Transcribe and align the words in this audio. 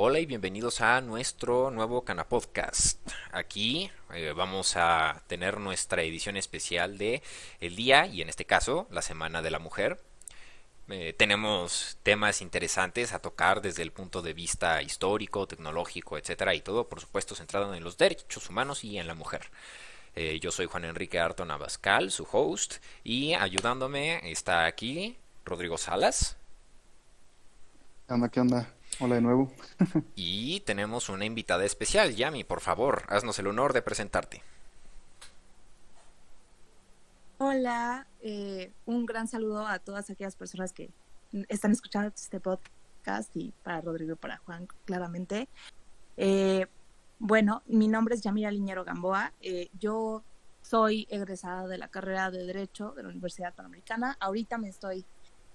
Hola 0.00 0.20
y 0.20 0.26
bienvenidos 0.26 0.80
a 0.80 1.00
nuestro 1.00 1.72
nuevo 1.72 2.04
Cana 2.04 2.28
Podcast. 2.28 3.00
Aquí 3.32 3.90
eh, 4.14 4.32
vamos 4.32 4.76
a 4.76 5.24
tener 5.26 5.58
nuestra 5.58 6.02
edición 6.04 6.36
especial 6.36 6.98
de 6.98 7.20
el 7.58 7.74
día 7.74 8.06
y 8.06 8.22
en 8.22 8.28
este 8.28 8.44
caso 8.44 8.86
la 8.92 9.02
Semana 9.02 9.42
de 9.42 9.50
la 9.50 9.58
Mujer. 9.58 10.00
Eh, 10.86 11.16
tenemos 11.18 11.98
temas 12.04 12.42
interesantes 12.42 13.12
a 13.12 13.18
tocar 13.18 13.60
desde 13.60 13.82
el 13.82 13.90
punto 13.90 14.22
de 14.22 14.34
vista 14.34 14.80
histórico, 14.82 15.48
tecnológico, 15.48 16.16
etcétera, 16.16 16.54
y 16.54 16.60
todo, 16.60 16.88
por 16.88 17.00
supuesto, 17.00 17.34
centrado 17.34 17.74
en 17.74 17.82
los 17.82 17.98
derechos 17.98 18.48
humanos 18.48 18.84
y 18.84 18.98
en 18.98 19.08
la 19.08 19.14
mujer. 19.16 19.50
Eh, 20.14 20.38
yo 20.40 20.52
soy 20.52 20.66
Juan 20.66 20.84
Enrique 20.84 21.18
Arton 21.18 21.50
Abascal, 21.50 22.12
su 22.12 22.24
host, 22.30 22.76
y 23.02 23.34
ayudándome 23.34 24.30
está 24.30 24.64
aquí 24.64 25.16
Rodrigo 25.44 25.76
Salas. 25.76 26.36
¿Qué 28.06 28.14
onda? 28.14 28.28
¿Qué 28.28 28.38
onda? 28.38 28.77
Hola 29.00 29.14
de 29.14 29.20
nuevo. 29.20 29.52
y 30.16 30.58
tenemos 30.60 31.08
una 31.08 31.24
invitada 31.24 31.64
especial, 31.64 32.16
Yami, 32.16 32.42
por 32.42 32.60
favor, 32.60 33.04
haznos 33.08 33.38
el 33.38 33.46
honor 33.46 33.72
de 33.72 33.82
presentarte. 33.82 34.42
Hola, 37.38 38.08
eh, 38.22 38.72
un 38.86 39.06
gran 39.06 39.28
saludo 39.28 39.64
a 39.68 39.78
todas 39.78 40.10
aquellas 40.10 40.34
personas 40.34 40.72
que 40.72 40.90
están 41.48 41.70
escuchando 41.70 42.08
este 42.08 42.40
podcast 42.40 43.36
y 43.36 43.52
para 43.62 43.80
Rodrigo 43.80 44.14
y 44.14 44.16
para 44.16 44.38
Juan, 44.38 44.66
claramente. 44.84 45.48
Eh, 46.16 46.66
bueno, 47.20 47.62
mi 47.66 47.86
nombre 47.86 48.16
es 48.16 48.22
Yamira 48.22 48.50
Liñero 48.50 48.84
Gamboa. 48.84 49.32
Eh, 49.40 49.68
yo 49.78 50.24
soy 50.62 51.06
egresada 51.08 51.68
de 51.68 51.78
la 51.78 51.86
carrera 51.86 52.32
de 52.32 52.44
Derecho 52.44 52.94
de 52.96 53.04
la 53.04 53.10
Universidad 53.10 53.54
Panamericana. 53.54 54.16
Ahorita 54.18 54.58
me 54.58 54.68
estoy, 54.68 55.04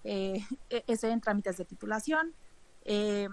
e-, 0.06 0.46
estoy 0.70 1.12
en 1.12 1.20
trámites 1.20 1.58
de 1.58 1.66
titulación. 1.66 2.34
Eh, 2.86 3.30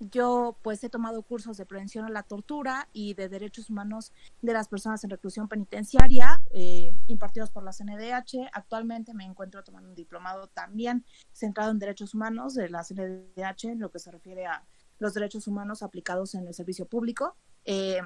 yo 0.00 0.56
pues 0.62 0.82
he 0.84 0.88
tomado 0.88 1.22
cursos 1.22 1.56
de 1.56 1.66
prevención 1.66 2.04
a 2.04 2.08
la 2.08 2.22
tortura 2.22 2.88
y 2.92 3.14
de 3.14 3.28
derechos 3.28 3.68
humanos 3.68 4.12
de 4.42 4.52
las 4.52 4.68
personas 4.68 5.02
en 5.02 5.10
reclusión 5.10 5.48
penitenciaria 5.48 6.40
eh, 6.52 6.94
impartidos 7.08 7.50
por 7.50 7.64
la 7.64 7.72
CNDH. 7.72 8.48
Actualmente 8.52 9.12
me 9.12 9.24
encuentro 9.24 9.64
tomando 9.64 9.88
un 9.88 9.96
diplomado 9.96 10.46
también 10.48 11.04
centrado 11.32 11.72
en 11.72 11.80
derechos 11.80 12.14
humanos 12.14 12.54
de 12.54 12.68
la 12.68 12.84
CNDH 12.84 13.64
en 13.64 13.80
lo 13.80 13.90
que 13.90 13.98
se 13.98 14.12
refiere 14.12 14.46
a 14.46 14.64
los 15.00 15.14
derechos 15.14 15.48
humanos 15.48 15.82
aplicados 15.82 16.34
en 16.34 16.46
el 16.46 16.54
servicio 16.54 16.86
público. 16.86 17.36
Eh, 17.64 18.00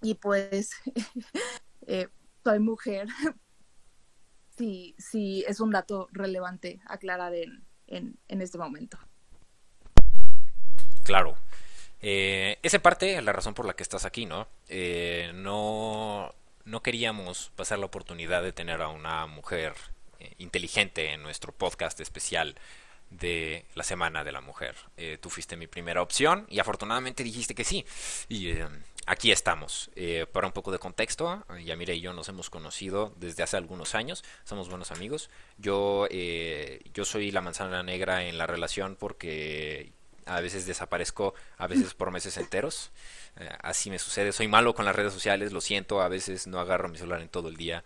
y 0.00 0.14
pues 0.14 0.70
soy 2.42 2.58
mujer. 2.58 3.06
sí, 4.56 4.94
sí, 4.96 5.44
es 5.46 5.60
un 5.60 5.70
dato 5.70 6.08
relevante 6.10 6.80
aclarar 6.86 7.34
en, 7.34 7.66
en 7.86 8.40
este 8.40 8.56
momento. 8.56 8.98
Claro. 11.04 11.36
Eh, 12.02 12.58
esa 12.62 12.80
parte 12.80 13.16
es 13.16 13.24
la 13.24 13.32
razón 13.32 13.54
por 13.54 13.64
la 13.64 13.74
que 13.74 13.84
estás 13.84 14.04
aquí, 14.04 14.26
¿no? 14.26 14.48
Eh, 14.68 15.30
no, 15.34 16.34
no 16.64 16.82
queríamos 16.82 17.52
pasar 17.54 17.78
la 17.78 17.86
oportunidad 17.86 18.42
de 18.42 18.52
tener 18.52 18.82
a 18.82 18.88
una 18.88 19.26
mujer 19.26 19.74
eh, 20.18 20.34
inteligente 20.38 21.12
en 21.12 21.22
nuestro 21.22 21.52
podcast 21.52 22.00
especial 22.00 22.56
de 23.10 23.66
la 23.76 23.84
Semana 23.84 24.24
de 24.24 24.32
la 24.32 24.40
Mujer. 24.40 24.74
Eh, 24.96 25.16
tú 25.20 25.30
fuiste 25.30 25.56
mi 25.56 25.68
primera 25.68 26.02
opción 26.02 26.46
y 26.48 26.58
afortunadamente 26.58 27.22
dijiste 27.22 27.54
que 27.54 27.62
sí. 27.62 27.86
Y 28.28 28.54
aquí 29.06 29.30
estamos. 29.30 29.90
para 30.32 30.46
un 30.46 30.52
poco 30.52 30.72
de 30.72 30.78
contexto, 30.78 31.44
Yamira 31.62 31.92
y 31.92 32.00
yo 32.00 32.12
nos 32.14 32.28
hemos 32.30 32.50
conocido 32.50 33.12
desde 33.16 33.42
hace 33.44 33.58
algunos 33.58 33.94
años. 33.94 34.24
Somos 34.44 34.68
buenos 34.70 34.90
amigos. 34.90 35.30
Yo, 35.58 36.08
yo 36.08 37.04
soy 37.04 37.30
la 37.30 37.42
manzana 37.42 37.82
negra 37.82 38.24
en 38.24 38.38
la 38.38 38.46
relación 38.46 38.96
porque 38.96 39.92
a 40.26 40.40
veces 40.40 40.66
desaparezco, 40.66 41.34
a 41.58 41.66
veces 41.66 41.94
por 41.94 42.10
meses 42.10 42.36
enteros. 42.36 42.90
Eh, 43.38 43.48
así 43.62 43.90
me 43.90 43.98
sucede. 43.98 44.32
Soy 44.32 44.48
malo 44.48 44.74
con 44.74 44.84
las 44.84 44.94
redes 44.94 45.12
sociales, 45.12 45.52
lo 45.52 45.60
siento, 45.60 46.00
a 46.00 46.08
veces 46.08 46.46
no 46.46 46.60
agarro 46.60 46.88
mi 46.88 46.98
celular 46.98 47.20
en 47.20 47.28
todo 47.28 47.48
el 47.48 47.56
día. 47.56 47.84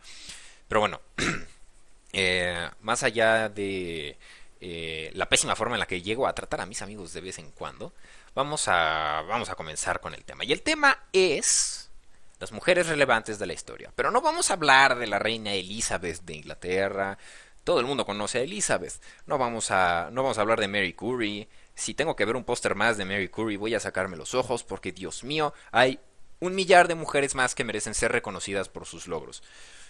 Pero 0.69 0.81
bueno, 0.81 1.01
eh, 2.13 2.69
más 2.81 3.03
allá 3.03 3.49
de 3.49 4.19
eh, 4.61 5.11
la 5.15 5.29
pésima 5.29 5.57
forma 5.57 5.77
en 5.77 5.81
la 5.81 5.87
que 5.87 6.03
llego 6.03 6.27
a 6.27 6.35
tratar 6.35 6.61
a 6.61 6.67
mis 6.67 6.83
amigos 6.83 7.13
de 7.13 7.21
vez 7.21 7.39
en 7.39 7.51
cuando, 7.51 7.93
vamos 8.35 8.69
a, 8.69 9.23
vamos 9.29 9.51
a 9.51 9.55
comenzar 9.55 10.01
con 10.01 10.15
el 10.15 10.25
tema. 10.25 10.45
Y 10.45 10.53
el 10.53 10.63
tema 10.63 11.05
es 11.13 11.91
las 12.39 12.53
mujeres 12.53 12.89
relevantes 12.89 13.39
de 13.39 13.47
la 13.47 13.53
historia. 13.53 13.93
Pero 13.95 14.11
no 14.11 14.21
vamos 14.21 14.51
a 14.51 14.55
hablar 14.55 14.99
de 14.99 15.07
la 15.07 15.19
reina 15.19 15.55
Elizabeth 15.55 16.23
de 16.23 16.35
Inglaterra. 16.35 17.19
Todo 17.65 17.81
el 17.81 17.87
mundo 17.87 18.05
conoce 18.05 18.39
a 18.39 18.43
Elizabeth. 18.43 18.95
No 19.27 19.39
vamos 19.39 19.71
a, 19.71 20.09
no 20.13 20.23
vamos 20.23 20.39
a 20.39 20.43
hablar 20.43 20.61
de 20.61 20.69
Mary 20.69 20.93
Curie 20.93 21.49
si 21.77 21.95
tengo 21.95 22.17
que 22.17 22.25
ver 22.25 22.35
un 22.35 22.45
póster 22.45 22.75
más 22.75 22.97
de 22.97 23.05
Mary 23.05 23.29
Curie 23.29 23.59
voy 23.59 23.75
a 23.75 23.81
sacarme 23.81 24.17
los 24.17 24.35
ojos 24.35 24.65
porque 24.65 24.93
Dios 24.93 25.23
mío, 25.23 25.55
hay 25.71 26.01
un 26.41 26.55
millar 26.55 26.89
de 26.89 26.95
mujeres 26.95 27.35
más 27.35 27.55
que 27.55 27.65
merecen 27.65 27.95
ser 27.95 28.13
reconocidas 28.13 28.69
por 28.69 28.87
sus 28.87 29.07
logros. 29.07 29.43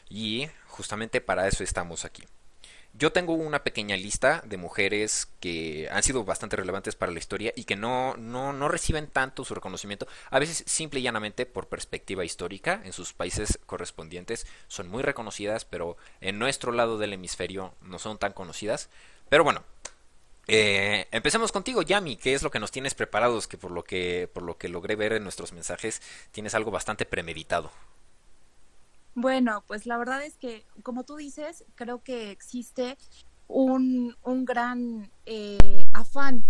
Y 0.09 0.49
justamente 0.67 1.21
para 1.21 1.49
eso 1.49 1.65
estamos 1.65 2.05
aquí. 2.05 2.25
Yo 2.93 3.13
tengo 3.13 3.35
una 3.35 3.63
pequeña 3.63 3.95
lista 3.97 4.43
de 4.47 4.57
mujeres 4.57 5.29
que 5.39 5.87
han 5.93 6.03
sido 6.03 6.25
bastante 6.25 6.57
relevantes 6.57 6.95
para 6.95 7.13
la 7.13 7.19
historia 7.19 7.53
y 7.55 7.65
que 7.65 7.77
no, 7.77 8.17
no, 8.17 8.55
no 8.55 8.69
reciben 8.69 9.07
tanto 9.09 9.45
su 9.45 9.55
reconocimiento, 9.55 10.09
a 10.31 10.39
veces 10.39 10.65
simple 10.67 11.01
y 11.01 11.03
llanamente 11.03 11.45
por 11.45 11.69
perspectiva 11.69 12.25
histórica 12.25 12.81
en 12.85 12.95
sus 12.95 13.13
países 13.13 13.59
correspondientes. 13.67 14.47
Son 14.67 14.89
muy 14.89 15.03
reconocidas, 15.03 15.67
pero 15.67 15.99
en 16.23 16.39
nuestro 16.39 16.73
lado 16.73 16.97
del 16.97 17.13
hemisferio 17.13 17.75
no 17.83 17.99
son 17.99 18.17
tan 18.17 18.33
conocidas. 18.33 18.89
Pero 19.29 19.45
bueno, 19.45 19.63
eh, 20.49 21.09
empecemos 21.11 21.53
contigo, 21.53 21.83
Yami, 21.83 22.17
¿qué 22.17 22.35
es 22.35 22.43
lo 22.43 22.51
que 22.51 22.61
nos 22.61 22.71
tienes 22.71 22.95
preparados? 22.95 23.49
Que 23.49 23.59
por 23.59 23.71
lo 23.71 23.85
que, 23.85 24.31
por 24.33 24.43
lo 24.43 24.59
que 24.59 24.69
logré 24.69 24.97
ver 24.97 25.13
en 25.13 25.23
nuestros 25.23 25.53
mensajes, 25.53 26.01
tienes 26.31 26.55
algo 26.55 26.71
bastante 26.71 27.07
premeditado. 27.07 27.71
Bueno, 29.15 29.65
pues 29.67 29.87
la 29.87 29.97
verdad 29.97 30.23
es 30.23 30.37
que, 30.37 30.67
como 30.83 31.05
tú 31.05 31.17
dices, 31.17 31.65
creo 31.75 32.03
que 32.03 32.31
existe 32.31 32.99
un, 33.49 34.17
un 34.23 34.45
gran 34.45 35.11
eh, 35.25 35.89
afán 35.95 36.45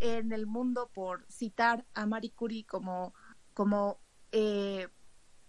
en 0.00 0.32
el 0.32 0.46
mundo 0.46 0.90
por 0.92 1.26
citar 1.28 1.84
a 1.94 2.06
Marie 2.06 2.30
Curie 2.30 2.64
como, 2.64 3.12
como 3.54 3.98
eh, 4.32 4.88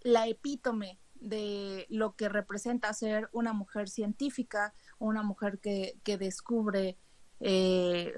la 0.01 0.27
epítome 0.27 0.99
de 1.15 1.85
lo 1.89 2.15
que 2.15 2.29
representa 2.29 2.93
ser 2.93 3.29
una 3.33 3.53
mujer 3.53 3.89
científica, 3.89 4.73
una 4.99 5.23
mujer 5.23 5.59
que, 5.59 5.97
que 6.03 6.17
descubre 6.17 6.97
eh, 7.39 8.13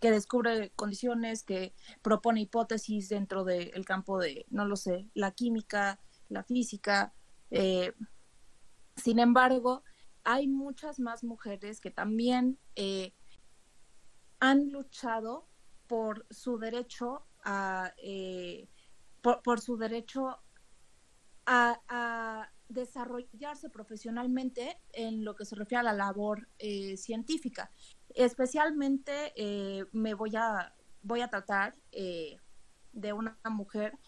que 0.00 0.10
descubre 0.10 0.70
condiciones, 0.76 1.44
que 1.44 1.74
propone 2.02 2.42
hipótesis 2.42 3.08
dentro 3.08 3.44
del 3.44 3.84
campo 3.84 4.18
de, 4.18 4.46
no 4.50 4.66
lo 4.66 4.76
sé, 4.76 5.10
la 5.14 5.32
química, 5.32 6.00
la 6.28 6.42
física. 6.42 7.12
Eh, 7.50 7.92
sin 8.96 9.18
embargo, 9.18 9.82
hay 10.24 10.48
muchas 10.48 10.98
más 10.98 11.24
mujeres 11.24 11.80
que 11.80 11.90
también 11.90 12.58
eh, 12.76 13.12
han 14.40 14.70
luchado 14.70 15.48
por 15.86 16.26
su 16.30 16.58
derecho 16.58 17.26
a, 17.44 17.92
por, 19.20 19.60
su 19.60 19.76
derecho 19.76 20.38
a, 21.46 22.50
desarrollarse 22.72 23.68
profesionalmente 23.70 24.80
en 24.92 25.24
lo 25.24 25.34
que 25.34 25.44
se 25.44 25.56
refiere 25.56 25.80
a 25.80 25.92
la 25.92 25.92
labor 25.92 26.48
científica. 26.96 27.70
Especialmente 28.14 29.32
eh, 29.36 29.86
me 29.92 30.14
voy 30.14 30.36
a, 30.36 30.74
voy 31.02 31.20
a 31.20 31.28
tratar 31.28 31.74
eh, 31.92 32.36
de 32.92 33.12
una 33.12 33.38
mujer 33.50 33.98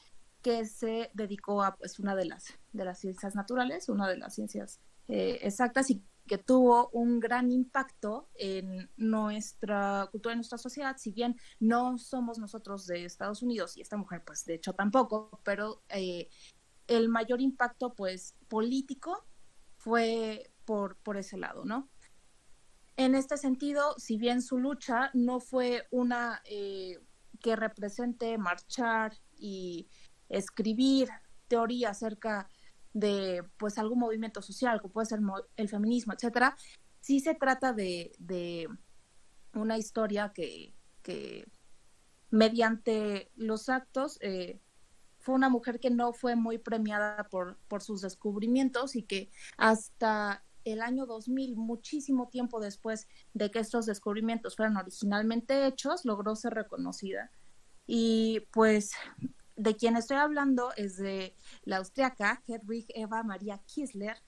que 0.42 0.66
se 0.66 1.10
dedicó 1.14 1.62
a 1.62 1.76
pues, 1.76 1.98
una 1.98 2.14
de 2.14 2.26
las, 2.26 2.44
de 2.72 2.84
las 2.84 2.98
ciencias 2.98 3.34
naturales, 3.34 3.88
una 3.88 4.08
de 4.08 4.18
las 4.18 4.34
ciencias 4.34 4.80
eh, 5.08 5.38
exactas 5.42 5.90
y 5.90 6.04
que 6.26 6.38
tuvo 6.38 6.88
un 6.90 7.20
gran 7.20 7.50
impacto 7.50 8.30
en 8.34 8.90
nuestra 8.96 10.08
cultura, 10.10 10.32
en 10.32 10.38
nuestra 10.38 10.58
sociedad, 10.58 10.96
si 10.98 11.12
bien 11.12 11.36
no 11.60 11.98
somos 11.98 12.38
nosotros 12.38 12.86
de 12.86 13.04
Estados 13.04 13.42
Unidos 13.42 13.76
y 13.76 13.82
esta 13.82 13.98
mujer 13.98 14.22
pues 14.24 14.44
de 14.46 14.54
hecho 14.54 14.72
tampoco, 14.72 15.40
pero 15.44 15.82
el 16.86 17.08
mayor 17.08 17.40
impacto 17.40 17.94
pues 17.94 18.34
político 18.48 19.24
fue 19.76 20.50
por, 20.64 20.96
por 20.96 21.16
ese 21.16 21.36
lado, 21.36 21.64
¿no? 21.64 21.88
En 22.96 23.14
este 23.14 23.36
sentido, 23.36 23.94
si 23.98 24.16
bien 24.16 24.40
su 24.40 24.58
lucha 24.58 25.10
no 25.14 25.40
fue 25.40 25.86
una 25.90 26.42
eh, 26.44 27.00
que 27.40 27.56
represente 27.56 28.38
marchar 28.38 29.14
y 29.36 29.88
escribir 30.28 31.08
teoría 31.48 31.90
acerca 31.90 32.48
de 32.92 33.42
pues 33.56 33.78
algún 33.78 33.98
movimiento 33.98 34.40
social, 34.42 34.80
como 34.80 34.94
puede 34.94 35.06
ser 35.06 35.18
el 35.56 35.68
feminismo, 35.68 36.12
etcétera, 36.12 36.56
sí 37.00 37.18
se 37.18 37.34
trata 37.34 37.72
de, 37.72 38.68
una 39.52 39.76
historia 39.76 40.32
que, 40.32 40.72
mediante 42.30 43.30
los 43.36 43.68
actos 43.68 44.18
eh, 44.20 44.60
fue 45.24 45.34
una 45.34 45.48
mujer 45.48 45.80
que 45.80 45.90
no 45.90 46.12
fue 46.12 46.36
muy 46.36 46.58
premiada 46.58 47.24
por, 47.30 47.58
por 47.66 47.82
sus 47.82 48.02
descubrimientos 48.02 48.94
y 48.94 49.02
que 49.02 49.30
hasta 49.56 50.44
el 50.64 50.82
año 50.82 51.06
2000, 51.06 51.56
muchísimo 51.56 52.28
tiempo 52.28 52.60
después 52.60 53.08
de 53.32 53.50
que 53.50 53.58
estos 53.58 53.86
descubrimientos 53.86 54.56
fueran 54.56 54.76
originalmente 54.76 55.66
hechos, 55.66 56.04
logró 56.04 56.36
ser 56.36 56.54
reconocida. 56.54 57.30
Y 57.86 58.40
pues 58.50 58.92
de 59.56 59.76
quien 59.76 59.96
estoy 59.96 60.18
hablando 60.18 60.72
es 60.76 60.96
de 60.96 61.36
la 61.64 61.78
austriaca 61.78 62.42
Hedwig 62.46 62.86
Eva 62.94 63.22
Maria 63.22 63.62
Kiesler, 63.66 64.18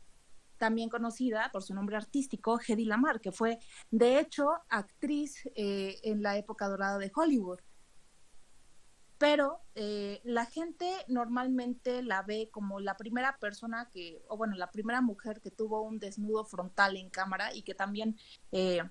también 0.57 0.89
conocida 0.89 1.51
por 1.53 1.63
su 1.63 1.75
nombre 1.75 1.97
artístico, 1.97 2.59
Hedy 2.67 2.87
Lamar, 2.87 3.21
que 3.21 3.33
fue 3.33 3.59
de 3.91 4.19
hecho 4.19 4.49
actriz 4.69 5.47
eh, 5.55 5.99
en 6.03 6.23
la 6.23 6.39
época 6.39 6.69
dorada 6.69 6.99
de 6.99 7.13
Hollywood. 7.15 7.59
Pero 9.19 9.61
eh, 9.75 10.21
la 10.25 10.45
gente 10.45 10.91
normalmente 11.09 12.03
la 12.03 12.23
ve 12.23 12.51
como 12.53 12.81
la 12.81 12.97
primera 12.97 13.39
persona 13.39 13.89
que, 13.91 14.23
o 14.29 14.37
bueno, 14.37 14.57
la 14.57 14.71
primera 14.71 15.01
mujer 15.01 15.41
que 15.41 15.51
tuvo 15.51 15.83
un 15.83 15.99
desnudo 15.99 16.45
frontal 16.45 16.97
en 16.97 17.09
cámara 17.09 17.55
y 17.55 17.63
que 17.63 17.75
también 17.75 18.19
eh, 18.53 18.83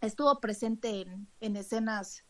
estuvo 0.00 0.40
presente 0.40 1.06
en, 1.40 1.56
escenas, 1.56 2.24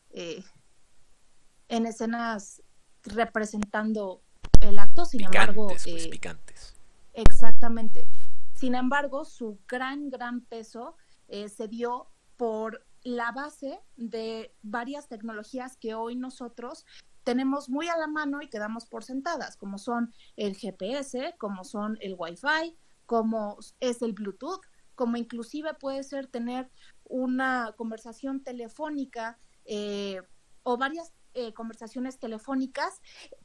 en 1.69 1.85
escenas 1.85 2.61
representando 3.03 4.21
el 4.61 4.79
acto, 4.79 5.05
sin 5.05 5.23
embargo. 5.23 5.67
Pues, 5.67 6.07
picantes. 6.07 6.75
Exactamente. 7.13 8.07
Sin 8.55 8.75
embargo, 8.75 9.25
su 9.25 9.59
gran, 9.67 10.09
gran 10.09 10.41
peso 10.41 10.95
eh, 11.27 11.49
se 11.49 11.67
dio 11.67 12.07
por 12.37 12.85
la 13.03 13.31
base 13.31 13.79
de 13.97 14.55
varias 14.61 15.07
tecnologías 15.07 15.75
que 15.77 15.93
hoy 15.93 16.15
nosotros 16.15 16.85
tenemos 17.23 17.69
muy 17.69 17.87
a 17.87 17.97
la 17.97 18.07
mano 18.07 18.41
y 18.41 18.49
quedamos 18.49 18.85
por 18.85 19.03
sentadas, 19.03 19.57
como 19.57 19.77
son 19.77 20.13
el 20.35 20.55
GPS, 20.55 21.35
como 21.37 21.63
son 21.63 21.97
el 22.01 22.15
Wi-Fi, 22.17 22.75
como 23.05 23.57
es 23.79 24.01
el 24.01 24.13
Bluetooth, 24.13 24.61
como 24.95 25.17
inclusive 25.17 25.73
puede 25.73 26.03
ser 26.03 26.27
tener 26.27 26.69
una 27.05 27.73
conversación 27.77 28.43
telefónica 28.43 29.39
eh, 29.65 30.21
o 30.63 30.77
varias 30.77 31.13
eh, 31.35 31.53
conversaciones 31.53 32.19
telefónicas 32.19 33.01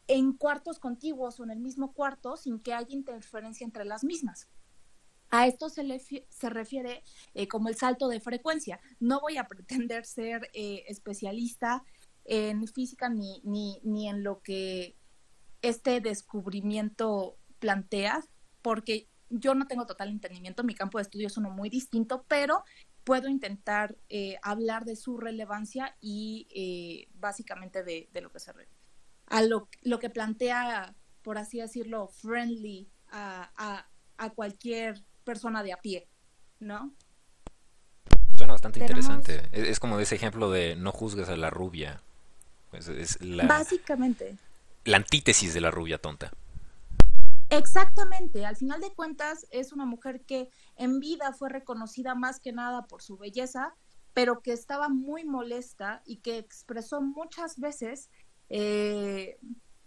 en 0.09 0.35
cuartos 0.35 0.79
contiguos 0.79 1.41
o 1.41 1.45
en 1.45 1.51
el 1.51 1.59
mismo 1.59 1.95
cuarto 1.95 2.37
sin 2.37 2.61
que 2.61 2.75
haya 2.75 2.95
interferencia 2.95 3.65
entre 3.65 3.87
las 3.87 4.05
mismas. 4.05 4.49
A 5.31 5.47
esto 5.47 5.69
se, 5.69 5.83
le 5.85 5.99
se 6.01 6.51
refiere 6.51 7.03
eh, 7.35 7.49
como 7.49 7.69
el 7.69 7.77
salto 7.77 8.09
de 8.09 8.21
frecuencia. 8.21 8.81
No 8.99 9.21
voy 9.21 9.37
a 9.37 9.47
pretender 9.49 10.05
ser 10.05 10.51
eh, 10.53 10.85
especialista 10.89 11.83
en 12.29 12.67
física 12.69 13.09
ni, 13.09 13.41
ni, 13.43 13.81
ni 13.83 14.09
en 14.09 14.23
lo 14.23 14.41
que 14.43 14.97
este 15.63 16.01
descubrimiento 16.01 17.37
plantea, 17.59 18.21
porque 18.63 19.09
yo 19.31 19.55
no 19.55 19.67
tengo 19.67 19.87
total 19.87 20.11
entendimiento, 20.11 20.63
mi 20.63 20.75
campo 20.75 20.99
de 20.99 21.03
estudio 21.03 21.27
es 21.27 21.37
uno 21.37 21.51
muy 21.51 21.71
distinto, 21.71 22.25
pero 22.29 22.63
puedo 23.05 23.29
intentar 23.29 23.97
eh, 24.11 24.39
hablar 24.43 24.85
de 24.85 24.95
su 24.95 25.17
relevancia 25.17 25.97
y 26.01 27.09
básicamente 27.15 27.83
de, 27.83 28.09
lo 28.21 28.31
que 28.31 28.39
se 28.39 28.53
a 29.27 29.43
lo, 29.43 29.69
lo, 29.83 29.99
que 29.99 30.11
plantea, 30.11 30.95
por 31.23 31.39
así 31.39 31.59
decirlo, 31.59 32.09
friendly 32.09 32.91
a, 33.11 33.51
a, 33.57 33.89
a 34.19 34.31
cualquier 34.31 35.03
persona 35.25 35.63
de 35.63 35.73
a 35.73 35.79
pie, 35.79 36.09
¿no? 36.61 36.95
Suena 38.35 38.53
bastante 38.53 38.81
interesante. 38.81 39.43
Es, 39.53 39.81
como 39.81 39.99
ese 39.99 40.15
ejemplo 40.15 40.51
de 40.51 40.77
no 40.77 40.93
juzgues 40.93 41.29
a 41.29 41.37
la 41.37 41.51
rubia. 41.51 42.03
Pues 42.71 42.89
es 42.89 43.21
la, 43.23 43.47
Básicamente. 43.47 44.37
La 44.85 44.99
antítesis 44.99 45.55
de 45.55 45.61
la 45.61 45.71
rubia 45.71 45.99
tonta. 45.99 46.31
Exactamente, 47.51 48.45
al 48.45 48.57
final 48.57 48.81
de 48.81 48.93
cuentas 48.93 49.47
es 49.51 49.73
una 49.73 49.87
mujer 49.87 50.21
que 50.23 50.51
en 50.77 51.01
vida 51.01 51.33
fue 51.33 51.49
reconocida 51.49 52.15
más 52.15 52.41
que 52.41 52.53
nada 52.53 52.83
por 52.87 53.01
su 53.01 53.17
belleza, 53.17 53.75
pero 54.13 54.41
que 54.41 54.53
estaba 54.53 54.91
muy 54.91 55.25
molesta 55.25 56.03
y 56.05 56.17
que 56.17 56.37
expresó 56.37 57.01
muchas 57.01 57.59
veces 57.59 58.11
eh, 58.51 59.39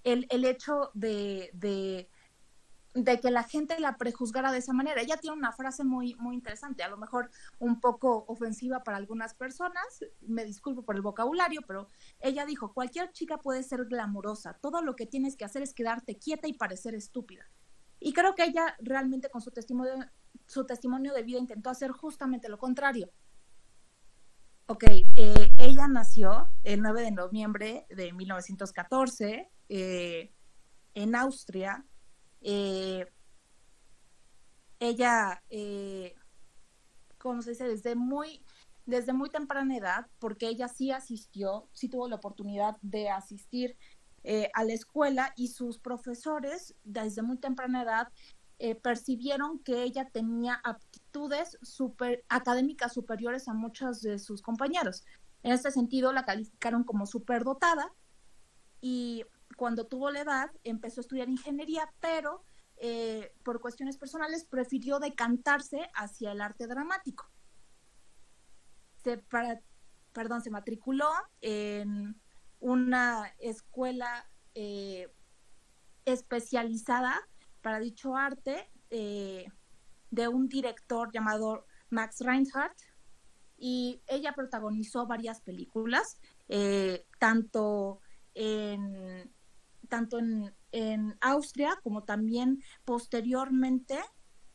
el, 0.04 0.26
el, 0.30 0.46
hecho 0.46 0.90
de, 0.96 1.52
de 1.54 2.10
que 2.94 3.32
la 3.32 3.44
gente 3.44 3.80
la 3.80 3.98
prejuzgara 3.98 4.52
de 4.52 4.58
esa 4.58 4.74
manera. 4.74 5.02
Ella 5.02 5.18
tiene 5.18 5.38
una 5.38 5.52
frase 5.52 5.84
muy, 5.84 6.16
muy 6.16 6.36
interesante, 6.36 6.84
a 6.84 6.90
lo 6.90 6.98
mejor 6.98 7.30
un 7.60 7.80
poco 7.80 8.26
ofensiva 8.28 8.84
para 8.84 8.98
algunas 8.98 9.34
personas, 9.34 9.86
me 10.22 10.44
disculpo 10.44 10.84
por 10.84 10.96
el 10.96 11.02
vocabulario, 11.02 11.62
pero 11.68 11.88
ella 12.20 12.46
dijo, 12.46 12.74
cualquier 12.74 13.12
chica 13.12 13.38
puede 13.38 13.64
ser 13.64 13.86
glamurosa, 13.86 14.54
todo 14.54 14.82
lo 14.82 14.96
que 14.96 15.06
tienes 15.06 15.36
que 15.36 15.46
hacer 15.46 15.62
es 15.62 15.74
quedarte 15.74 16.18
quieta 16.18 16.48
y 16.48 16.54
parecer 16.54 16.96
estúpida. 16.96 17.46
Y 18.00 18.14
creo 18.14 18.36
que 18.36 18.44
ella 18.44 18.76
realmente 18.80 19.30
con 19.30 19.42
su 19.42 19.52
testimonio, 19.52 19.94
su 20.48 20.66
testimonio 20.66 21.14
de 21.14 21.24
vida 21.24 21.40
intentó 21.40 21.70
hacer 21.70 21.92
justamente 21.92 22.50
lo 22.50 22.58
contrario. 22.58 23.12
Ok, 24.66 24.86
eh, 24.88 25.52
ella 25.58 25.88
nació 25.88 26.50
el 26.64 26.82
9 26.82 27.02
de 27.02 27.12
noviembre 27.12 27.86
de 27.90 28.14
1914 28.14 29.52
eh, 29.70 30.34
en 30.94 31.16
Austria 31.16 31.86
eh, 32.42 33.06
ella, 34.80 35.44
eh, 35.50 36.16
como 37.18 37.42
se 37.42 37.52
dice, 37.52 37.68
desde 37.68 37.96
muy, 37.96 38.44
desde 38.86 39.14
muy 39.14 39.30
temprana 39.30 39.78
edad, 39.78 40.08
porque 40.20 40.48
ella 40.48 40.68
sí 40.68 40.92
asistió, 40.92 41.70
sí 41.72 41.88
tuvo 41.88 42.08
la 42.08 42.16
oportunidad 42.16 42.78
de 42.82 43.10
asistir 43.10 43.78
eh, 44.24 44.50
a 44.54 44.64
la 44.64 44.74
escuela 44.74 45.34
y 45.36 45.48
sus 45.48 45.80
profesores 45.80 46.76
desde 46.84 47.24
muy 47.24 47.38
temprana 47.38 47.82
edad 47.84 48.08
eh, 48.60 48.76
percibieron 48.76 49.58
que 49.60 49.82
ella 49.82 50.10
tenía 50.12 50.62
aptitudes 50.64 51.58
super, 51.64 52.24
académicas 52.30 52.94
superiores 52.94 53.48
a 53.48 53.54
muchos 53.54 54.02
de 54.02 54.20
sus 54.20 54.44
compañeros. 54.44 55.04
En 55.42 55.52
este 55.52 55.72
sentido, 55.72 56.14
la 56.14 56.26
calificaron 56.26 56.84
como 56.84 57.08
superdotada 57.08 57.92
y 58.80 59.26
cuando 59.62 59.86
tuvo 59.86 60.10
la 60.10 60.22
edad, 60.22 60.50
empezó 60.64 61.02
a 61.02 61.04
estudiar 61.04 61.30
ingeniería, 61.30 61.88
pero 62.00 62.44
eh, 62.78 63.32
por 63.44 63.62
cuestiones 63.62 63.96
personales 63.96 64.44
prefirió 64.44 64.98
decantarse 64.98 65.88
hacia 65.94 66.32
el 66.32 66.42
arte 66.42 66.66
dramático. 66.66 67.30
Se, 69.04 69.24
perdón, 70.14 70.42
se 70.42 70.50
matriculó 70.50 71.12
en 71.42 72.20
una 72.60 73.32
escuela 73.38 74.28
eh, 74.56 75.14
especializada 76.06 77.22
para 77.62 77.80
dicho 77.80 78.18
arte 78.18 78.68
eh, 78.90 79.46
de 80.10 80.28
un 80.28 80.50
director 80.50 81.12
llamado 81.12 81.68
Max 81.92 82.22
Reinhardt 82.22 82.82
y 83.60 84.02
ella 84.08 84.34
protagonizó 84.34 85.06
varias 85.06 85.40
películas, 85.42 86.18
tanto 87.20 88.02
en 88.34 89.32
tanto 89.92 90.18
en, 90.20 90.56
en 90.72 91.18
Austria 91.20 91.78
como 91.84 92.04
también 92.04 92.64
posteriormente 92.86 94.00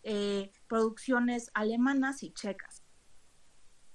eh, 0.03 0.51
producciones 0.67 1.51
alemanas 1.53 2.23
y 2.23 2.33
checas. 2.33 2.83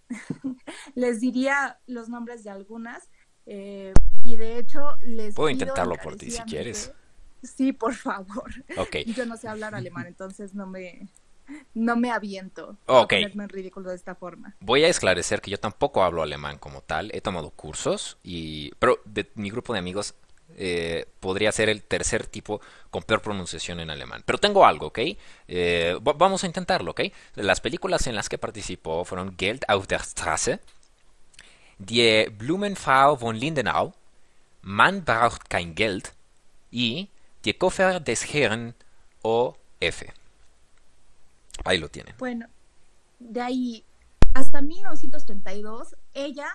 les 0.95 1.19
diría 1.19 1.79
los 1.87 2.09
nombres 2.09 2.43
de 2.43 2.51
algunas 2.51 3.09
eh, 3.45 3.93
y 4.23 4.35
de 4.35 4.59
hecho 4.59 4.97
les 5.03 5.33
puedo 5.33 5.49
intentarlo 5.49 5.95
por 5.95 6.15
ti 6.15 6.29
si 6.29 6.41
quieres. 6.43 6.93
Sí, 7.41 7.73
por 7.73 7.95
favor. 7.95 8.51
Okay. 8.77 9.03
Yo 9.15 9.25
no 9.25 9.35
sé 9.35 9.47
hablar 9.47 9.73
alemán, 9.73 10.05
entonces 10.05 10.53
no 10.53 10.67
me 10.67 11.09
no 11.73 11.95
me 11.95 12.11
aviento 12.11 12.77
a 12.87 13.07
ponerme 13.07 13.43
en 13.43 13.49
ridículo 13.49 13.89
de 13.89 13.95
esta 13.95 14.13
forma. 14.13 14.55
Voy 14.59 14.83
a 14.83 14.87
esclarecer 14.87 15.41
que 15.41 15.51
yo 15.51 15.59
tampoco 15.59 16.03
hablo 16.03 16.21
alemán 16.21 16.57
como 16.57 16.81
tal, 16.81 17.09
he 17.13 17.19
tomado 17.19 17.49
cursos 17.49 18.19
y 18.23 18.71
pero 18.79 19.01
de 19.05 19.29
mi 19.35 19.49
grupo 19.49 19.73
de 19.73 19.79
amigos 19.79 20.15
eh, 20.57 21.07
podría 21.19 21.51
ser 21.51 21.69
el 21.69 21.83
tercer 21.83 22.27
tipo 22.27 22.61
con 22.89 23.03
peor 23.03 23.21
pronunciación 23.21 23.79
en 23.79 23.89
alemán. 23.89 24.23
Pero 24.25 24.37
tengo 24.37 24.65
algo, 24.65 24.87
¿ok? 24.87 24.99
Eh, 25.47 25.97
vamos 26.01 26.43
a 26.43 26.47
intentarlo, 26.47 26.91
¿ok? 26.91 27.01
Las 27.35 27.61
películas 27.61 28.07
en 28.07 28.15
las 28.15 28.29
que 28.29 28.37
participó 28.37 29.05
fueron 29.05 29.35
Geld 29.37 29.63
auf 29.67 29.87
der 29.87 30.03
Straße, 30.03 30.59
Die 31.77 32.29
Blumenfrau 32.29 33.17
von 33.17 33.35
Lindenau, 33.35 33.93
Man 34.61 35.03
braucht 35.03 35.49
kein 35.49 35.73
Geld 35.73 36.13
y 36.69 37.09
Die 37.43 37.53
Koffer 37.53 37.99
des 37.99 38.31
Herrn 38.31 38.75
O.F. 39.23 40.13
Ahí 41.63 41.77
lo 41.79 41.89
tienen. 41.89 42.15
Bueno, 42.19 42.47
de 43.19 43.41
ahí 43.41 43.85
hasta 44.33 44.61
1932 44.61 45.95
ella 46.13 46.47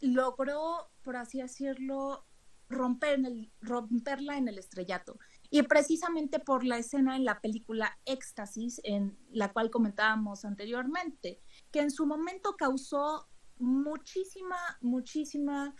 logró, 0.00 0.88
por 1.02 1.16
así 1.16 1.40
decirlo, 1.40 2.24
romper 2.68 3.14
en 3.14 3.24
el, 3.26 3.52
romperla 3.60 4.36
en 4.36 4.48
el 4.48 4.58
estrellato. 4.58 5.18
Y 5.50 5.62
precisamente 5.62 6.38
por 6.38 6.64
la 6.64 6.78
escena 6.78 7.16
en 7.16 7.24
la 7.24 7.40
película 7.40 7.98
Éxtasis, 8.04 8.80
en 8.84 9.18
la 9.30 9.52
cual 9.52 9.70
comentábamos 9.70 10.44
anteriormente, 10.44 11.40
que 11.70 11.80
en 11.80 11.90
su 11.90 12.06
momento 12.06 12.54
causó 12.56 13.28
muchísima, 13.58 14.56
muchísima, 14.80 15.74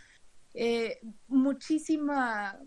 eh, 0.53 0.99
muchísima 1.27 2.59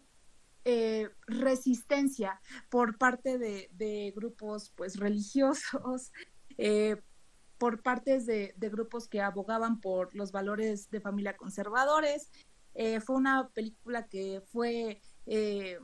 eh, 0.64 1.10
resistencia 1.26 2.40
por 2.70 2.96
parte 2.96 3.36
de, 3.38 4.12
grupos 4.14 4.70
pues 4.76 4.96
religiosos, 4.96 6.12
eh, 6.58 7.02
por 7.58 7.82
partes 7.82 8.26
de, 8.26 8.54
de, 8.56 8.68
grupos 8.70 9.08
que 9.08 9.20
abogaban 9.20 9.80
por 9.80 10.14
los 10.14 10.32
valores 10.32 10.90
de 10.90 11.00
familia 11.00 11.36
conservadores 11.36 12.30
Eh, 12.74 13.00
fue 13.00 13.16
una 13.16 13.48
película 13.50 14.06
que 14.06 14.42
fue 14.52 15.00
eh, 15.26 15.78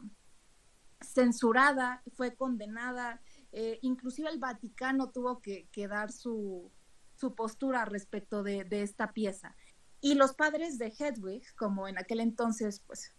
censurada, 1.00 2.02
fue 2.14 2.34
condenada, 2.34 3.20
eh, 3.52 3.78
inclusive 3.82 4.30
el 4.30 4.38
Vaticano 4.38 5.10
tuvo 5.10 5.40
que, 5.40 5.68
dar 5.88 6.12
su, 6.12 6.72
su, 7.14 7.34
postura 7.34 7.84
respecto 7.84 8.42
de, 8.42 8.64
de, 8.64 8.82
esta 8.82 9.12
pieza. 9.12 9.54
Y 10.00 10.14
los 10.14 10.34
padres 10.34 10.78
de 10.78 10.92
Hedwig, 10.96 11.42
como 11.56 11.88
en 11.88 11.98
aquel 11.98 12.20
entonces, 12.20 12.80
pues 12.86 13.14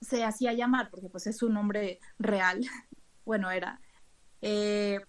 se 0.00 0.24
hacía 0.24 0.52
llamar, 0.52 0.90
porque 0.90 1.08
pues 1.08 1.26
es 1.26 1.36
su 1.36 1.48
nombre 1.48 2.00
real, 2.18 2.60
bueno, 3.24 3.50
era, 3.50 3.80
eh, 4.42 5.00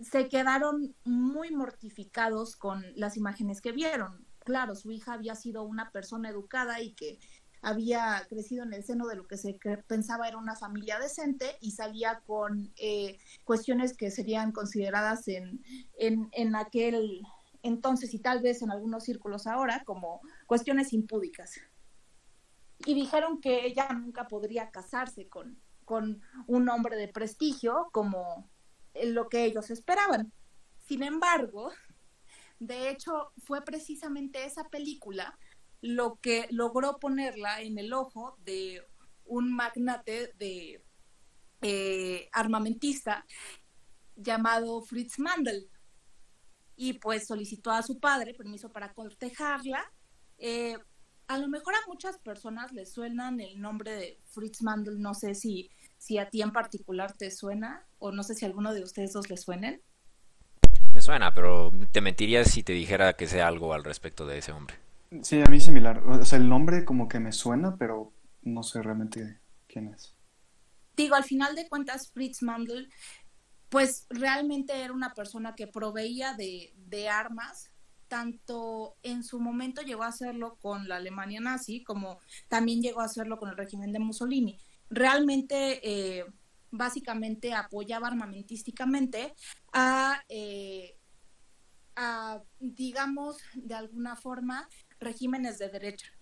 se 0.00 0.28
quedaron 0.28 0.94
muy 1.04 1.50
mortificados 1.50 2.56
con 2.56 2.84
las 2.94 3.16
imágenes 3.16 3.60
que 3.60 3.72
vieron. 3.72 4.26
Claro, 4.44 4.74
su 4.74 4.90
hija 4.90 5.14
había 5.14 5.34
sido 5.34 5.62
una 5.64 5.90
persona 5.90 6.28
educada 6.28 6.80
y 6.80 6.92
que 6.94 7.18
había 7.62 8.26
crecido 8.28 8.62
en 8.64 8.74
el 8.74 8.84
seno 8.84 9.06
de 9.06 9.16
lo 9.16 9.26
que 9.26 9.38
se 9.38 9.58
pensaba 9.86 10.28
era 10.28 10.36
una 10.36 10.54
familia 10.54 10.98
decente 10.98 11.56
y 11.60 11.70
salía 11.70 12.20
con 12.26 12.72
eh, 12.76 13.18
cuestiones 13.44 13.96
que 13.96 14.10
serían 14.10 14.52
consideradas 14.52 15.26
en, 15.28 15.64
en, 15.98 16.28
en, 16.32 16.56
aquel 16.56 17.22
entonces 17.62 18.12
y 18.12 18.18
tal 18.18 18.42
vez 18.42 18.60
en 18.60 18.70
algunos 18.70 19.04
círculos 19.04 19.46
ahora 19.46 19.82
como 19.84 20.20
cuestiones 20.46 20.92
impúdicas. 20.92 21.58
Y 22.84 22.92
dijeron 22.92 23.40
que 23.40 23.64
ella 23.64 23.88
nunca 23.88 24.28
podría 24.28 24.70
casarse 24.70 25.26
con, 25.28 25.58
con 25.86 26.20
un 26.46 26.68
hombre 26.68 26.96
de 26.96 27.08
prestigio 27.08 27.88
como 27.92 28.50
lo 29.04 29.28
que 29.30 29.44
ellos 29.44 29.70
esperaban. 29.70 30.32
Sin 30.86 31.02
embargo, 31.02 31.70
de 32.58 32.90
hecho, 32.90 33.32
fue 33.44 33.62
precisamente 33.62 34.44
esa 34.44 34.68
película 34.68 35.38
lo 35.80 36.18
que 36.20 36.46
logró 36.50 36.98
ponerla 36.98 37.60
en 37.60 37.78
el 37.78 37.92
ojo 37.92 38.36
de 38.44 38.82
un 39.26 39.52
magnate 39.52 40.32
de 40.38 40.82
eh, 41.60 42.28
armamentista 42.32 43.26
llamado 44.16 44.82
Fritz 44.82 45.18
Mandel. 45.18 45.68
Y 46.76 46.94
pues 46.94 47.26
solicitó 47.26 47.70
a 47.70 47.82
su 47.82 48.00
padre 48.00 48.34
permiso 48.34 48.70
para 48.72 48.92
cortejarla. 48.92 49.84
Eh, 50.38 50.76
a 51.26 51.38
lo 51.38 51.48
mejor 51.48 51.74
a 51.74 51.86
muchas 51.86 52.18
personas 52.18 52.72
les 52.72 52.92
suenan 52.92 53.40
el 53.40 53.60
nombre 53.60 53.94
de 53.94 54.20
Fritz 54.26 54.62
Mandel, 54.62 55.00
no 55.00 55.14
sé 55.14 55.34
si, 55.34 55.70
si 55.96 56.18
a 56.18 56.28
ti 56.28 56.42
en 56.42 56.52
particular 56.52 57.16
te 57.16 57.30
suena, 57.30 57.86
o 57.98 58.12
no 58.12 58.22
sé 58.22 58.34
si 58.34 58.44
a 58.44 58.48
alguno 58.48 58.74
de 58.74 58.82
ustedes 58.82 59.12
dos 59.12 59.30
le 59.30 59.36
suenen. 59.36 59.82
Suena, 61.04 61.34
pero 61.34 61.70
te 61.92 62.00
mentiría 62.00 62.46
si 62.46 62.62
te 62.62 62.72
dijera 62.72 63.12
que 63.12 63.26
sé 63.26 63.42
algo 63.42 63.74
al 63.74 63.84
respecto 63.84 64.26
de 64.26 64.38
ese 64.38 64.52
hombre. 64.52 64.76
Sí, 65.20 65.38
a 65.38 65.50
mí 65.50 65.60
similar. 65.60 65.98
O 65.98 66.24
sea, 66.24 66.38
el 66.38 66.48
nombre 66.48 66.86
como 66.86 67.08
que 67.08 67.20
me 67.20 67.30
suena, 67.30 67.76
pero 67.76 68.10
no 68.40 68.62
sé 68.62 68.80
realmente 68.80 69.38
quién 69.66 69.88
es. 69.88 70.14
Digo, 70.96 71.14
al 71.14 71.24
final 71.24 71.54
de 71.56 71.68
cuentas, 71.68 72.10
Fritz 72.10 72.42
Mandel, 72.42 72.90
pues 73.68 74.06
realmente 74.08 74.80
era 74.80 74.94
una 74.94 75.12
persona 75.12 75.54
que 75.54 75.66
proveía 75.66 76.32
de, 76.32 76.72
de 76.74 77.10
armas, 77.10 77.70
tanto 78.08 78.96
en 79.02 79.24
su 79.24 79.40
momento 79.40 79.82
llegó 79.82 80.04
a 80.04 80.08
hacerlo 80.08 80.56
con 80.56 80.88
la 80.88 80.96
Alemania 80.96 81.40
nazi, 81.42 81.84
como 81.84 82.18
también 82.48 82.80
llegó 82.80 83.02
a 83.02 83.06
hacerlo 83.06 83.38
con 83.38 83.50
el 83.50 83.58
régimen 83.58 83.92
de 83.92 83.98
Mussolini. 83.98 84.58
Realmente, 84.88 85.80
eh, 85.82 86.24
básicamente 86.76 87.54
apoyaba 87.54 88.08
armamentísticamente 88.08 89.34
a, 89.72 90.22
eh, 90.28 90.96
a, 91.96 92.42
digamos, 92.58 93.38
de 93.54 93.74
alguna 93.74 94.16
forma, 94.16 94.68
regímenes 94.98 95.58
de 95.58 95.68
derecha 95.68 96.12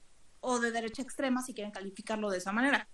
o 0.40 0.58
de 0.58 0.72
derecha 0.72 1.02
extrema, 1.02 1.42
si 1.42 1.54
quieren 1.54 1.72
calificarlo 1.72 2.30
de 2.30 2.38
esa 2.38 2.52
manera. 2.52 2.88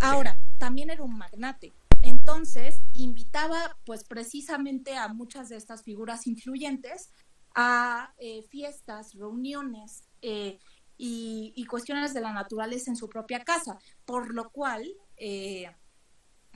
Ahora, 0.00 0.38
también 0.58 0.90
era 0.90 1.02
un 1.02 1.16
magnate. 1.16 1.72
Entonces, 2.02 2.80
invitaba 2.94 3.76
pues 3.84 4.04
precisamente 4.04 4.96
a 4.96 5.08
muchas 5.08 5.48
de 5.48 5.56
estas 5.56 5.82
figuras 5.82 6.26
influyentes 6.26 7.10
a 7.54 8.12
eh, 8.18 8.42
fiestas, 8.42 9.14
reuniones 9.14 10.04
eh, 10.20 10.58
y, 10.98 11.52
y, 11.56 11.64
cuestiones 11.64 12.14
de 12.14 12.20
la 12.20 12.32
naturaleza 12.32 12.90
en 12.90 12.96
su 12.96 13.08
propia 13.08 13.42
casa, 13.42 13.78
por 14.04 14.32
lo 14.34 14.50
cual 14.50 14.86
eh, 15.16 15.74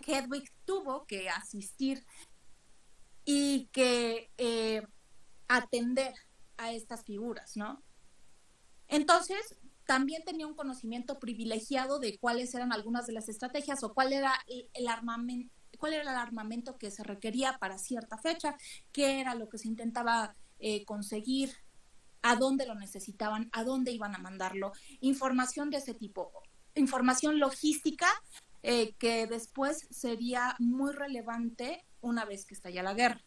Hedwig 0.07 0.51
tuvo 0.65 1.07
que 1.07 1.29
asistir 1.29 2.05
y 3.25 3.69
que 3.73 4.31
eh, 4.39 4.87
atender 5.49 6.15
a 6.57 6.73
estas 6.73 7.05
figuras, 7.05 7.57
¿no? 7.57 7.83
Entonces, 8.89 9.57
también 9.87 10.25
tenía 10.25 10.47
un 10.47 10.55
conocimiento 10.55 11.19
privilegiado 11.19 11.99
de 11.99 12.19
cuáles 12.19 12.55
eran 12.55 12.73
algunas 12.73 13.07
de 13.07 13.13
las 13.13 13.29
estrategias 13.29 13.83
o 13.83 13.93
cuál 13.95 14.13
era 14.13 14.33
el 14.47 14.89
armamento 14.89 15.53
cuál 15.79 15.95
era 15.95 16.03
el 16.03 16.09
armamento 16.09 16.79
que 16.79 16.91
se 16.91 17.03
requería 17.03 17.57
para 17.59 17.79
cierta 17.79 18.19
fecha, 18.19 18.57
qué 18.93 19.21
era 19.21 19.35
lo 19.35 19.49
que 19.49 19.59
se 19.59 19.67
intentaba 19.67 20.37
eh, 20.59 20.85
conseguir, 20.85 21.53
a 22.23 22.37
dónde 22.37 22.67
lo 22.67 22.75
necesitaban, 22.75 23.49
a 23.53 23.65
dónde 23.65 23.93
iban 23.93 24.15
a 24.15 24.19
mandarlo, 24.19 24.73
información 25.01 25.71
de 25.71 25.79
ese 25.79 25.95
tipo, 25.95 26.31
información 26.75 27.41
logística 27.41 28.07
eh, 28.63 28.95
que 28.97 29.27
después 29.27 29.87
sería 29.91 30.57
muy 30.59 30.93
relevante 30.93 31.85
una 32.01 32.25
vez 32.25 32.47
que 32.47 32.55
estalla 32.55 32.83
la 32.83 32.95
guerra. 32.95 33.23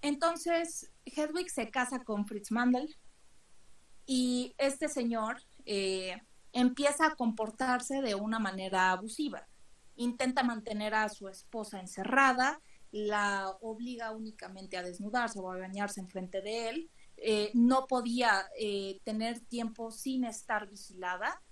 Entonces, 0.00 0.92
Hedwig 1.04 1.50
se 1.50 1.70
casa 1.70 2.04
con 2.04 2.26
Fritz 2.26 2.50
Mandel 2.50 2.96
y 4.06 4.54
este 4.58 4.88
señor 4.88 5.42
eh, 5.64 6.16
empieza 6.52 7.06
a 7.06 7.14
comportarse 7.14 8.00
de 8.00 8.14
una 8.14 8.38
manera 8.38 8.92
abusiva. 8.92 9.46
Intenta 9.96 10.42
mantener 10.42 10.94
a 10.94 11.08
su 11.08 11.28
esposa 11.28 11.80
encerrada, 11.80 12.60
la 12.90 13.50
obliga 13.60 14.12
únicamente 14.12 14.76
a 14.76 14.82
desnudarse 14.82 15.38
o 15.40 15.50
a 15.50 15.58
bañarse 15.58 16.00
enfrente 16.00 16.40
de 16.40 16.68
él. 16.68 16.90
Eh, 17.16 17.50
no 17.52 17.86
podía 17.86 18.46
eh, 18.58 19.00
tener 19.04 19.40
tiempo 19.40 19.90
sin 19.90 20.24
estar 20.24 20.68
vigilada. 20.68 21.42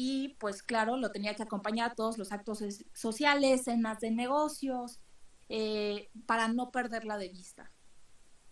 Y 0.00 0.36
pues 0.38 0.62
claro, 0.62 0.96
lo 0.96 1.10
tenía 1.10 1.34
que 1.34 1.42
acompañar 1.42 1.90
a 1.90 1.94
todos 1.96 2.18
los 2.18 2.30
actos 2.30 2.62
sociales, 2.94 3.64
cenas 3.64 3.98
de 3.98 4.12
negocios, 4.12 5.00
eh, 5.48 6.08
para 6.24 6.46
no 6.46 6.70
perderla 6.70 7.18
de 7.18 7.28
vista. 7.28 7.72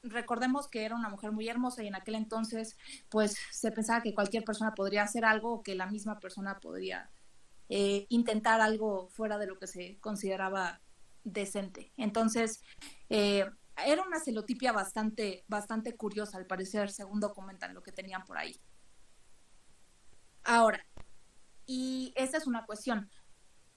Recordemos 0.03 0.67
que 0.67 0.85
era 0.85 0.97
una 0.97 1.09
mujer 1.09 1.31
muy 1.31 1.49
hermosa 1.49 1.85
y 1.85 1.87
en 1.87 1.95
aquel 1.95 2.17
entonces 2.17 2.77
pues 3.09 3.37
se 3.53 3.71
pensaba 3.71 4.03
que 4.03 4.13
cualquier 4.13 4.43
persona 4.43 4.75
podría 4.75 5.05
hacer 5.05 5.25
algo 5.25 5.53
o 5.53 5.63
que 5.63 5.77
la 5.77 5.87
misma 5.87 6.19
persona 6.19 6.59
podría 6.59 7.13
eh, 7.69 8.07
intentar 8.09 8.61
algo 8.61 9.09
fuera 9.11 9.39
de 9.39 9.47
lo 9.47 9.57
que 9.57 9.69
se 9.69 10.01
consideraba 10.01 10.81
decente. 11.23 11.93
Entonces, 11.97 12.61
eh, 13.09 13.49
era 13.87 14.03
una 14.03 14.19
celotipia 14.19 14.73
bastante, 14.73 15.45
bastante 15.47 15.95
curiosa, 15.95 16.39
al 16.39 16.47
parecer, 16.47 16.91
según 16.91 17.21
documentan 17.21 17.73
lo 17.73 17.85
que 17.85 17.93
tenían 17.93 18.25
por 18.25 18.37
ahí. 18.37 18.61
Ahora, 20.43 20.85
y 21.67 22.13
esta 22.17 22.39
es 22.39 22.47
una 22.47 22.65
cuestión, 22.65 23.11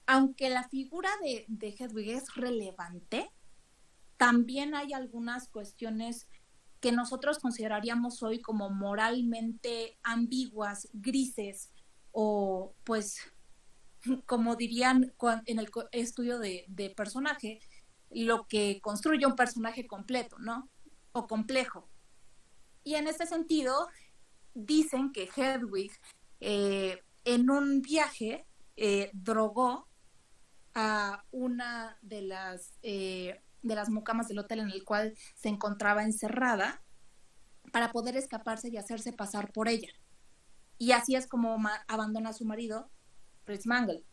aunque 0.06 0.50
la 0.50 0.68
figura 0.68 1.10
de, 1.22 1.44
de 1.48 1.74
Hedwig 1.78 2.10
es 2.10 2.34
relevante, 2.34 3.30
también 4.16 4.74
hay 4.74 4.92
algunas 4.92 5.48
cuestiones 5.48 6.28
que 6.80 6.92
nosotros 6.92 7.38
consideraríamos 7.38 8.22
hoy 8.22 8.40
como 8.40 8.70
moralmente 8.70 9.98
ambiguas, 10.02 10.88
grises, 10.92 11.70
o 12.12 12.74
pues, 12.84 13.18
como 14.26 14.56
dirían 14.56 15.12
en 15.46 15.58
el 15.58 15.70
estudio 15.92 16.38
de, 16.38 16.64
de 16.68 16.90
personaje, 16.90 17.60
lo 18.10 18.46
que 18.46 18.80
construye 18.80 19.26
un 19.26 19.36
personaje 19.36 19.86
completo, 19.86 20.38
¿no? 20.38 20.68
O 21.12 21.26
complejo. 21.26 21.88
Y 22.82 22.94
en 22.94 23.06
este 23.06 23.26
sentido, 23.26 23.88
dicen 24.54 25.12
que 25.12 25.28
Hedwig 25.34 25.92
eh, 26.40 27.02
en 27.34 27.48
un 27.48 27.80
viaje 27.80 28.44
eh, 28.76 29.10
drogó 29.12 29.88
a 30.74 31.24
una 31.30 31.96
de 32.02 32.22
las, 32.22 32.78
eh, 32.82 33.40
de 33.62 33.74
las 33.74 33.88
mucamas 33.88 34.26
del 34.28 34.40
hotel 34.40 34.60
en 34.60 34.70
el 34.70 34.84
cual 34.84 35.14
se 35.34 35.48
encontraba 35.48 36.02
encerrada 36.02 36.82
para 37.72 37.92
poder 37.92 38.16
escaparse 38.16 38.68
y 38.68 38.78
hacerse 38.78 39.12
pasar 39.12 39.52
por 39.52 39.68
ella. 39.68 39.90
Y 40.76 40.92
así 40.92 41.14
es 41.14 41.28
como 41.28 41.56
abandona 41.86 42.30
a 42.30 42.32
su 42.32 42.44
marido, 42.44 42.90
Fritz 43.44 43.66
Mangel. 43.66 44.04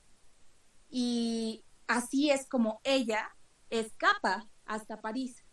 Y 0.90 1.66
así 1.88 2.30
es 2.30 2.48
como 2.48 2.82
ella 2.84 3.36
escapa 3.70 4.48
hasta 4.66 5.02
París. 5.02 5.44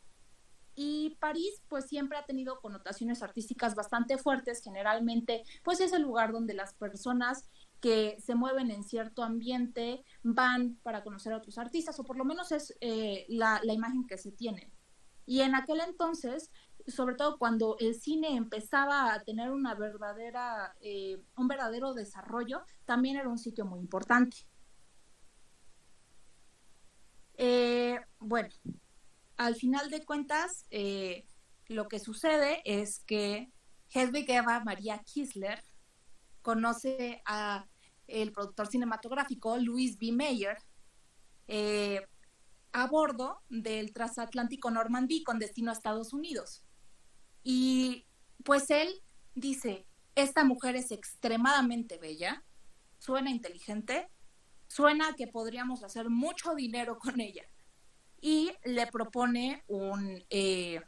Y 0.77 1.17
París 1.21 1.63
pues 1.69 1.87
siempre 1.87 2.19
ha 2.19 2.27
tenido 2.27 2.61
connotaciones 2.61 3.23
artísticas 3.23 3.75
bastante 3.75 4.19
fuertes, 4.19 4.61
generalmente 4.63 5.45
pues 5.63 5.81
es 5.81 5.93
el 5.93 6.03
lugar 6.03 6.33
donde 6.33 6.55
las 6.55 6.75
personas 6.75 7.49
que 7.85 8.17
se 8.19 8.35
mueven 8.35 8.71
en 8.71 8.83
cierto 8.83 9.23
ambiente 9.23 10.07
van 10.23 10.77
para 10.83 11.05
conocer 11.05 11.35
a 11.35 11.37
otros 11.37 11.59
artistas, 11.59 12.01
o 12.01 12.03
por 12.03 12.17
lo 12.17 12.25
menos 12.25 12.51
es 12.51 12.75
eh, 12.81 13.27
la, 13.29 13.61
imagen 13.63 14.07
que 14.07 14.17
se 14.17 14.33
tiene. 14.33 14.73
Y 15.27 15.43
en 15.43 15.55
aquel 15.55 15.81
entonces, 15.81 16.51
sobre 16.87 17.15
todo 17.15 17.37
cuando 17.37 17.77
el 17.81 17.95
cine 17.95 18.37
empezaba 18.37 19.13
a 19.13 19.23
tener 19.23 19.51
una 19.51 19.75
verdadera, 19.75 20.75
eh, 20.81 21.23
un 21.37 21.47
verdadero 21.47 21.93
desarrollo, 21.93 22.63
también 22.87 23.19
era 23.19 23.29
un 23.29 23.37
sitio 23.37 23.67
muy 23.67 23.81
importante. 23.81 24.39
Eh, 27.37 28.01
bueno, 28.19 28.49
al 29.37 29.57
final 29.57 29.91
de 29.91 30.07
cuentas, 30.07 30.65
lo 31.69 31.89
que 31.89 31.99
sucede 31.99 32.63
es 32.65 33.01
que 33.01 33.53
Hedwig 33.91 34.31
Eva 34.31 34.65
María 34.65 35.03
Kisler 35.05 35.63
conoce 36.41 37.21
a 37.27 37.67
el 38.07 38.33
productor 38.33 38.67
cinematográfico 38.67 39.57
Louis 39.57 39.99
B. 39.99 40.13
Mayer 40.13 40.59
a 42.75 42.89
bordo 42.89 43.41
del 43.49 43.93
transatlántico 43.93 44.71
Normandy 44.71 45.23
con 45.23 45.39
destino 45.39 45.71
a 45.71 45.75
Estados 45.75 46.13
Unidos. 46.13 46.65
Y 47.45 48.05
pues 48.45 48.69
él 48.71 49.01
dice, 49.35 49.87
esta 50.17 50.43
mujer 50.43 50.75
es 50.75 50.91
extremadamente 50.91 51.99
bella, 51.99 52.45
suena 52.99 53.31
inteligente, 53.31 54.09
suena 54.67 55.15
que 55.15 55.29
podríamos 55.29 55.85
hacer 55.85 56.11
mucho 56.11 56.57
dinero 56.57 56.99
con 56.99 57.21
ella. 57.21 57.45
Y 58.21 58.51
le 58.65 58.89
propone 58.89 59.63
un, 59.69 60.25
eh, 60.31 60.81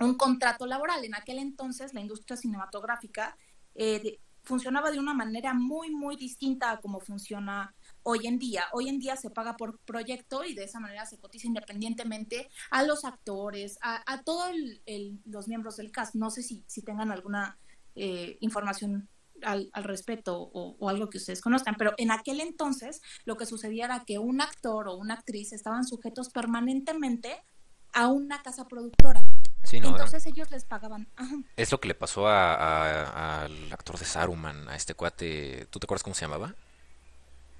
un 0.00 0.14
contrato 0.16 0.66
laboral. 0.66 1.04
En 1.06 1.14
aquel 1.14 1.38
entonces 1.38 1.94
la 1.94 2.00
industria 2.00 2.36
cinematográfica 2.36 3.34
eh, 3.74 4.18
funcionaba 4.48 4.90
de 4.90 4.98
una 4.98 5.14
manera 5.14 5.52
muy, 5.54 5.90
muy 5.90 6.16
distinta 6.16 6.70
a 6.70 6.80
cómo 6.80 7.00
funciona 7.00 7.74
hoy 8.02 8.26
en 8.26 8.38
día. 8.38 8.64
Hoy 8.72 8.88
en 8.88 8.98
día 8.98 9.14
se 9.16 9.30
paga 9.30 9.56
por 9.56 9.78
proyecto 9.80 10.44
y 10.44 10.54
de 10.54 10.64
esa 10.64 10.80
manera 10.80 11.04
se 11.04 11.18
cotiza 11.18 11.46
independientemente 11.46 12.48
a 12.70 12.82
los 12.82 13.04
actores, 13.04 13.78
a, 13.82 14.22
todos 14.22 14.50
los 15.26 15.48
miembros 15.48 15.76
del 15.76 15.92
cast. 15.92 16.14
No 16.14 16.30
sé 16.30 16.42
si, 16.42 16.64
si 16.66 16.82
tengan 16.82 17.12
alguna 17.12 17.58
eh, 17.94 18.38
información 18.40 19.08
al, 19.42 19.70
respecto 19.74 20.50
o, 20.52 20.88
algo 20.88 21.10
que 21.10 21.18
ustedes 21.18 21.42
conozcan, 21.42 21.76
pero 21.76 21.92
en 21.98 22.10
aquel 22.10 22.40
entonces 22.40 23.02
lo 23.26 23.36
que 23.36 23.46
sucedía 23.46 23.84
era 23.84 24.04
que 24.04 24.18
un 24.18 24.40
actor 24.40 24.88
o 24.88 24.96
una 24.96 25.14
actriz 25.14 25.52
estaban 25.52 25.84
sujetos 25.84 26.30
permanentemente 26.30 27.42
a 27.92 28.08
una 28.08 28.42
casa 28.42 28.66
productora. 28.66 29.22
Entonces 29.70 30.24
ellos 30.26 30.50
les 30.50 30.64
pagaban. 30.64 31.08
Es 31.56 31.70
lo 31.72 31.80
que 31.80 31.88
le 31.88 31.94
pasó 31.94 32.28
al 32.28 33.72
actor 33.72 33.98
de 33.98 34.04
Saruman, 34.04 34.68
a 34.68 34.76
este 34.76 34.94
cuate. 34.94 35.66
¿Tú 35.70 35.78
te 35.78 35.86
acuerdas 35.86 36.02
cómo 36.02 36.14
se 36.14 36.22
llamaba? 36.22 36.54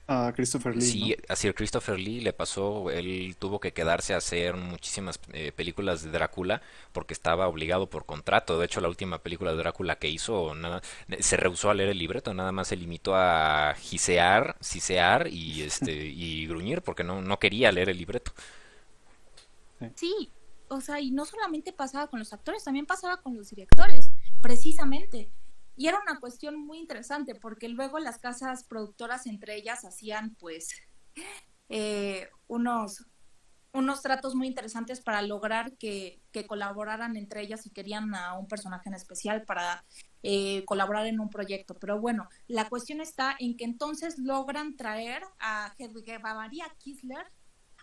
a 0.09 0.33
Christopher 0.35 0.75
Lee. 0.75 0.83
Sí, 0.83 1.17
a 1.29 1.37
Sir 1.37 1.55
Christopher 1.55 1.99
Lee 1.99 2.23
le 2.23 2.33
pasó, 2.33 2.91
él 2.91 3.37
tuvo 3.39 3.61
que 3.61 3.73
quedarse 3.73 4.15
a 4.15 4.17
hacer 4.17 4.57
muchísimas 4.57 5.21
eh, 5.35 5.53
películas 5.53 6.03
de 6.03 6.11
Drácula 6.11 6.63
porque 6.93 7.13
estaba 7.13 7.47
obligado 7.47 7.91
por 7.91 8.07
contrato. 8.07 8.59
De 8.59 8.65
hecho, 8.65 8.81
la 8.81 8.89
última 8.89 9.19
película 9.19 9.53
de 9.53 9.59
Drácula 9.59 9.99
que 9.99 10.09
hizo 10.09 10.55
nada, 10.55 10.81
se 11.21 11.37
rehusó 11.37 11.69
a 11.69 11.75
leer 11.75 11.91
el 11.91 11.99
libreto, 11.99 12.33
nada 12.33 12.53
más 12.53 12.69
se 12.69 12.77
limitó 12.77 13.15
a 13.15 13.75
gisear, 13.79 14.57
sisear 14.61 15.29
y 15.29 15.63
este 15.63 15.93
y 15.93 16.47
gruñir 16.47 16.81
porque 16.81 17.05
no 17.05 17.21
no 17.21 17.39
quería 17.39 17.71
leer 17.71 17.91
el 17.91 17.99
libreto. 17.99 18.33
Sí, 19.95 20.31
o 20.71 20.81
sea, 20.81 21.01
y 21.01 21.11
no 21.11 21.25
solamente 21.25 21.73
pasaba 21.73 22.09
con 22.09 22.19
los 22.19 22.33
actores, 22.33 22.65
también 22.65 22.87
pasaba 22.87 23.21
con 23.21 23.37
los 23.37 23.51
directores, 23.51 24.11
precisamente. 24.41 25.31
Y 25.77 25.87
era 25.87 26.01
una 26.01 26.19
cuestión 26.19 26.59
muy 26.59 26.79
interesante 26.79 27.35
porque 27.35 27.69
luego 27.69 27.99
las 28.01 28.19
casas 28.19 28.65
productoras 28.65 29.27
entre 29.27 29.55
ellas 29.55 29.85
hacían 29.85 30.35
pues 30.35 30.71
eh, 31.69 32.29
unos, 32.49 33.07
unos 33.73 34.03
tratos 34.03 34.35
muy 34.35 34.49
interesantes 34.49 35.01
para 35.01 35.23
lograr 35.23 35.77
que, 35.77 36.21
colaboraran 36.49 37.17
entre 37.17 37.43
ellas 37.43 37.67
y 37.67 37.71
querían 37.71 38.15
a 38.15 38.35
un 38.35 38.47
personaje 38.47 38.89
en 38.89 38.95
especial 38.95 39.45
para 39.45 39.85
eh, 40.23 40.65
colaborar 40.65 41.07
en 41.07 41.21
un 41.21 41.31
proyecto. 41.31 41.75
Pero 41.75 42.01
bueno, 42.01 42.29
la 42.47 42.69
cuestión 42.69 43.01
está 43.01 43.37
en 43.39 43.57
que 43.57 43.65
entonces 43.65 44.19
logran 44.19 44.77
traer 44.77 45.23
a 45.41 45.75
Hedwig 45.79 46.21
Maria 46.21 46.67
Kisler 46.79 47.27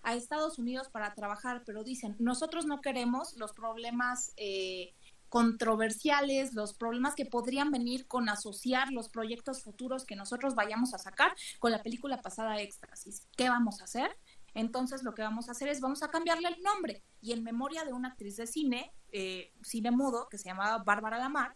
a 0.06 0.16
Estados 0.16 0.60
Unidos 0.60 0.88
para 0.90 1.14
trabajar, 1.14 1.64
pero 1.66 1.84
dicen, 1.84 2.16
nosotros 2.20 2.66
no 2.66 2.80
queremos 2.80 3.36
los 3.38 3.54
problemas 3.54 4.32
eh, 4.38 4.94
controversiales, 5.30 6.54
los 6.54 6.74
problemas 6.76 7.16
que 7.16 7.26
podrían 7.26 7.72
venir 7.72 8.08
con 8.08 8.30
asociar 8.30 8.92
los 8.92 9.10
proyectos 9.10 9.64
futuros 9.64 10.06
que 10.06 10.16
nosotros 10.16 10.56
vayamos 10.56 10.94
a 10.94 11.00
sacar 11.00 11.36
con 11.60 11.72
la 11.72 11.82
película 11.82 12.22
pasada 12.22 12.62
Éxtasis. 12.62 13.28
¿Qué 13.36 13.50
vamos 13.50 13.82
a 13.82 13.86
hacer? 13.86 14.16
Entonces 14.54 15.04
lo 15.04 15.14
que 15.14 15.24
vamos 15.24 15.50
a 15.50 15.52
hacer 15.52 15.68
es 15.68 15.82
vamos 15.82 16.04
a 16.04 16.10
cambiarle 16.10 16.48
el 16.50 16.62
nombre 16.62 17.04
y 17.20 17.34
en 17.34 17.44
memoria 17.44 17.84
de 17.84 17.92
una 17.92 18.10
actriz 18.10 18.38
de 18.38 18.48
cine, 18.48 18.94
eh, 19.12 19.52
cine 19.64 19.92
mudo, 19.92 20.30
que 20.30 20.38
se 20.38 20.50
llamaba 20.50 20.84
Bárbara 20.84 21.18
Lamar, 21.18 21.56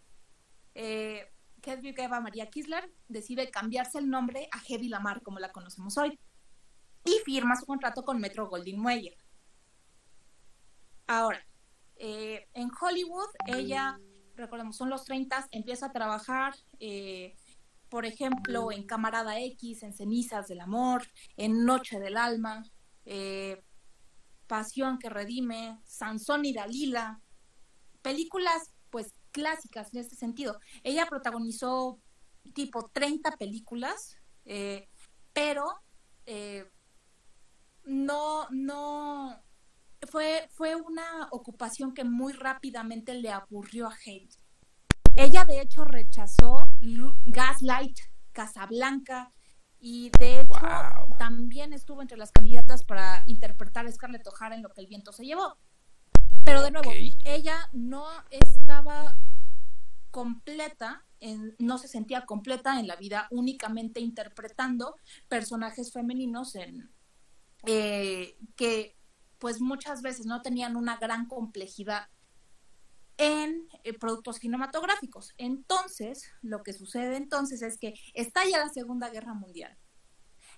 eh, 0.74 1.32
Hedwig 1.62 2.00
Eva 2.00 2.20
María 2.20 2.50
Kisler 2.50 2.92
decide 3.08 3.52
cambiarse 3.52 4.00
el 4.00 4.10
nombre 4.10 4.50
a 4.52 4.62
Hedy 4.68 4.90
Lamar, 4.90 5.22
como 5.22 5.40
la 5.40 5.52
conocemos 5.52 5.98
hoy, 5.98 6.20
y 7.06 7.20
firma 7.26 7.56
su 7.56 7.66
contrato 7.66 8.04
con 8.04 8.20
Metro 8.20 8.48
Goldwyn 8.48 8.82
Mayer. 8.82 9.16
Ahora, 11.08 11.44
eh, 11.96 12.48
en 12.54 12.70
Hollywood, 12.80 13.30
ella, 13.48 14.00
recordemos, 14.36 14.78
son 14.78 14.90
los 14.90 15.04
30, 15.06 15.48
empieza 15.52 15.88
a 15.88 15.92
trabajar, 15.92 16.56
eh, 16.80 17.36
por 17.90 18.06
ejemplo, 18.06 18.72
en 18.72 18.86
Camarada 18.86 19.40
X, 19.40 19.84
en 19.84 19.94
Cenizas 19.94 20.48
del 20.48 20.62
Amor, 20.62 21.06
en 21.36 21.66
Noche 21.66 22.00
del 22.00 22.16
Alma, 22.16 22.64
eh, 23.06 23.62
Pasión 24.48 24.98
que 24.98 25.10
Redime, 25.10 25.80
Sansón 25.84 26.46
y 26.46 26.54
Dalila, 26.54 27.20
películas 28.02 28.72
pues 28.90 29.14
clásicas 29.32 29.94
en 29.94 30.00
este 30.00 30.16
sentido. 30.16 30.60
Ella 30.84 31.06
protagonizó 31.06 32.00
tipo 32.54 32.90
30 32.94 33.36
películas, 33.38 34.16
pero 35.34 35.66
no, 37.86 38.48
no, 38.50 39.42
fue, 40.08 40.50
fue 40.54 40.76
una 40.76 41.28
ocupación 41.32 41.94
que 41.94 42.04
muy 42.04 42.34
rápidamente 42.34 43.14
le 43.14 43.32
aburrió 43.32 43.88
a 43.88 43.96
Heidi. 44.06 44.30
Ella 45.16 45.44
de 45.44 45.62
hecho 45.62 45.86
rechazó 45.86 46.72
Gaslight, 47.26 48.00
Casablanca 48.32 49.32
y 49.80 50.12
de 50.18 50.42
hecho 50.42 50.60
también 51.18 51.74
estuvo 51.74 52.02
entre 52.02 52.18
las 52.18 52.32
candidatas 52.32 52.84
para 52.84 53.24
interpretar 53.26 53.86
a 53.86 53.92
Scarlett 53.92 54.28
O'Hara 54.28 54.56
en 54.56 54.62
Lo 54.62 54.70
que 54.70 54.82
el 54.82 54.88
viento 54.88 55.12
se 55.12 55.26
llevó. 55.26 55.58
Pero 56.46 56.62
de 56.62 56.72
nuevo, 56.72 56.92
ella 57.26 57.70
no 57.74 58.06
estaba 58.30 59.18
completa, 60.12 61.06
en, 61.20 61.56
no 61.60 61.78
se 61.78 61.88
sentía 61.88 62.26
completa 62.26 62.80
en 62.80 62.88
la 62.88 62.96
vida 62.96 63.28
únicamente 63.30 64.00
interpretando 64.00 64.96
personajes 65.28 65.92
femeninos 65.92 66.56
en 66.56 66.90
eh, 67.66 68.38
que 68.56 68.96
pues 69.38 69.62
muchas 69.62 70.02
veces 70.02 70.26
no 70.26 70.42
tenían 70.42 70.76
una 70.76 70.98
gran 70.98 71.28
complejidad 71.28 72.10
en 73.18 73.68
eh, 73.84 73.98
productos 73.98 74.38
cinematográficos. 74.38 75.34
Entonces, 75.38 76.24
lo 76.42 76.64
que 76.64 76.74
sucede 76.74 77.18
entonces 77.18 77.62
es 77.62 77.78
que 77.78 77.94
estalla 78.14 78.60
la 78.60 78.70
Segunda 78.70 79.10
Guerra 79.10 79.34
Mundial. 79.34 79.78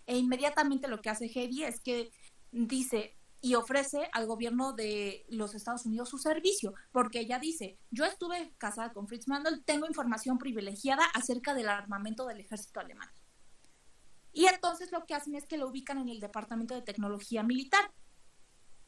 E 0.05 0.17
inmediatamente 0.17 0.87
lo 0.87 1.01
que 1.01 1.09
hace 1.09 1.25
Heidi 1.25 1.63
es 1.63 1.79
que 1.79 2.11
dice 2.51 3.17
y 3.41 3.55
ofrece 3.55 4.07
al 4.13 4.27
gobierno 4.27 4.73
de 4.73 5.25
los 5.29 5.55
Estados 5.55 5.85
Unidos 5.87 6.09
su 6.09 6.19
servicio, 6.19 6.75
porque 6.91 7.21
ella 7.21 7.39
dice, 7.39 7.79
yo 7.89 8.05
estuve 8.05 8.53
casada 8.59 8.93
con 8.93 9.07
Fritz 9.07 9.27
Mandel, 9.27 9.63
tengo 9.65 9.87
información 9.87 10.37
privilegiada 10.37 11.03
acerca 11.15 11.55
del 11.55 11.67
armamento 11.69 12.27
del 12.27 12.39
ejército 12.39 12.79
alemán. 12.79 13.09
Y 14.33 14.45
entonces 14.45 14.91
lo 14.91 15.05
que 15.05 15.15
hacen 15.15 15.35
es 15.35 15.45
que 15.45 15.57
lo 15.57 15.67
ubican 15.67 15.97
en 15.97 16.09
el 16.09 16.19
Departamento 16.19 16.73
de 16.73 16.81
Tecnología 16.81 17.43
Militar 17.43 17.91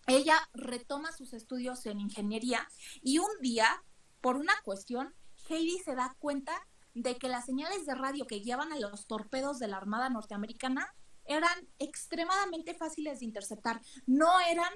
ella 0.08 0.38
retoma 0.53 1.12
sus 1.12 1.34
estudios 1.34 1.86
en 1.86 1.99
ingeniería 1.99 2.67
y 3.01 3.19
un 3.19 3.29
día, 3.41 3.84
por 4.21 4.36
una 4.36 4.53
cuestión, 4.63 5.13
Heidi 5.49 5.79
se 5.79 5.95
da 5.95 6.15
cuenta 6.19 6.53
de 6.93 7.17
que 7.17 7.29
las 7.29 7.45
señales 7.45 7.86
de 7.86 7.95
radio 7.95 8.27
que 8.27 8.39
guiaban 8.39 8.71
a 8.73 8.79
los 8.79 9.08
torpedos 9.08 9.60
de 9.60 9.67
la 9.67 9.77
Armada 9.77 10.10
norteamericana 10.10 10.93
eran 11.25 11.67
extremadamente 11.79 12.73
fáciles 12.75 13.19
de 13.19 13.25
interceptar. 13.25 13.82
No 14.06 14.39
eran 14.41 14.71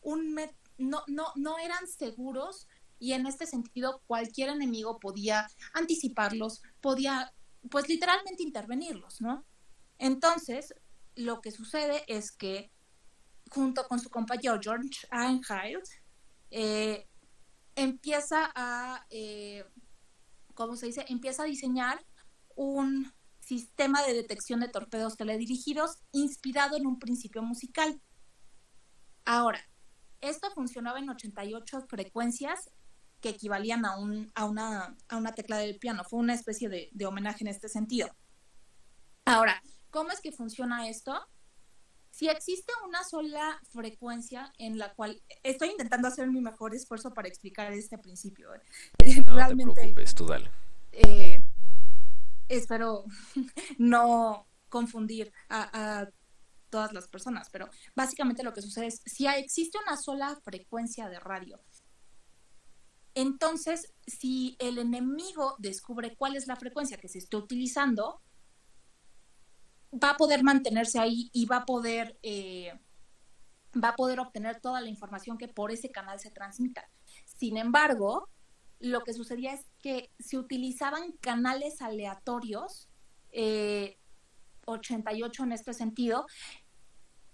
un 0.00 0.34
no, 0.78 1.02
no, 1.06 1.26
no 1.36 1.58
eran 1.58 1.86
seguros 1.86 2.66
y 2.98 3.12
en 3.12 3.26
este 3.26 3.46
sentido 3.46 4.02
cualquier 4.06 4.48
enemigo 4.48 4.98
podía 4.98 5.46
anticiparlos, 5.74 6.62
podía 6.80 7.32
pues 7.70 7.86
literalmente 7.88 8.42
intervenirlos, 8.42 9.20
¿no? 9.20 9.44
Entonces, 10.00 10.74
lo 11.14 11.42
que 11.42 11.52
sucede 11.52 12.02
es 12.08 12.32
que 12.32 12.72
junto 13.50 13.86
con 13.86 14.00
su 14.00 14.08
compañero 14.08 14.58
George 14.60 15.06
Einhild, 15.10 15.84
eh, 16.50 17.06
empieza 17.76 18.50
a, 18.54 19.06
eh, 19.10 19.64
¿cómo 20.54 20.76
se 20.76 20.86
dice? 20.86 21.04
Empieza 21.08 21.42
a 21.42 21.46
diseñar 21.46 22.04
un 22.56 23.12
sistema 23.40 24.02
de 24.02 24.14
detección 24.14 24.60
de 24.60 24.68
torpedos 24.68 25.16
teledirigidos 25.16 25.98
inspirado 26.12 26.76
en 26.78 26.86
un 26.86 26.98
principio 26.98 27.42
musical. 27.42 28.00
Ahora, 29.26 29.60
esto 30.22 30.50
funcionaba 30.52 30.98
en 30.98 31.10
88 31.10 31.82
frecuencias 31.88 32.70
que 33.20 33.28
equivalían 33.28 33.84
a, 33.84 33.98
un, 33.98 34.32
a, 34.34 34.46
una, 34.46 34.96
a 35.08 35.16
una 35.18 35.34
tecla 35.34 35.58
del 35.58 35.78
piano. 35.78 36.04
Fue 36.04 36.20
una 36.20 36.32
especie 36.32 36.70
de, 36.70 36.88
de 36.92 37.06
homenaje 37.06 37.44
en 37.44 37.48
este 37.48 37.68
sentido. 37.68 38.08
Ahora, 39.26 39.62
¿cómo 39.90 40.10
es 40.10 40.20
que 40.20 40.32
funciona 40.32 40.88
esto? 40.88 41.14
Si 42.10 42.28
existe 42.28 42.72
una 42.86 43.04
sola 43.04 43.60
frecuencia 43.70 44.52
en 44.58 44.78
la 44.78 44.92
cual 44.94 45.22
estoy 45.42 45.70
intentando 45.70 46.08
hacer 46.08 46.28
mi 46.28 46.40
mejor 46.40 46.74
esfuerzo 46.74 47.12
para 47.14 47.28
explicar 47.28 47.72
este 47.72 47.98
principio. 47.98 48.52
¿eh? 48.54 49.22
No 49.24 49.34
Realmente, 49.34 49.74
te 49.74 49.80
preocupes, 49.80 50.14
tú 50.14 50.26
dale. 50.26 50.50
Eh, 50.92 51.44
espero 52.48 53.04
no 53.78 54.46
confundir 54.68 55.32
a, 55.48 56.00
a, 56.00 56.08
todas 56.68 56.92
las 56.92 57.08
personas, 57.08 57.48
pero 57.50 57.68
básicamente 57.96 58.44
lo 58.44 58.52
que 58.52 58.62
sucede 58.62 58.86
es, 58.86 59.02
si 59.04 59.26
existe 59.26 59.76
una 59.84 59.96
sola 59.96 60.38
frecuencia 60.44 61.08
de 61.08 61.18
radio, 61.18 61.60
entonces 63.14 63.92
si 64.06 64.56
el 64.60 64.78
enemigo 64.78 65.56
descubre 65.58 66.14
cuál 66.16 66.36
es 66.36 66.46
la 66.46 66.54
frecuencia 66.54 66.96
que 66.98 67.08
se 67.08 67.18
está 67.18 67.38
utilizando, 67.38 68.20
va 69.92 70.10
a 70.10 70.16
poder 70.16 70.42
mantenerse 70.42 70.98
ahí 70.98 71.30
y 71.32 71.46
va 71.46 71.58
a 71.58 71.64
poder, 71.64 72.18
eh, 72.22 72.72
va 73.82 73.90
a 73.90 73.96
poder 73.96 74.20
obtener 74.20 74.60
toda 74.60 74.80
la 74.80 74.88
información 74.88 75.38
que 75.38 75.48
por 75.48 75.72
ese 75.72 75.90
canal 75.90 76.20
se 76.20 76.30
transmita. 76.30 76.88
Sin 77.24 77.56
embargo, 77.56 78.28
lo 78.78 79.02
que 79.02 79.12
sucedía 79.12 79.52
es 79.52 79.66
que 79.82 80.10
se 80.18 80.38
utilizaban 80.38 81.12
canales 81.20 81.82
aleatorios, 81.82 82.88
88 83.32 85.42
eh, 85.42 85.46
en 85.46 85.52
este 85.52 85.74
sentido, 85.74 86.26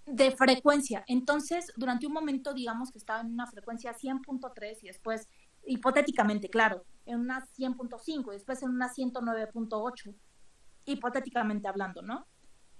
de 0.06 0.30
frecuencia. 0.30 1.04
Entonces, 1.08 1.72
durante 1.76 2.06
un 2.06 2.12
momento, 2.12 2.54
digamos 2.54 2.90
que 2.90 2.98
estaba 2.98 3.20
en 3.20 3.32
una 3.32 3.46
frecuencia 3.46 3.92
100.3 3.92 4.78
y 4.82 4.86
después, 4.86 5.28
hipotéticamente, 5.64 6.48
claro, 6.48 6.84
en 7.06 7.20
una 7.20 7.44
100.5 7.56 8.30
y 8.30 8.34
después 8.34 8.62
en 8.62 8.70
una 8.70 8.92
109.8, 8.92 10.14
hipotéticamente 10.86 11.68
hablando, 11.68 12.02
¿no? 12.02 12.26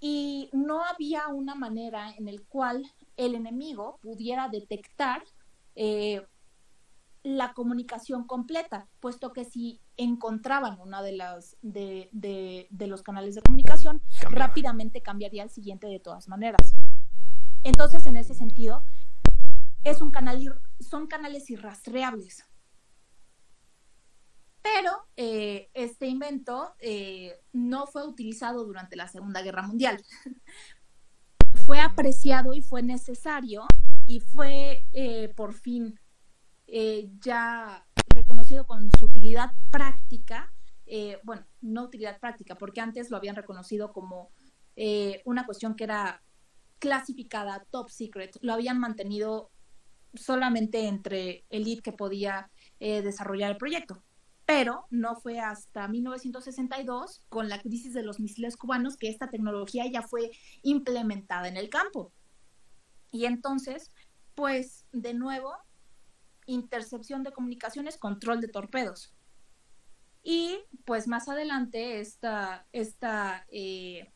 Y 0.01 0.51
no 0.53 0.85
había 0.85 1.29
una 1.29 1.55
manera 1.55 2.11
en 2.17 2.29
el 2.29 2.45
cual 2.45 2.85
el 3.17 3.35
enemigo 3.35 3.99
pudiera 4.03 4.49
detectar 4.49 5.23
eh, 5.75 6.23
la 7.23 7.55
comunicación 7.55 8.25
completa, 8.25 8.89
puesto 9.01 9.33
que 9.33 9.45
si 9.45 9.81
encontraban 9.97 10.79
una 10.81 11.03
de 11.03 11.13
las 11.13 11.57
de, 11.63 12.09
de, 12.13 12.87
los 12.87 13.03
canales 13.03 13.35
de 13.35 13.43
comunicación, 13.43 14.01
rápidamente 14.31 15.01
cambiaría 15.01 15.43
al 15.43 15.51
siguiente 15.51 15.89
de 15.89 15.99
todas 15.99 16.29
maneras. 16.29 16.77
Entonces, 17.65 18.07
en 18.07 18.17
ese 18.17 18.35
sentido, 18.35 18.85
es 19.83 20.03
un 20.03 20.11
canal 20.11 20.61
son 20.79 21.09
canales 21.09 21.51
irrastreables. 21.51 22.45
Pero 24.75 25.07
eh, 25.17 25.71
este 25.75 26.09
invento 26.09 26.75
eh, 26.81 27.41
no 27.53 27.87
fue 27.87 28.05
utilizado 28.05 28.65
durante 28.65 28.97
la 28.97 29.07
Segunda 29.07 29.41
Guerra 29.41 29.63
Mundial. 29.63 30.03
fue 31.67 31.79
apreciado 31.79 32.53
y 32.53 32.63
fue 32.63 32.83
necesario 32.83 33.65
y 34.07 34.19
fue 34.19 34.85
eh, 34.93 35.33
por 35.37 35.55
fin 35.55 36.01
ya 37.21 37.87
reconocido 38.09 38.67
con 38.67 38.91
su 38.99 39.05
utilidad 39.05 39.53
práctica. 39.71 40.53
bueno, 41.23 41.47
no 41.61 41.85
utilidad 41.85 42.19
práctica, 42.19 42.57
porque 42.57 42.81
antes 42.81 43.09
lo 43.09 43.17
habían 43.17 43.37
reconocido 43.37 43.93
como 43.93 44.33
una 45.25 45.47
cuestión 45.47 45.77
que 45.77 45.85
era 45.85 46.25
clasificada 46.81 47.65
top 47.71 47.89
secret. 47.89 48.37
Lo 48.41 48.53
habían 48.53 48.81
mantenido 48.81 49.53
solamente 50.15 50.89
entre 50.89 51.45
elite 51.51 51.83
que 51.83 51.93
podía 51.93 52.51
desarrollar 52.81 53.53
el 53.53 53.59
proyecto 53.59 54.03
pero 54.47 54.87
no 54.91 55.17
fue 55.17 55.41
hasta 55.41 55.89
1962, 55.89 57.23
con 57.29 57.49
la 57.49 57.61
crisis 57.61 57.93
de 57.93 58.05
los 58.05 58.21
misiles 58.21 58.57
cubanos, 58.57 58.97
que 58.97 59.09
esta 59.09 59.29
tecnología 59.29 59.85
ya 59.91 60.03
fue 60.03 60.31
implementada 60.63 61.49
en 61.49 61.57
el 61.57 61.69
campo. 61.69 62.13
Y 63.11 63.25
entonces, 63.25 63.91
pues, 64.35 64.87
de 64.93 65.15
nuevo, 65.15 65.53
intercepción 66.47 67.25
de 67.25 67.33
comunicaciones, 67.33 67.99
control 67.99 68.41
de 68.41 68.49
torpedos. 68.49 69.13
Y 70.23 70.59
pues 70.85 71.07
más 71.07 71.29
adelante 71.29 72.01
esta, 72.01 72.67
esta 72.73 73.47
eh, 73.49 74.13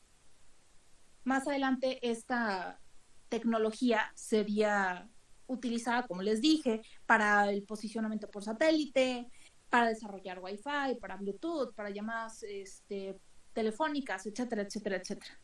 más 1.25 1.47
adelante 1.47 2.01
esta 2.09 2.81
tecnología 3.29 4.11
sería 4.17 5.09
utilizada, 5.47 6.07
como 6.07 6.23
les 6.23 6.41
dije, 6.41 6.83
para 7.07 7.49
el 7.51 7.63
posicionamiento 7.63 8.29
por 8.29 8.43
satélite, 8.43 9.31
para 9.71 9.89
desarrollar 9.89 10.41
Wi-Fi, 10.41 10.97
para 11.01 11.17
Bluetooth, 11.17 11.73
para 11.75 11.91
llamadas 11.91 12.43
este, 12.43 13.17
telefónicas, 13.53 14.27
etcétera, 14.27 14.63
etcétera, 14.63 14.97
etcétera. 14.97 15.39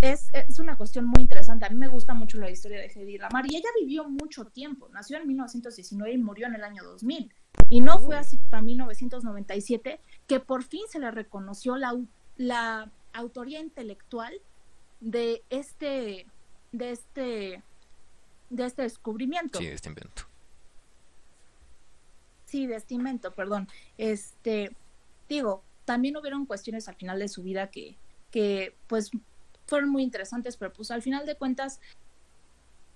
Es, 0.00 0.30
una 0.58 0.76
cuestión 0.76 1.06
muy 1.06 1.22
interesante. 1.22 1.64
A 1.64 1.70
mí 1.70 1.76
me 1.76 1.88
gusta 1.88 2.14
mucho 2.14 2.38
la 2.38 2.50
historia 2.50 2.78
de 2.78 2.86
Hedy 2.86 3.18
Lamar 3.18 3.46
y 3.50 3.56
ella 3.56 3.68
vivió 3.80 4.08
mucho 4.08 4.44
tiempo. 4.44 4.88
Nació 4.90 5.16
en 5.16 5.26
1919 5.26 6.12
y 6.12 6.18
murió 6.18 6.46
en 6.46 6.54
el 6.54 6.62
año 6.62 6.84
2000. 6.84 7.32
Y 7.70 7.80
no 7.80 7.98
fue 8.00 8.16
hasta 8.16 8.60
1997 8.60 10.00
que 10.26 10.40
por 10.40 10.62
fin 10.62 10.82
se 10.90 10.98
le 10.98 11.10
reconoció 11.10 11.76
la, 11.76 11.98
la 12.36 12.90
autoría 13.14 13.60
intelectual 13.60 14.34
de 15.00 15.42
este, 15.48 16.26
de 16.72 16.90
este, 16.90 17.62
de 18.50 18.66
este 18.66 18.82
descubrimiento. 18.82 19.58
Sí, 19.58 19.66
este 19.66 19.88
invento 19.88 20.33
sí, 22.54 22.68
de 22.68 22.80
invento, 22.90 23.34
perdón. 23.34 23.66
Este, 23.98 24.76
digo, 25.28 25.64
también 25.84 26.16
hubieron 26.16 26.46
cuestiones 26.46 26.86
al 26.88 26.94
final 26.94 27.18
de 27.18 27.26
su 27.26 27.42
vida 27.42 27.68
que, 27.68 27.96
que 28.30 28.76
pues 28.86 29.10
fueron 29.66 29.90
muy 29.90 30.04
interesantes, 30.04 30.56
pero 30.56 30.72
pues 30.72 30.92
al 30.92 31.02
final 31.02 31.26
de 31.26 31.34
cuentas 31.34 31.80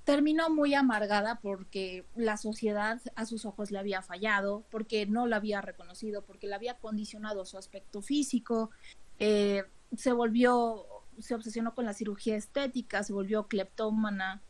terminó 0.05 0.49
muy 0.49 0.75
amargada 0.75 1.40
porque 1.40 2.05
la 2.14 2.37
sociedad 2.37 3.01
a 3.16 3.27
sus 3.27 3.44
ojos 3.44 3.73
le 3.73 3.81
había 3.81 4.01
fallado, 4.01 4.62
porque 4.71 5.07
no 5.07 5.27
la 5.27 5.37
había 5.37 5.61
reconocido, 5.61 6.23
porque 6.23 6.47
le 6.47 6.55
había 6.55 6.75
condicionado 6.75 7.44
su 7.44 7.59
aspecto 7.59 8.01
físico, 8.01 8.71
eh, 9.18 9.64
se 9.97 10.12
volvió, 10.12 10.87
se 11.18 11.35
obsesionó 11.35 11.75
con 11.75 11.85
la 11.85 11.94
cirugía 11.94 12.37
estética, 12.37 13.03
se 13.03 13.12
volvió 13.12 13.49
cleptómana, 13.49 14.40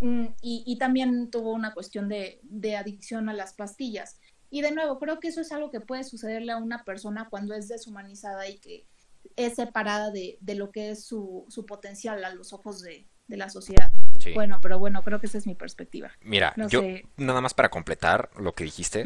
Mm, 0.00 0.26
y, 0.40 0.78
también 0.78 1.30
tuvo 1.30 1.52
una 1.52 1.74
cuestión 1.74 2.08
de, 2.08 2.40
adicción 2.76 3.28
a 3.28 3.34
las 3.34 3.54
pastillas. 3.54 4.18
Y 4.50 4.62
de 4.62 4.72
nuevo, 4.72 4.98
creo 4.98 5.20
que 5.20 5.28
eso 5.28 5.40
es 5.40 5.52
algo 5.52 5.70
que 5.70 5.80
puede 5.80 6.04
sucederle 6.04 6.52
a 6.52 6.56
una 6.56 6.84
persona 6.84 7.28
cuando 7.28 7.54
es 7.54 7.68
deshumanizada 7.68 8.48
y 8.48 8.58
que 8.58 8.86
es 9.36 9.54
separada 9.56 10.10
de, 10.10 10.38
lo 10.54 10.70
que 10.72 10.90
es 10.90 11.04
su, 11.04 11.46
potencial 11.68 12.24
a 12.24 12.34
los 12.34 12.52
ojos 12.52 12.82
de, 12.82 13.06
la 13.28 13.48
sociedad. 13.48 13.92
Bueno, 14.34 14.58
pero 14.60 14.80
bueno, 14.80 15.04
creo 15.04 15.20
que 15.20 15.26
esa 15.26 15.38
es 15.38 15.46
mi 15.46 15.54
perspectiva. 15.54 16.10
Mira, 16.22 16.52
yo 16.68 16.82
nada 17.16 17.40
más 17.40 17.54
para 17.54 17.68
completar 17.68 18.28
lo 18.36 18.54
que 18.54 18.64
dijiste, 18.64 19.04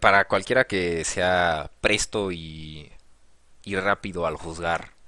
para 0.00 0.26
cualquiera 0.26 0.64
que 0.64 1.04
sea 1.04 1.70
presto 1.80 2.32
y, 2.32 2.90
y 3.62 3.76
rápido 3.76 4.26
al 4.26 4.34
juzgar 4.34 4.98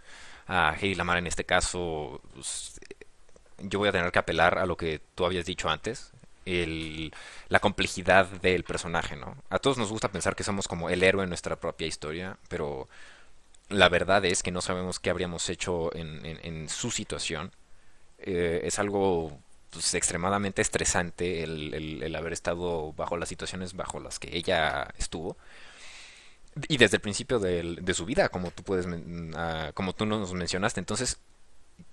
a 0.51 0.75
Heidi 0.75 0.97
Lamar 0.97 1.19
en 1.19 1.29
este 1.29 1.45
caso, 1.45 2.21
pues, 2.35 2.80
yo 3.63 3.79
voy 3.79 3.89
a 3.89 3.93
tener 3.93 4.13
que 4.13 4.19
apelar 4.19 4.59
a 4.59 4.67
lo 4.67 4.77
que 4.77 5.01
tú 5.15 5.25
habías 5.25 5.47
dicho 5.47 5.69
antes, 5.69 6.13
la 7.49 7.61
complejidad 7.61 8.27
del 8.27 8.65
personaje, 8.65 9.17
¿no? 9.17 9.37
A 9.51 9.59
todos 9.59 9.79
nos 9.79 9.91
gusta 9.91 10.11
pensar 10.11 10.35
que 10.35 10.45
somos 10.45 10.67
como 10.69 10.91
el 10.91 11.03
héroe 11.03 11.23
en 11.23 11.29
nuestra 11.29 11.57
propia 11.57 11.87
historia, 11.87 12.39
pero 12.49 12.89
la 13.69 13.89
verdad 13.89 14.25
es 14.25 14.43
que 14.43 14.51
no 14.51 14.61
sabemos 14.61 14.99
qué 14.99 15.11
habríamos 15.11 15.49
hecho 15.49 15.95
en, 15.95 16.69
su 16.69 16.91
situación. 16.91 17.53
Eh, 18.19 18.63
es 18.65 18.79
algo 18.79 19.39
pues, 19.71 19.95
extremadamente 19.95 20.61
estresante 20.63 21.43
el, 21.45 22.15
haber 22.17 22.33
estado 22.33 22.93
bajo 22.95 23.17
las 23.17 23.29
situaciones 23.29 23.75
bajo 23.75 24.01
las 24.01 24.19
que 24.19 24.37
ella 24.37 24.89
estuvo. 24.99 25.37
Y 26.69 26.79
desde 26.79 26.97
el 26.97 27.01
principio 27.01 27.39
de, 27.39 27.77
de 27.81 27.95
su 27.95 28.05
vida, 28.05 28.29
como 28.29 28.51
tú 28.51 28.65
puedes, 28.65 28.87
uh, 28.87 29.73
como 29.75 29.95
tú 29.95 30.05
nos 30.05 30.35
mencionaste. 30.35 30.81
Entonces, 30.81 31.21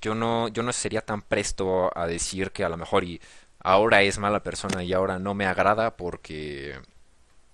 yo 0.01 0.15
no, 0.15 0.47
yo 0.49 0.63
no 0.63 0.73
sería 0.73 1.01
tan 1.01 1.21
presto 1.21 1.91
a 1.97 2.07
decir 2.07 2.51
que 2.51 2.63
a 2.63 2.69
lo 2.69 2.77
mejor 2.77 3.03
y 3.03 3.21
ahora 3.59 4.01
es 4.01 4.17
mala 4.17 4.43
persona 4.43 4.83
y 4.83 4.93
ahora 4.93 5.19
no 5.19 5.33
me 5.33 5.45
agrada 5.45 5.97
porque 5.97 6.79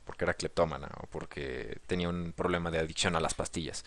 porque 0.05 0.25
era 0.25 0.33
cleptómana 0.33 0.89
o 1.01 1.07
porque 1.07 1.79
tenía 1.87 2.09
un 2.09 2.33
problema 2.33 2.69
de 2.71 2.79
adicción 2.79 3.15
a 3.15 3.19
las 3.19 3.33
pastillas. 3.33 3.85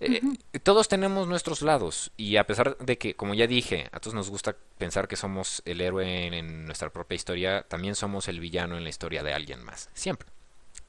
Eh, 0.00 0.20
todos 0.62 0.88
tenemos 0.88 1.28
nuestros 1.28 1.62
lados 1.62 2.10
y 2.16 2.36
a 2.36 2.46
pesar 2.46 2.76
de 2.78 2.98
que, 2.98 3.14
como 3.14 3.34
ya 3.34 3.46
dije, 3.46 3.88
a 3.92 4.00
todos 4.00 4.14
nos 4.14 4.30
gusta 4.30 4.56
pensar 4.76 5.06
que 5.06 5.16
somos 5.16 5.62
el 5.64 5.80
héroe 5.80 6.26
en, 6.26 6.66
nuestra 6.66 6.90
propia 6.90 7.14
historia, 7.14 7.62
también 7.62 7.94
somos 7.94 8.26
el 8.28 8.40
villano 8.40 8.76
en 8.76 8.82
la 8.82 8.90
historia 8.90 9.22
de 9.22 9.32
alguien 9.32 9.62
más, 9.64 9.90
siempre. 9.94 10.28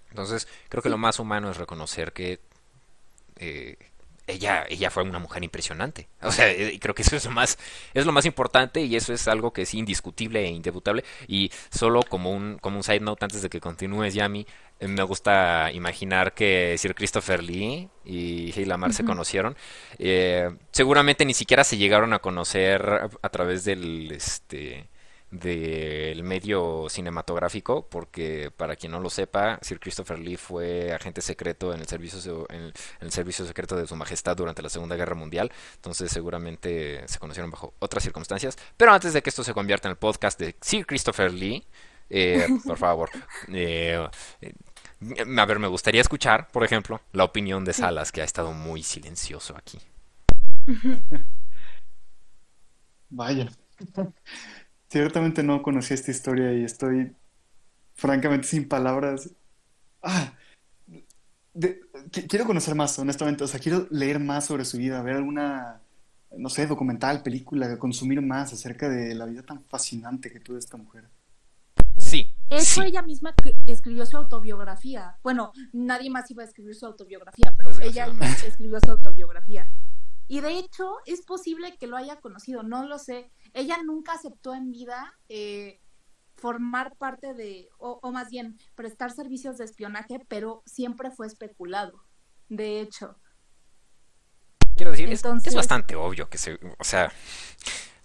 Entonces, 0.09 0.47
creo 0.69 0.81
que 0.81 0.89
lo 0.89 0.97
más 0.97 1.19
humano 1.19 1.51
es 1.51 1.57
reconocer 1.57 2.13
que 2.13 2.39
eh, 3.37 3.77
ella, 4.27 4.65
ella 4.69 4.89
fue 4.89 5.03
una 5.03 5.19
mujer 5.19 5.43
impresionante. 5.43 6.07
O 6.21 6.31
sea, 6.31 6.49
eh, 6.49 6.77
creo 6.79 6.95
que 6.95 7.03
eso 7.03 7.15
es 7.15 7.25
lo 7.25 7.31
más, 7.31 7.57
es 7.93 8.05
lo 8.05 8.11
más 8.11 8.25
importante 8.25 8.81
y 8.81 8.95
eso 8.95 9.13
es 9.13 9.27
algo 9.27 9.53
que 9.53 9.63
es 9.63 9.73
indiscutible 9.73 10.43
e 10.43 10.47
indebutable. 10.47 11.03
Y 11.27 11.51
solo 11.69 12.01
como 12.03 12.31
un, 12.31 12.57
como 12.59 12.77
un 12.77 12.83
side 12.83 13.01
note 13.01 13.25
antes 13.25 13.41
de 13.41 13.49
que 13.49 13.59
continúes, 13.59 14.13
Yami, 14.13 14.47
eh, 14.79 14.87
me 14.87 15.03
gusta 15.03 15.71
imaginar 15.71 16.33
que 16.33 16.75
Sir 16.77 16.95
Christopher 16.95 17.43
Lee 17.43 17.89
y 18.03 18.51
Hey 18.53 18.65
Lamar 18.65 18.93
se 18.93 19.05
conocieron. 19.05 19.55
Eh, 19.99 20.49
seguramente 20.71 21.25
ni 21.25 21.33
siquiera 21.33 21.63
se 21.63 21.77
llegaron 21.77 22.13
a 22.13 22.19
conocer 22.19 23.09
a 23.21 23.29
través 23.29 23.63
del, 23.63 24.11
este, 24.11 24.87
del 25.31 26.23
medio 26.23 26.87
cinematográfico, 26.89 27.87
porque 27.89 28.51
para 28.55 28.75
quien 28.75 28.91
no 28.91 28.99
lo 28.99 29.09
sepa, 29.09 29.59
Sir 29.61 29.79
Christopher 29.79 30.19
Lee 30.19 30.37
fue 30.37 30.93
agente 30.93 31.21
secreto 31.21 31.73
en 31.73 31.81
el 31.81 31.87
servicio 31.87 32.47
en 32.49 32.71
el, 33.01 33.11
servicio 33.11 33.45
secreto 33.45 33.75
de 33.75 33.87
su 33.87 33.95
majestad 33.95 34.37
durante 34.37 34.61
la 34.61 34.69
Segunda 34.69 34.95
Guerra 34.95 35.15
Mundial, 35.15 35.51
entonces 35.75 36.11
seguramente 36.11 37.07
se 37.07 37.19
conocieron 37.19 37.51
bajo 37.51 37.73
otras 37.79 38.03
circunstancias. 38.03 38.57
Pero 38.77 38.93
antes 38.93 39.13
de 39.13 39.21
que 39.21 39.29
esto 39.29 39.43
se 39.43 39.53
convierta 39.53 39.87
en 39.87 39.91
el 39.91 39.97
podcast 39.97 40.39
de 40.39 40.55
Sir 40.61 40.85
Christopher 40.85 41.33
Lee, 41.33 41.65
eh, 42.09 42.47
por 42.65 42.77
favor, 42.77 43.09
eh, 43.49 44.07
eh, 44.41 44.53
a 45.37 45.45
ver, 45.45 45.59
me 45.59 45.67
gustaría 45.67 46.01
escuchar, 46.01 46.49
por 46.51 46.63
ejemplo, 46.63 47.01
la 47.11 47.23
opinión 47.23 47.65
de 47.65 47.73
Salas, 47.73 48.11
que 48.11 48.21
ha 48.21 48.25
estado 48.25 48.53
muy 48.53 48.83
silencioso 48.83 49.55
aquí. 49.57 49.79
Vaya. 53.09 53.49
Ciertamente 54.89 55.43
no 55.43 55.61
conocí 55.61 55.93
esta 55.93 56.11
historia 56.11 56.53
y 56.53 56.63
estoy 56.63 57.15
francamente 57.93 58.47
sin 58.47 58.67
palabras. 58.67 59.31
Ah, 60.01 60.33
quiero 62.27 62.45
conocer 62.45 62.75
más, 62.75 62.97
honestamente. 62.99 63.43
O 63.43 63.47
sea, 63.47 63.59
quiero 63.59 63.87
leer 63.89 64.19
más 64.19 64.45
sobre 64.45 64.65
su 64.65 64.77
vida, 64.77 65.01
ver 65.01 65.15
alguna, 65.15 65.81
no 66.37 66.49
sé, 66.49 66.67
documental, 66.67 67.23
película, 67.23 67.77
consumir 67.79 68.21
más 68.21 68.53
acerca 68.53 68.89
de 68.89 69.15
la 69.15 69.25
vida 69.25 69.43
tan 69.43 69.63
fascinante 69.63 70.31
que 70.31 70.39
tuvo 70.39 70.57
esta 70.57 70.77
mujer. 70.77 71.09
Sí. 71.97 72.31
Eso 72.49 72.83
ella 72.83 73.01
misma 73.01 73.33
escribió 73.65 74.05
su 74.05 74.17
autobiografía. 74.17 75.17
Bueno, 75.23 75.51
nadie 75.73 76.11
más 76.11 76.29
iba 76.29 76.43
a 76.43 76.45
escribir 76.45 76.75
su 76.75 76.85
autobiografía, 76.85 77.53
pero 77.57 77.71
ella 77.81 78.07
escribió 78.45 78.77
su 78.83 78.91
autobiografía. 78.91 79.71
Y 80.27 80.41
de 80.41 80.57
hecho, 80.57 80.97
es 81.05 81.21
posible 81.21 81.77
que 81.77 81.87
lo 81.87 81.97
haya 81.97 82.19
conocido, 82.19 82.63
no 82.63 82.85
lo 82.85 82.97
sé. 82.97 83.31
Ella 83.53 83.77
nunca 83.83 84.13
aceptó 84.13 84.55
en 84.55 84.71
vida 84.71 85.13
eh, 85.29 85.79
formar 86.35 86.95
parte 86.97 87.33
de, 87.33 87.69
o, 87.77 88.11
más 88.11 88.29
bien, 88.29 88.57
prestar 88.75 89.11
servicios 89.11 89.57
de 89.57 89.65
espionaje, 89.65 90.19
pero 90.27 90.63
siempre 90.65 91.11
fue 91.11 91.27
especulado, 91.27 92.03
de 92.49 92.81
hecho. 92.81 93.17
Quiero 94.75 94.91
decir, 94.91 95.09
es, 95.09 95.55
bastante 95.55 95.95
obvio 95.95 96.27
que 96.29 96.37
se, 96.37 96.59
o 96.77 96.83
sea, 96.83 97.09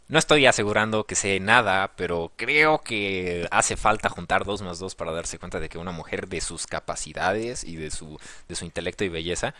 no 0.06 0.18
estoy 0.18 0.46
asegurando 0.46 1.04
que 1.04 1.16
sé 1.16 1.40
nada, 1.40 1.94
pero 1.96 2.32
creo 2.36 2.80
que 2.80 3.48
hace 3.50 3.76
falta 3.76 4.08
juntar 4.08 4.44
dos 4.44 4.62
más 4.62 4.78
dos 4.78 4.94
para 4.94 5.10
darse 5.10 5.38
cuenta 5.38 5.58
de 5.58 5.68
que 5.68 5.78
una 5.78 5.90
mujer 5.90 6.28
de 6.28 6.40
sus 6.40 6.66
capacidades 6.66 7.64
y 7.64 7.76
de 7.76 7.90
su, 7.90 8.20
de 8.46 8.54
su 8.54 8.64
intelecto 8.64 9.04
y 9.04 9.08
belleza 9.08 9.54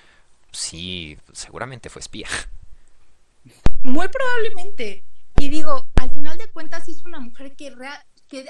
sí, 0.52 1.18
seguramente 1.32 1.88
fue 1.88 2.00
espía. 2.00 2.28
Muy 3.82 4.08
probablemente. 4.08 5.04
Y 5.38 5.48
digo, 5.48 5.88
al 5.96 6.10
final 6.10 6.36
de 6.36 6.50
cuentas 6.50 6.88
es 6.88 7.02
una 7.02 7.20
mujer 7.20 7.56
que, 7.56 7.74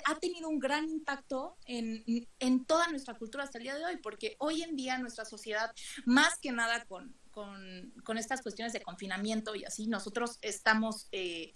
ha 0.05 0.15
tenido 0.17 0.49
un 0.49 0.59
gran 0.59 0.89
impacto 0.89 1.57
en, 1.65 2.05
en, 2.39 2.65
toda 2.65 2.89
nuestra 2.89 3.15
cultura 3.15 3.45
hasta 3.45 3.59
el 3.59 3.65
día 3.65 3.77
de 3.77 3.85
hoy, 3.85 3.97
porque 3.99 4.35
hoy 4.39 4.63
en 4.63 4.77
día 4.77 4.99
nuestra 4.99 5.25
sociedad, 5.25 5.73
más 6.05 6.39
que 6.39 6.53
nada 6.53 6.85
con, 6.87 7.15
con, 7.31 7.93
con 8.05 8.19
estas 8.19 8.43
cuestiones 8.43 8.73
de 8.73 8.83
confinamiento 8.83 9.55
y 9.55 9.65
así, 9.65 9.87
nosotros 9.87 10.39
estamos, 10.43 11.09
eh, 11.13 11.53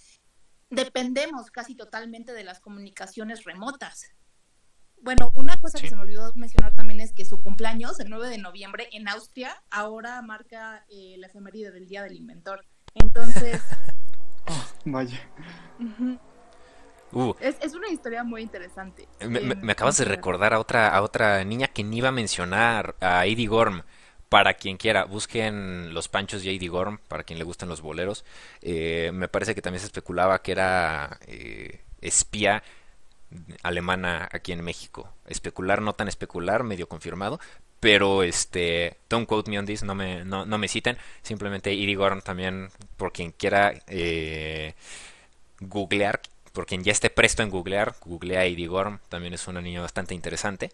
dependemos 0.71 1.51
casi 1.51 1.75
totalmente 1.75 2.33
de 2.33 2.45
las 2.45 2.61
comunicaciones 2.61 3.45
remotas. 3.45 4.15
Bueno, 5.05 5.33
una 5.35 5.61
cosa 5.61 5.79
que 5.79 5.87
se 5.87 5.95
me 5.95 6.01
olvidó 6.01 6.33
mencionar 6.35 6.75
también 6.75 6.99
es 7.03 7.13
que 7.13 7.27
su 7.27 7.39
cumpleaños, 7.39 8.01
el 8.01 8.09
9 8.09 8.31
de 8.31 8.39
noviembre, 8.39 8.89
en 8.91 9.07
Austria, 9.07 9.63
ahora 9.71 10.23
marca 10.23 10.87
eh, 10.89 11.17
la 11.19 11.27
efeméride 11.27 11.71
del 11.73 11.87
Día 11.87 12.03
del 12.03 12.17
Inventor. 12.17 12.65
Entonces... 12.95 13.61
oh, 14.47 14.65
vaya. 14.87 15.21
Uh. 17.13 17.35
es, 17.39 17.75
una 17.75 17.89
historia 17.91 18.25
muy 18.25 18.41
interesante. 18.41 19.07
Me, 19.29 19.73
acabas 19.73 19.99
de 19.99 20.07
recordar 20.07 20.55
a 20.55 20.59
otra, 20.59 20.89
a 20.89 21.03
otra 21.03 21.45
niña 21.45 21.69
que 21.69 21.85
ni 21.85 21.99
iba 21.99 22.09
a 22.09 22.13
mencionar, 22.13 22.97
a 23.01 23.27
Eddie 23.27 23.47
Gorm. 23.47 23.83
Para 24.31 24.55
quien 24.55 24.79
quiera, 24.79 25.05
busquen 25.05 25.93
los 25.93 26.09
panchos 26.09 26.43
de 26.43 26.55
Eddie 26.55 26.71
Gorm, 26.71 26.99
para 27.09 27.25
quien 27.25 27.39
le 27.39 27.45
gusten 27.45 27.69
los 27.69 27.83
boleros. 27.83 28.25
Eh, 28.63 29.11
me 29.13 29.29
parece 29.29 29.55
que 29.55 29.61
también 29.61 29.81
se 29.81 29.87
especulaba 29.87 30.41
que 30.41 30.53
era 30.53 31.19
eh, 31.27 31.83
espía 32.01 32.63
alemana 33.63 34.29
aquí 34.33 34.53
en 34.53 34.63
México. 34.63 35.13
Especular, 35.27 35.83
no 35.83 35.95
tan 35.95 36.09
especular, 36.09 36.65
medio 36.65 36.89
confirmado. 36.89 37.41
Pero 37.81 38.23
este, 38.23 38.97
don't 39.11 39.29
quote 39.29 39.51
me 39.51 39.59
on 39.59 39.67
this, 39.67 39.83
no 39.83 39.95
me, 39.95 40.25
no, 40.25 40.47
me 40.47 40.69
citen. 40.69 40.97
Simplemente 41.23 41.73
Edie 41.73 41.97
Gorm 41.97 42.23
también, 42.23 42.71
por 42.97 43.13
quien 43.13 43.33
quiera 43.33 43.75
eh, 43.89 44.75
googlear, 45.61 46.21
por 46.53 46.67
quien 46.67 46.83
ya 46.85 46.93
esté 46.93 47.11
presto 47.11 47.43
en 47.43 47.51
googlear, 47.51 47.95
googlea 48.05 48.45
Gorm, 48.69 49.01
también 49.09 49.35
es 49.35 49.47
una 49.49 49.61
niña 49.61 49.83
bastante 49.83 50.15
interesante. 50.15 50.71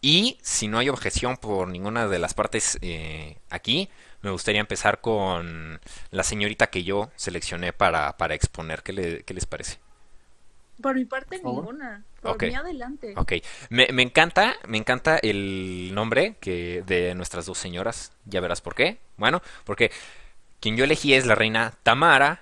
Y 0.00 0.38
si 0.42 0.68
no 0.68 0.78
hay 0.78 0.88
objeción 0.88 1.36
por 1.36 1.68
ninguna 1.68 2.06
de 2.08 2.18
las 2.18 2.34
partes 2.34 2.78
eh, 2.82 3.38
aquí, 3.50 3.90
me 4.22 4.30
gustaría 4.30 4.60
empezar 4.60 5.00
con 5.00 5.80
la 6.10 6.22
señorita 6.22 6.68
que 6.68 6.84
yo 6.84 7.10
seleccioné 7.16 7.72
para, 7.72 8.16
para 8.16 8.34
exponer. 8.34 8.82
¿Qué, 8.82 9.24
¿Qué 9.26 9.34
les 9.34 9.46
parece? 9.46 9.78
Por 10.80 10.94
mi 10.94 11.04
parte, 11.04 11.38
ninguna. 11.38 12.04
Por 12.20 12.42
mí 12.42 12.54
adelante. 12.54 13.14
Ok. 13.16 13.34
Me, 13.70 13.88
me, 13.92 14.02
encanta, 14.02 14.56
me 14.66 14.78
encanta 14.78 15.18
el 15.18 15.94
nombre 15.94 16.36
que 16.40 16.82
de 16.86 17.14
nuestras 17.14 17.46
dos 17.46 17.58
señoras. 17.58 18.12
Ya 18.24 18.40
verás 18.40 18.60
por 18.60 18.74
qué. 18.74 18.98
Bueno, 19.16 19.42
porque 19.64 19.90
quien 20.60 20.76
yo 20.76 20.84
elegí 20.84 21.14
es 21.14 21.26
la 21.26 21.34
reina 21.34 21.72
Tamara, 21.82 22.40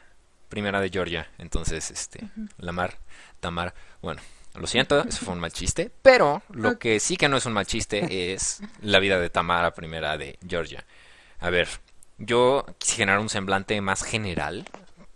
primera 0.49 0.81
de 0.81 0.91
Georgia. 0.91 1.29
Entonces, 1.39 1.91
este, 1.91 2.21
la 2.59 2.73
mar, 2.73 2.99
Tamara. 3.41 3.75
Bueno, 4.03 4.21
lo 4.55 4.67
siento, 4.67 5.05
eso 5.05 5.25
fue 5.25 5.35
un 5.35 5.41
mal 5.41 5.53
chiste. 5.53 5.91
Pero 6.03 6.43
lo 6.51 6.79
que 6.79 7.01
sí 7.01 7.17
que 7.17 7.29
no 7.29 7.37
es 7.37 7.47
un 7.47 7.53
mal 7.53 7.67
chiste 7.67 8.33
es 8.33 8.61
la 8.81 8.99
vida 8.99 9.19
de 9.19 9.31
Tamara, 9.31 9.75
primera 9.75 10.17
de 10.17 10.39
Georgia. 10.47 10.85
A 11.41 11.51
ver, 11.51 11.69
yo 12.19 12.65
quise 12.79 12.97
generar 12.97 13.21
un 13.21 13.29
semblante 13.29 13.81
más 13.81 14.03
general 14.03 14.65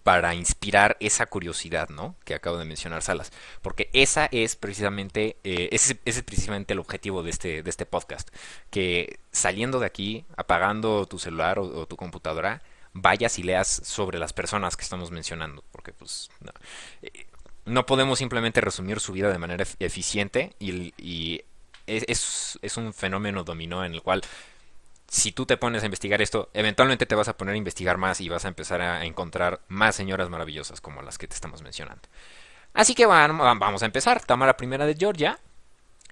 para 0.08 0.34
inspirar 0.34 0.96
esa 1.00 1.26
curiosidad, 1.26 1.90
¿no? 1.90 2.16
Que 2.24 2.34
acabo 2.34 2.56
de 2.56 2.64
mencionar 2.64 3.02
Salas, 3.02 3.30
porque 3.60 3.90
esa 3.92 4.24
es 4.32 4.56
precisamente 4.56 5.36
eh, 5.44 5.68
ese, 5.70 6.00
es 6.06 6.22
precisamente 6.22 6.72
el 6.72 6.78
objetivo 6.78 7.22
de 7.22 7.28
este 7.28 7.62
de 7.62 7.68
este 7.68 7.84
podcast, 7.84 8.30
que 8.70 9.20
saliendo 9.32 9.80
de 9.80 9.84
aquí, 9.84 10.24
apagando 10.34 11.04
tu 11.04 11.18
celular 11.18 11.58
o, 11.58 11.84
tu 11.84 11.96
computadora, 11.96 12.62
vayas 12.94 13.38
y 13.38 13.42
leas 13.42 13.82
sobre 13.84 14.18
las 14.18 14.32
personas 14.32 14.78
que 14.78 14.82
estamos 14.82 15.10
mencionando, 15.10 15.62
porque 15.72 15.92
pues 15.92 16.30
no, 17.66 17.80
eh, 17.80 17.82
podemos 17.84 18.18
simplemente 18.18 18.62
resumir 18.62 19.00
su 19.00 19.12
vida 19.12 19.30
de 19.30 19.36
manera 19.36 19.66
eficiente 19.78 20.54
y, 20.58 20.94
y 20.96 21.42
es, 21.86 22.58
es 22.62 22.76
un 22.78 22.94
fenómeno 22.94 23.44
dominó 23.44 23.84
en 23.84 23.92
el 23.92 24.00
cual 24.00 24.22
si 25.08 25.32
tú 25.32 25.46
te 25.46 25.56
pones 25.56 25.82
a 25.82 25.86
investigar 25.86 26.20
esto, 26.20 26.50
eventualmente 26.52 27.06
te 27.06 27.14
vas 27.14 27.28
a 27.28 27.36
poner 27.36 27.54
a 27.54 27.58
investigar 27.58 27.96
más 27.96 28.20
y 28.20 28.28
vas 28.28 28.44
a 28.44 28.48
empezar 28.48 28.82
a 28.82 29.04
encontrar 29.04 29.60
más 29.68 29.96
señoras 29.96 30.28
maravillosas 30.28 30.80
como 30.80 31.02
las 31.02 31.16
que 31.16 31.26
te 31.26 31.34
estamos 31.34 31.62
mencionando. 31.62 32.02
Así 32.74 32.94
que 32.94 33.06
vamos 33.06 33.82
a 33.82 33.86
empezar. 33.86 34.22
Tamara 34.24 34.56
I 34.60 34.66
de 34.66 34.96
Georgia. 34.98 35.38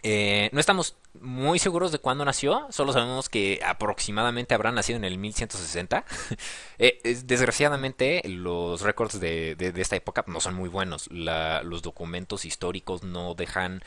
Eh, 0.02 0.50
no 0.52 0.60
estamos 0.60 0.96
muy 1.20 1.58
seguros 1.58 1.90
de 1.90 1.98
cuándo 1.98 2.24
nació, 2.24 2.66
solo 2.70 2.92
sabemos 2.92 3.28
que 3.28 3.60
aproximadamente 3.66 4.54
habrá 4.54 4.70
nacido 4.70 4.98
en 4.98 5.04
el 5.04 5.18
1160. 5.18 6.04
eh, 6.78 7.00
desgraciadamente, 7.24 8.22
los 8.24 8.82
récords 8.82 9.18
de, 9.20 9.56
esta 9.76 9.96
época 9.96 10.24
no 10.26 10.40
son 10.40 10.54
muy 10.54 10.68
buenos. 10.68 11.08
los 11.10 11.82
documentos 11.82 12.44
históricos 12.44 13.02
no 13.02 13.34
dejan, 13.34 13.82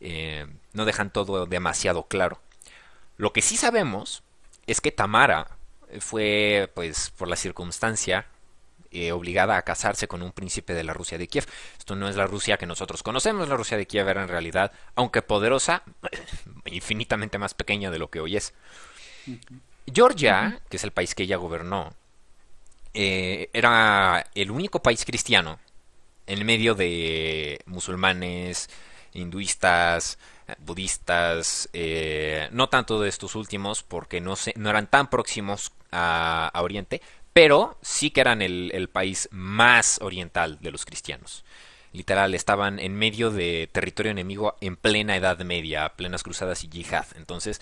eh, 0.00 0.46
no 0.72 0.84
dejan 0.84 1.10
todo 1.10 1.46
demasiado 1.46 2.04
claro. 2.04 2.40
Lo 3.16 3.32
que 3.32 3.42
sí 3.42 3.56
sabemos 3.56 4.22
es 4.66 4.80
que 4.80 4.92
Tamara 4.92 5.48
fue, 6.00 6.70
pues, 6.74 7.10
por 7.10 7.28
la 7.28 7.36
circunstancia, 7.36 8.26
eh, 8.94 9.10
obligada 9.12 9.56
a 9.56 9.62
casarse 9.62 10.06
con 10.06 10.22
un 10.22 10.32
príncipe 10.32 10.74
de 10.74 10.84
la 10.84 10.92
Rusia 10.92 11.16
de 11.16 11.26
Kiev. 11.26 11.46
Esto 11.78 11.96
no 11.96 12.10
es 12.10 12.16
la 12.16 12.26
Rusia 12.26 12.58
que 12.58 12.66
nosotros 12.66 13.02
conocemos, 13.02 13.48
la 13.48 13.56
Rusia 13.56 13.78
de 13.78 13.86
Kiev 13.86 14.06
era 14.06 14.22
en 14.22 14.28
realidad, 14.28 14.70
aunque 14.94 15.22
poderosa, 15.22 15.82
infinitamente 16.66 17.38
más 17.38 17.54
pequeña 17.54 17.90
de 17.90 17.98
lo 17.98 18.10
que 18.10 18.20
hoy 18.20 18.36
es. 18.36 18.52
Georgia, 19.92 20.60
que 20.68 20.76
es 20.76 20.84
el 20.84 20.90
país 20.90 21.14
que 21.14 21.22
ella 21.22 21.36
gobernó, 21.36 21.94
eh, 22.92 23.48
era 23.54 24.26
el 24.34 24.50
único 24.50 24.82
país 24.82 25.06
cristiano 25.06 25.58
en 26.26 26.44
medio 26.44 26.74
de 26.74 27.62
musulmanes, 27.64 28.68
hinduistas, 29.14 30.18
budistas, 30.60 31.68
eh, 31.72 32.48
no 32.52 32.68
tanto 32.68 33.00
de 33.00 33.08
estos 33.08 33.34
últimos 33.34 33.82
porque 33.82 34.20
no, 34.20 34.36
se, 34.36 34.52
no 34.56 34.70
eran 34.70 34.86
tan 34.86 35.08
próximos 35.10 35.72
a, 35.90 36.50
Oriente, 36.54 37.00
pero 37.32 37.78
sí 37.82 38.10
que 38.10 38.20
eran 38.20 38.42
el, 38.42 38.70
el, 38.74 38.88
país 38.88 39.28
más 39.32 40.00
oriental 40.02 40.58
de 40.60 40.70
los 40.70 40.84
cristianos. 40.84 41.44
Literal, 41.92 42.34
estaban 42.34 42.78
en 42.78 42.94
medio 42.94 43.30
de 43.30 43.68
territorio 43.70 44.12
enemigo 44.12 44.56
en 44.60 44.76
plena 44.76 45.16
Edad 45.16 45.38
Media, 45.40 45.90
plenas 45.90 46.22
cruzadas 46.22 46.64
y 46.64 46.68
yihad. 46.68 47.06
Entonces, 47.16 47.60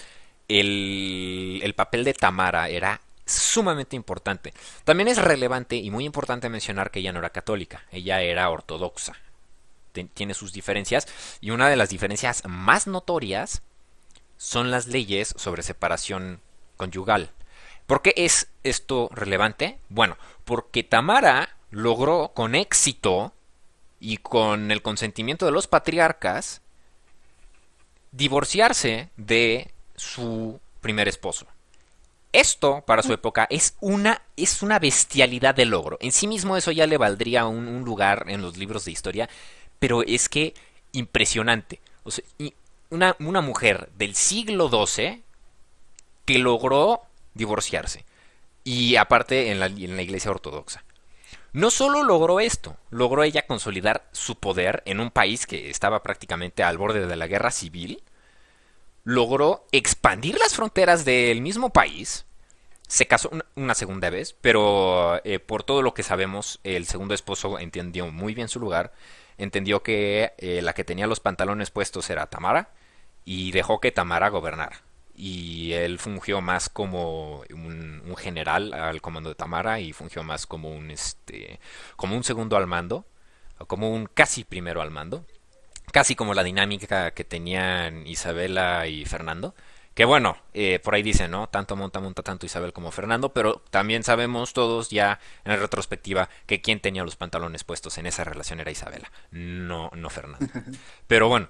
el, 0.49 1.61
el 1.63 1.75
papel 1.75 2.05
de 2.05 2.15
Tamara 2.15 2.69
era 2.69 3.01
sumamente 3.27 3.97
importante. 3.97 4.53
También 4.85 5.09
es 5.09 5.19
relevante 5.19 5.77
y 5.77 5.91
muy 5.91 6.05
importante 6.05 6.49
mencionar 6.49 6.91
que 6.91 7.01
ella 7.01 7.13
no 7.13 7.21
era 7.21 7.31
católica, 7.31 7.85
ella 7.91 8.23
era 8.23 8.51
ortodoxa 8.51 9.17
tiene 9.93 10.35
sus 10.35 10.53
diferencias 10.53 11.07
y 11.41 11.51
una 11.51 11.69
de 11.69 11.77
las 11.77 11.89
diferencias 11.89 12.43
más 12.47 12.87
notorias 12.87 13.63
son 14.37 14.71
las 14.71 14.87
leyes 14.87 15.35
sobre 15.37 15.63
separación 15.63 16.41
conyugal. 16.77 17.31
¿Por 17.87 18.03
qué 18.03 18.15
es 18.17 18.49
esto 18.63 19.11
relevante? 19.13 19.79
Bueno, 19.89 20.17
porque 20.45 20.83
Tamara 20.83 21.57
logró 21.71 22.33
con 22.35 22.55
éxito 22.55 23.35
y 23.99 24.17
con 24.17 24.71
el 24.71 24.81
consentimiento 24.81 25.45
de 25.45 25.53
los 25.53 25.67
patriarcas 25.67 26.63
divorciarse 28.13 29.11
de 29.17 29.73
su 29.95 30.59
primer 30.81 31.07
esposo. 31.07 31.47
Esto, 32.33 32.83
para 32.87 33.03
su 33.03 33.13
época, 33.13 33.47
es 33.51 33.75
una, 33.81 34.23
es 34.37 34.63
una 34.63 34.79
bestialidad 34.79 35.55
de 35.55 35.67
logro. 35.67 35.99
En 36.01 36.13
sí 36.13 36.29
mismo 36.29 36.57
eso 36.57 36.71
ya 36.71 36.87
le 36.87 36.97
valdría 36.97 37.45
un 37.47 37.85
lugar 37.85 38.27
en 38.29 38.41
los 38.41 38.57
libros 38.57 38.85
de 38.85 38.93
historia 38.93 39.29
pero 39.81 40.03
es 40.03 40.29
que 40.29 40.55
impresionante. 40.93 41.81
Una, 42.91 43.17
una 43.19 43.41
mujer 43.41 43.89
del 43.97 44.15
siglo 44.15 44.69
XII 44.69 45.23
que 46.25 46.39
logró 46.39 47.03
divorciarse. 47.35 48.05
Y 48.63 48.95
aparte 48.95 49.51
en 49.51 49.59
la, 49.59 49.67
en 49.67 49.97
la 49.97 50.03
iglesia 50.03 50.31
ortodoxa. 50.31 50.85
No 51.53 51.73
solo 51.73 52.05
logró 52.05 52.39
esto, 52.39 52.77
logró 52.91 53.25
ella 53.25 53.47
consolidar 53.47 54.07
su 54.13 54.37
poder 54.37 54.85
en 54.87 55.01
un 55.01 55.11
país 55.11 55.47
que 55.47 55.69
estaba 55.69 56.03
prácticamente 56.05 56.63
al 56.63 56.79
borde 56.79 57.07
de 57.07 57.17
la 57.17 57.27
guerra 57.27 57.51
civil, 57.51 58.05
logró 59.03 59.67
expandir 59.73 60.39
las 60.39 60.55
fronteras 60.55 61.05
del 61.05 61.41
mismo 61.41 61.71
país, 61.71 62.25
se 62.91 63.07
casó 63.07 63.31
una, 63.55 63.75
segunda 63.75 64.11
vez, 64.11 64.37
pero 64.41 65.21
eh, 65.25 65.39
por 65.39 65.63
todo 65.63 65.81
lo 65.81 65.95
que 65.95 66.03
sabemos, 66.03 66.59
el 66.65 66.87
segundo 66.87 67.15
esposo 67.15 67.59
entendió 67.61 68.11
muy 68.11 68.35
bien 68.35 68.49
su 68.49 68.59
lugar, 68.59 68.93
entendió 69.43 69.83
que 69.83 70.35
eh, 70.39 70.61
la 70.63 70.75
que 70.75 70.85
tenía 70.85 71.07
los 71.07 71.21
pantalones 71.21 71.71
puestos 71.71 72.11
era 72.11 72.27
Tamara 72.27 72.71
y 73.25 73.53
dejó 73.53 73.81
que 73.81 73.93
Tamara 73.93 74.29
gobernara. 74.29 74.83
Y 75.15 75.73
él 75.73 75.99
fungió 75.99 76.41
más 76.41 76.69
como 76.69 77.43
un, 77.53 78.15
general 78.17 78.73
al 78.75 79.01
comando 79.01 79.31
de 79.31 79.35
Tamara 79.35 79.81
y 79.81 79.93
fungió 79.93 80.23
más 80.23 80.47
como 80.47 80.71
un 80.71 80.91
este 80.91 81.59
como 81.97 82.17
un 82.17 82.25
segundo 82.25 82.57
al 82.57 82.67
mando, 82.67 83.07
como 83.67 83.91
un 83.91 84.07
casi 84.07 84.45
primero 84.45 84.83
al 84.83 84.91
mando, 84.91 85.27
casi 85.93 86.15
como 86.15 86.35
la 86.35 86.43
dinámica 86.43 87.13
que 87.13 87.25
tenían 87.25 88.07
Isabela 88.07 88.87
y 88.87 89.05
Fernando 89.05 89.55
que 89.95 90.05
bueno, 90.05 90.37
eh, 90.55 90.79
por 90.79 90.95
ahí 90.95 91.03
dicen, 91.03 91.31
¿no? 91.31 91.49
Tanto 91.49 91.77
monta, 91.77 92.01
monta 92.01 92.23
tanto 92.23 92.47
Isabel 92.47 92.73
como 92.73 92.91
Fernando, 92.91 93.33
pero 93.33 93.63
también 93.71 94.03
sabemos 94.03 94.53
todos 94.53 94.89
ya 94.91 95.19
en 95.45 95.53
la 95.53 95.57
retrospectiva 95.57 96.29
que 96.47 96.61
quien 96.61 96.81
tenía 96.81 97.05
los 97.05 97.17
pantalones 97.17 97.65
puestos 97.65 97.99
en 97.99 98.07
esa 98.07 98.25
relación 98.25 98.61
era 98.61 98.71
Isabela, 98.71 99.11
no, 99.31 99.91
no 99.95 100.09
Fernando. 100.11 100.47
Pero 101.07 101.29
bueno, 101.29 101.49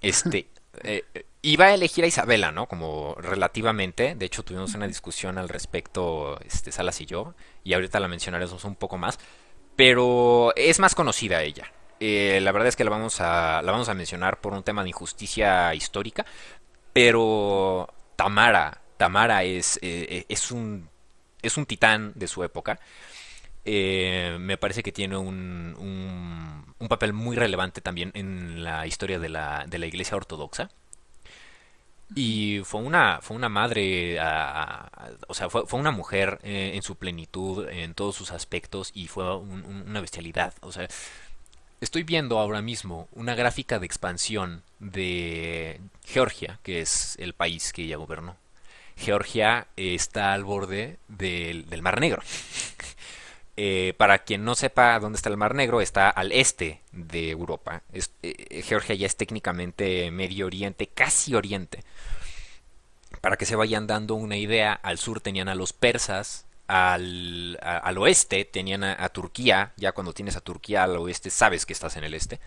este, 0.00 0.48
eh, 0.82 1.04
iba 1.42 1.66
a 1.66 1.74
elegir 1.74 2.04
a 2.04 2.06
Isabela, 2.06 2.50
¿no? 2.50 2.66
Como 2.66 3.14
relativamente, 3.18 4.14
de 4.14 4.26
hecho 4.26 4.42
tuvimos 4.42 4.74
una 4.74 4.86
discusión 4.86 5.36
al 5.36 5.48
respecto, 5.48 6.40
este, 6.40 6.72
Salas 6.72 7.00
y 7.00 7.06
yo, 7.06 7.34
y 7.62 7.74
ahorita 7.74 8.00
la 8.00 8.08
mencionaremos 8.08 8.64
un 8.64 8.76
poco 8.76 8.96
más, 8.96 9.18
pero 9.76 10.52
es 10.56 10.78
más 10.78 10.94
conocida 10.94 11.42
ella. 11.42 11.70
Eh, 12.04 12.40
la 12.42 12.50
verdad 12.50 12.66
es 12.66 12.74
que 12.74 12.82
la 12.82 12.90
vamos 12.90 13.20
a 13.20 13.62
la 13.62 13.70
vamos 13.70 13.88
a 13.88 13.94
mencionar 13.94 14.40
por 14.40 14.54
un 14.54 14.64
tema 14.64 14.82
de 14.82 14.88
injusticia 14.88 15.72
histórica, 15.72 16.26
pero 16.92 17.88
Tamara, 18.16 18.80
Tamara 18.96 19.44
es, 19.44 19.78
eh, 19.82 20.06
eh, 20.08 20.26
es, 20.28 20.50
un, 20.50 20.88
es 21.42 21.56
un 21.56 21.66
titán 21.66 22.12
de 22.14 22.28
su 22.28 22.44
época. 22.44 22.78
Eh, 23.64 24.36
me 24.40 24.56
parece 24.56 24.82
que 24.82 24.92
tiene 24.92 25.16
un, 25.16 25.76
un, 26.78 26.88
papel 26.88 27.12
muy 27.12 27.36
relevante 27.36 27.80
también 27.80 28.10
en 28.14 28.62
la 28.64 28.86
historia 28.86 29.18
de 29.18 29.28
la, 29.28 29.64
de 29.66 29.78
la 29.78 29.86
Iglesia 29.86 30.16
Ortodoxa. 30.16 30.68
Y 32.14 32.60
fue 32.64 32.82
una, 32.82 33.20
fue 33.22 33.36
una 33.36 33.48
madre, 33.48 34.20
o 35.28 35.34
sea, 35.34 35.48
fue, 35.48 35.66
fue 35.66 35.80
una 35.80 35.92
mujer 35.92 36.38
en 36.42 36.82
su 36.82 36.96
plenitud, 36.96 37.66
en 37.70 37.94
todos 37.94 38.14
sus 38.14 38.32
aspectos, 38.32 38.90
y 38.92 39.08
fue 39.08 39.34
una 39.34 40.02
bestialidad. 40.02 40.52
O 40.60 40.72
sea, 40.72 40.86
Estoy 41.82 42.04
viendo 42.04 42.38
ahora 42.38 42.62
mismo 42.62 43.08
una 43.10 43.34
gráfica 43.34 43.80
de 43.80 43.86
expansión 43.86 44.62
de 44.78 45.80
Georgia, 46.04 46.60
que 46.62 46.80
es 46.80 47.16
el 47.18 47.32
país 47.32 47.72
que 47.72 47.82
ella 47.82 47.96
gobernó. 47.96 48.36
Georgia 48.96 49.66
está 49.74 50.32
al 50.32 50.44
borde 50.44 50.98
del, 51.08 51.66
Mar 51.82 52.00
Negro. 52.00 52.22
Eh, 53.58 53.92
para 53.98 54.20
quien 54.20 54.46
no 54.46 54.54
sepa 54.54 54.98
dónde 54.98 55.16
está 55.16 55.28
el 55.28 55.36
Mar 55.36 55.54
Negro, 55.54 55.82
está 55.82 56.08
al 56.08 56.32
este 56.32 56.80
de 56.90 57.28
Europa. 57.28 57.82
Eh, 57.92 58.62
Georgia 58.62 58.94
ya 58.94 59.04
es 59.06 59.14
técnicamente 59.14 60.10
Medio 60.10 60.46
Oriente, 60.46 60.86
casi 60.86 61.34
Oriente. 61.34 61.84
Para 63.20 63.36
que 63.36 63.44
se 63.44 63.54
vayan 63.54 63.86
dando 63.86 64.14
una 64.14 64.38
idea, 64.38 64.72
al 64.72 64.96
sur 64.96 65.20
tenían 65.20 65.50
a 65.50 65.54
los 65.54 65.74
persas, 65.74 66.46
al, 66.72 67.58
al 67.60 67.98
oeste 67.98 68.46
tenían 68.46 68.82
a, 68.82 69.08
Turquía, 69.10 69.74
ya 69.76 69.92
cuando 69.92 70.14
tienes 70.14 70.36
a 70.36 70.40
Turquía 70.40 70.84
al 70.84 70.96
oeste 70.96 71.28
sabes 71.28 71.66
que 71.66 71.74
estás 71.74 71.96
en 71.96 72.04
el 72.04 72.14
este. 72.14 72.40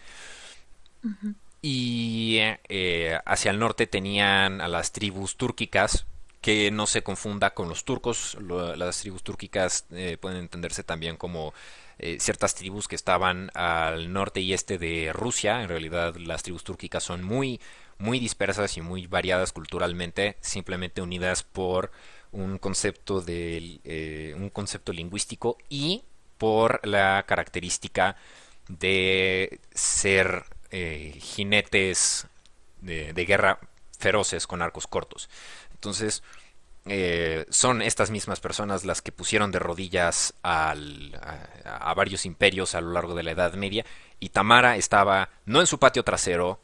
Y 1.61 2.39
eh, 2.67 3.19
hacia 3.23 3.51
el 3.51 3.59
norte 3.59 3.85
tenían 3.85 4.61
a 4.61 4.67
las 4.67 4.91
tribus 4.91 5.37
túrquicas, 5.37 6.07
que 6.41 6.71
no 6.71 6.87
se 6.87 7.03
confunda 7.03 7.53
con 7.53 7.69
los 7.69 7.85
turcos. 7.85 8.35
las 8.41 8.99
tribus 8.99 9.21
túrquicas 9.21 9.85
eh, 9.91 10.17
pueden 10.19 10.39
entenderse 10.39 10.83
también 10.83 11.17
como 11.17 11.53
eh, 11.99 12.17
ciertas 12.19 12.55
tribus 12.55 12.87
que 12.87 12.95
estaban 12.95 13.51
al 13.53 14.11
norte 14.11 14.41
y 14.41 14.53
este 14.53 14.79
de 14.79 15.11
Rusia. 15.13 15.61
En 15.61 15.69
realidad 15.69 16.15
las 16.15 16.41
tribus 16.41 16.63
túrquicas 16.63 17.03
son 17.03 17.23
muy, 17.23 17.61
muy 17.99 18.19
dispersas 18.19 18.75
y 18.77 18.81
muy 18.81 19.05
variadas 19.05 19.53
culturalmente, 19.53 20.37
simplemente 20.41 21.03
unidas 21.03 21.43
por 21.43 21.91
un 22.35 22.57
concepto 22.57 23.21
de 23.21 23.79
eh, 23.83 24.35
un 24.37 24.49
concepto 24.49 24.91
lingüístico 24.91 25.57
y 25.69 26.03
por 26.37 26.85
la 26.85 27.23
característica 27.25 28.17
de 28.67 29.59
ser 29.73 30.43
eh, 30.71 31.17
jinetes 31.19 32.27
de, 32.81 33.13
guerra 33.25 33.59
feroces 33.97 34.47
con 34.47 34.61
arcos 34.61 34.85
cortos. 34.85 35.29
Entonces, 35.73 36.23
eh, 36.85 37.45
son 37.49 37.81
estas 37.81 38.11
mismas 38.11 38.39
personas 38.39 38.85
las 38.85 39.01
que 39.01 39.11
pusieron 39.11 39.51
de 39.51 39.59
rodillas 39.59 40.33
a, 40.43 40.75
varios 41.95 42.25
imperios 42.25 42.75
a 42.75 42.81
lo 42.81 42.91
largo 42.91 43.15
de 43.15 43.23
la 43.23 43.31
Edad 43.31 43.53
Media 43.53 43.85
y 44.19 44.29
Tamara 44.29 44.75
estaba 44.75 45.29
no 45.45 45.61
en 45.61 45.67
su 45.67 45.79
patio 45.79 46.03
trasero, 46.03 46.59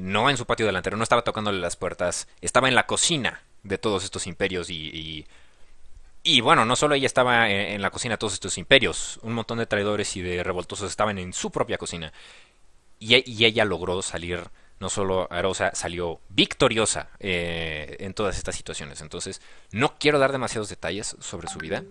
no 0.00 0.28
en 0.28 0.36
su 0.36 0.46
patio 0.46 0.66
delantero, 0.66 0.96
no 0.96 1.04
estaba 1.04 1.22
tocándole 1.22 1.60
las 1.60 1.76
puertas, 1.76 2.26
estaba 2.40 2.68
en 2.68 2.74
la 2.74 2.86
cocina 2.86 3.44
de 3.62 3.78
todos 3.78 4.04
estos 4.04 4.26
imperios 4.26 4.70
y, 4.70 5.26
y, 6.22 6.40
bueno, 6.40 6.64
no 6.64 6.76
solo 6.76 6.94
ella 6.94 7.06
estaba 7.06 7.50
en, 7.50 7.80
la 7.80 7.90
cocina 7.90 8.14
de 8.14 8.18
todos 8.18 8.34
estos 8.34 8.58
imperios, 8.58 9.18
un 9.22 9.32
montón 9.32 9.58
de 9.58 9.66
traidores 9.66 10.16
y 10.16 10.22
de 10.22 10.42
revoltosos 10.42 10.90
estaban 10.90 11.18
en 11.18 11.32
su 11.32 11.50
propia 11.50 11.78
cocina. 11.78 12.12
Y, 12.98 13.30
y 13.30 13.44
ella 13.46 13.64
logró 13.64 14.02
salir, 14.02 14.42
no 14.80 14.90
solo 14.90 15.26
arosa, 15.30 15.72
salió 15.74 16.20
victoriosa 16.28 17.08
eh, 17.18 17.96
en 18.00 18.12
todas 18.14 18.36
estas 18.36 18.54
situaciones. 18.54 19.00
Entonces, 19.00 19.40
no 19.72 19.98
quiero 19.98 20.18
dar 20.18 20.32
demasiados 20.32 20.68
detalles 20.68 21.16
sobre 21.20 21.48
su 21.48 21.58
vida. 21.58 21.84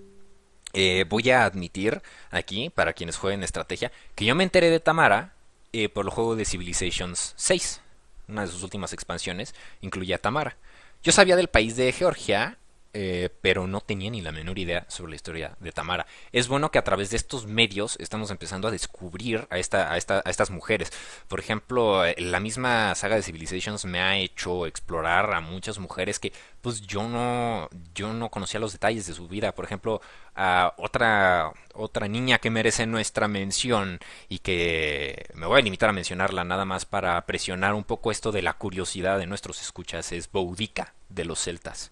Eh, 0.74 1.06
voy 1.10 1.30
a 1.32 1.46
admitir 1.46 2.02
aquí, 2.30 2.70
para 2.70 2.94
quienes 2.94 3.18
jueguen 3.18 3.44
estrategia, 3.44 3.92
que 4.14 4.26
yo 4.26 4.36
me 4.36 4.44
enteré 4.44 4.70
de 4.70 4.80
Tamara 4.80 5.34
eh, 5.74 5.90
por 5.90 6.06
el 6.06 6.12
juego 6.12 6.36
de 6.36 6.46
Civilizations 6.46 7.34
6. 7.38 7.82
Una 8.28 8.42
de 8.42 8.48
sus 8.48 8.62
últimas 8.62 8.94
expansiones 8.94 9.56
incluía 9.82 10.18
a 10.18 10.20
Tamara. 10.20 10.58
Yo 11.02 11.12
sabía 11.12 11.36
del 11.36 11.48
país 11.48 11.76
de 11.76 11.92
Georgia 11.92 12.58
eh, 12.94 13.30
pero 13.42 13.68
no 13.68 13.82
tenía 13.82 14.10
ni 14.10 14.22
la 14.22 14.32
menor 14.32 14.58
idea 14.58 14.86
sobre 14.88 15.12
la 15.12 15.16
historia 15.16 15.56
de 15.60 15.72
Tamara. 15.72 16.08
Es 16.32 16.48
bueno 16.48 16.72
que 16.72 16.80
a 16.80 16.84
través 16.84 17.12
de 17.12 17.18
estos 17.18 17.46
medios 17.46 17.98
estamos 18.00 18.32
empezando 18.32 18.68
a 18.68 18.72
descubrir 18.72 19.48
a, 19.52 19.60
esta, 19.60 19.92
a, 19.92 19.98
esta, 19.98 20.24
a 20.26 20.30
estas 20.30 20.50
mujeres. 20.50 20.92
Por 21.28 21.40
ejemplo, 21.40 22.06
eh, 22.06 22.16
la 22.18 22.40
misma 22.40 22.96
saga 22.96 23.16
de 23.16 23.22
Civilizations 23.22 23.86
me 23.86 24.00
ha 24.00 24.18
hecho 24.18 24.66
explorar 24.66 25.34
a 25.34 25.42
muchas 25.42 25.78
mujeres 25.78 26.20
que 26.20 26.34
pues 26.62 26.82
yo 26.82 27.08
no, 27.08 27.70
yo 27.94 28.14
no 28.14 28.30
conocía 28.30 28.60
los 28.60 28.74
detalles 28.74 29.06
de 29.06 29.14
su 29.14 29.28
vida. 29.28 29.54
Por 29.54 29.66
ejemplo, 29.66 30.02
a 30.36 30.74
otra, 30.78 31.54
otra 31.74 32.08
niña 32.08 32.40
que 32.40 32.50
merece 32.50 32.88
nuestra 32.88 33.28
mención 33.28 34.00
y 34.30 34.40
que 34.40 35.28
me 35.36 35.46
voy 35.46 35.60
a 35.60 35.64
limitar 35.64 35.90
a 35.90 35.94
mencionarla 35.94 36.44
nada 36.44 36.66
más 36.66 36.86
para 36.86 37.24
presionar 37.26 37.74
un 37.76 37.84
poco 37.84 38.12
esto 38.12 38.32
de 38.32 38.42
la 38.42 38.54
curiosidad 38.54 39.20
de 39.20 39.28
nuestros 39.28 39.62
escuchas 39.62 40.12
es 40.12 40.32
Boudica 40.32 40.94
de 41.10 41.26
los 41.26 41.40
celtas. 41.44 41.92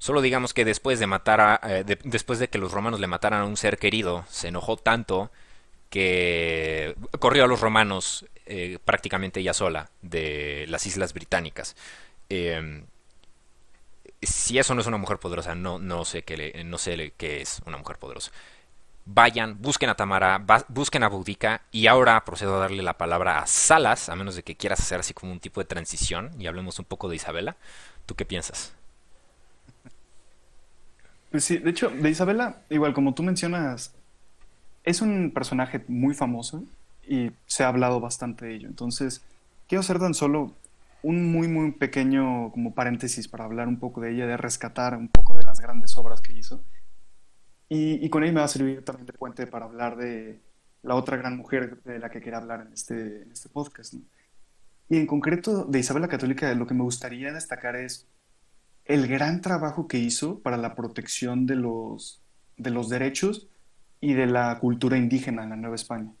Solo 0.00 0.22
digamos 0.22 0.54
que 0.54 0.64
después 0.64 0.98
de 0.98 1.06
matar 1.06 1.42
a, 1.42 1.60
eh, 1.62 1.84
de, 1.84 1.98
después 2.04 2.38
de 2.38 2.48
que 2.48 2.56
los 2.56 2.72
romanos 2.72 3.00
le 3.00 3.06
mataran 3.06 3.42
a 3.42 3.44
un 3.44 3.58
ser 3.58 3.76
querido, 3.76 4.24
se 4.30 4.48
enojó 4.48 4.78
tanto 4.78 5.30
que 5.90 6.96
corrió 7.18 7.44
a 7.44 7.46
los 7.46 7.60
romanos 7.60 8.24
eh, 8.46 8.78
prácticamente 8.82 9.40
ella 9.40 9.52
sola 9.52 9.90
de 10.00 10.64
las 10.68 10.86
islas 10.86 11.12
británicas. 11.12 11.76
Eh, 12.30 12.82
si 14.22 14.58
eso 14.58 14.74
no 14.74 14.80
es 14.80 14.86
una 14.86 14.96
mujer 14.96 15.18
poderosa, 15.18 15.54
no, 15.54 15.78
no 15.78 16.06
sé 16.06 16.22
qué 16.22 16.38
le, 16.38 16.64
no 16.64 16.78
sé 16.78 17.12
qué 17.18 17.42
es 17.42 17.60
una 17.66 17.76
mujer 17.76 17.98
poderosa. 17.98 18.32
Vayan, 19.04 19.60
busquen 19.60 19.90
a 19.90 19.96
Tamara, 19.96 20.42
busquen 20.68 21.02
a 21.02 21.08
Boudica 21.08 21.62
y 21.72 21.88
ahora 21.88 22.24
procedo 22.24 22.56
a 22.56 22.60
darle 22.60 22.82
la 22.82 22.96
palabra 22.96 23.40
a 23.40 23.46
Salas, 23.46 24.08
a 24.08 24.16
menos 24.16 24.34
de 24.34 24.44
que 24.44 24.56
quieras 24.56 24.80
hacer 24.80 25.00
así 25.00 25.12
como 25.12 25.30
un 25.32 25.40
tipo 25.40 25.60
de 25.60 25.66
transición 25.66 26.30
y 26.38 26.46
hablemos 26.46 26.78
un 26.78 26.86
poco 26.86 27.10
de 27.10 27.16
Isabela. 27.16 27.56
¿Tú 28.06 28.14
qué 28.14 28.24
piensas? 28.24 28.72
Pues 31.30 31.44
sí, 31.44 31.58
de 31.58 31.70
hecho, 31.70 31.90
de 31.90 32.10
Isabela, 32.10 32.62
igual 32.70 32.92
como 32.92 33.14
tú 33.14 33.22
mencionas, 33.22 33.94
es 34.84 35.00
un 35.00 35.30
personaje 35.32 35.84
muy 35.86 36.14
famoso 36.14 36.64
y 37.06 37.30
se 37.46 37.64
ha 37.64 37.68
hablado 37.68 38.00
bastante 38.00 38.46
de 38.46 38.54
ello. 38.56 38.68
Entonces, 38.68 39.22
quiero 39.68 39.80
hacer 39.80 39.98
tan 39.98 40.14
solo 40.14 40.54
un 41.02 41.30
muy, 41.30 41.48
muy 41.48 41.72
pequeño 41.72 42.50
como 42.52 42.74
paréntesis 42.74 43.28
para 43.28 43.44
hablar 43.44 43.68
un 43.68 43.78
poco 43.78 44.00
de 44.00 44.12
ella, 44.12 44.26
de 44.26 44.36
rescatar 44.36 44.96
un 44.96 45.08
poco 45.08 45.36
de 45.36 45.44
las 45.44 45.60
grandes 45.60 45.96
obras 45.96 46.20
que 46.20 46.32
hizo. 46.32 46.62
Y, 47.68 48.08
con 48.10 48.24
ello 48.24 48.32
me 48.32 48.40
va 48.40 48.46
a 48.46 48.48
servir 48.48 48.84
también 48.84 49.06
de 49.06 49.12
puente 49.12 49.46
para 49.46 49.66
hablar 49.66 49.96
de 49.96 50.40
la 50.82 50.96
otra 50.96 51.16
gran 51.16 51.36
mujer 51.36 51.80
de 51.84 52.00
la 52.00 52.10
que 52.10 52.20
quería 52.20 52.38
hablar 52.38 52.66
en 52.66 52.72
este, 52.72 53.22
en 53.22 53.30
este 53.30 53.48
podcast. 53.48 53.94
Y 54.88 54.96
en 54.96 55.06
concreto 55.06 55.64
de 55.64 55.78
Isabel 55.78 56.02
la 56.02 56.08
Católica, 56.08 56.52
lo 56.54 56.66
que 56.66 56.74
me 56.74 56.82
gustaría 56.82 57.32
destacar 57.32 57.76
es 57.76 58.08
el 58.90 59.06
gran 59.06 59.40
trabajo 59.40 59.86
que 59.86 59.98
hizo 59.98 60.40
para 60.40 60.56
la 60.56 60.74
protección 60.74 61.46
de 61.46 61.54
los, 61.54 62.20
de 62.56 62.70
los 62.70 62.88
derechos 62.88 63.48
y 64.00 64.14
de 64.14 64.26
la 64.26 64.58
cultura 64.58 64.98
indígena 64.98 65.44
en 65.44 65.50
la 65.50 65.56
Nueva 65.56 65.76
España. 65.76 66.12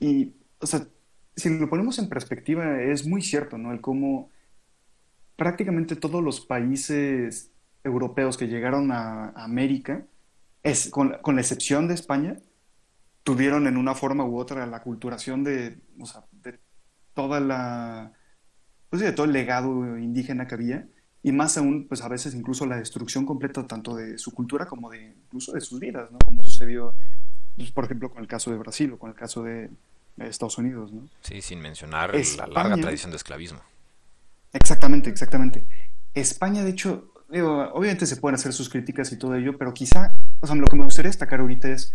Y, 0.00 0.34
o 0.58 0.66
sea, 0.66 0.88
si 1.36 1.56
lo 1.56 1.70
ponemos 1.70 2.00
en 2.00 2.08
perspectiva, 2.08 2.82
es 2.82 3.06
muy 3.06 3.22
cierto, 3.22 3.58
¿no? 3.58 3.72
El 3.72 3.80
cómo 3.80 4.28
prácticamente 5.36 5.94
todos 5.94 6.22
los 6.22 6.40
países 6.40 7.52
europeos 7.84 8.36
que 8.36 8.48
llegaron 8.48 8.90
a, 8.90 9.28
América, 9.36 10.04
es, 10.64 10.90
con, 10.90 11.18
con, 11.22 11.36
la 11.36 11.42
excepción 11.42 11.86
de 11.86 11.94
España, 11.94 12.38
tuvieron 13.22 13.68
en 13.68 13.76
una 13.76 13.94
forma 13.94 14.24
u 14.24 14.36
otra 14.36 14.66
la 14.66 14.82
culturación 14.82 15.44
de, 15.44 15.78
o 16.00 16.06
sea, 16.06 16.24
de 16.32 16.58
toda 17.14 17.38
la, 17.38 18.12
pues 18.90 19.00
de 19.00 19.12
todo 19.12 19.26
el 19.26 19.32
legado 19.32 19.96
indígena 19.96 20.48
que 20.48 20.54
había 20.56 20.88
y 21.28 21.32
más 21.32 21.58
aún, 21.58 21.84
pues 21.86 22.00
a 22.00 22.08
veces 22.08 22.34
incluso 22.34 22.64
la 22.64 22.78
destrucción 22.78 23.26
completa 23.26 23.66
tanto 23.66 23.94
de 23.94 24.16
su 24.16 24.32
cultura 24.32 24.64
como 24.64 24.88
de 24.88 25.12
incluso 25.26 25.52
de 25.52 25.60
sus 25.60 25.78
vidas, 25.78 26.10
¿no? 26.10 26.18
Como 26.20 26.42
sucedió, 26.42 26.94
pues, 27.54 27.70
por 27.70 27.84
ejemplo, 27.84 28.10
con 28.10 28.22
el 28.22 28.26
caso 28.26 28.50
de 28.50 28.56
Brasil 28.56 28.94
o 28.94 28.98
con 28.98 29.10
el 29.10 29.14
caso 29.14 29.42
de, 29.42 29.68
Estados 30.16 30.56
Unidos, 30.56 30.90
¿no? 30.90 31.06
Sí, 31.20 31.42
sin 31.42 31.60
mencionar 31.60 32.14
la 32.14 32.46
larga 32.46 32.76
tradición 32.78 33.10
de 33.10 33.18
esclavismo. 33.18 33.60
Exactamente, 34.54 35.10
exactamente. 35.10 35.66
España, 36.14 36.64
de 36.64 36.70
hecho, 36.70 37.12
obviamente 37.28 38.06
se 38.06 38.16
pueden 38.16 38.34
hacer 38.34 38.54
sus 38.54 38.70
críticas 38.70 39.12
y 39.12 39.18
todo 39.18 39.34
ello, 39.36 39.58
pero 39.58 39.74
quizá, 39.74 40.14
o 40.40 40.46
sea, 40.46 40.56
lo 40.56 40.66
que 40.66 40.76
me 40.76 40.84
gustaría 40.84 41.10
destacar 41.10 41.40
ahorita 41.40 41.68
es 41.68 41.94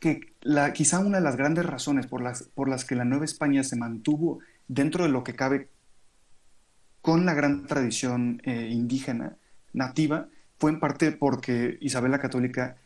que 0.00 0.34
la, 0.40 0.72
quizá 0.72 0.98
una 0.98 1.18
de 1.18 1.24
las 1.24 1.36
grandes 1.36 1.64
razones 1.64 2.08
por 2.08 2.20
las, 2.20 2.42
por 2.42 2.68
las 2.68 2.84
que 2.84 2.96
la 2.96 3.04
Nueva 3.04 3.24
España 3.24 3.62
se 3.62 3.76
mantuvo 3.76 4.40
dentro 4.66 5.04
de 5.04 5.10
lo 5.10 5.22
que 5.22 5.36
cabe 5.36 5.68
con 7.02 7.26
la 7.26 7.34
gran 7.34 7.66
tradición 7.66 8.40
eh, 8.44 8.68
indígena 8.70 9.36
nativa 9.72 10.28
fue 10.58 10.70
en 10.70 10.80
parte 10.80 11.12
porque 11.12 11.76
Isabel 11.80 12.12
la 12.12 12.20
Católica 12.20 12.78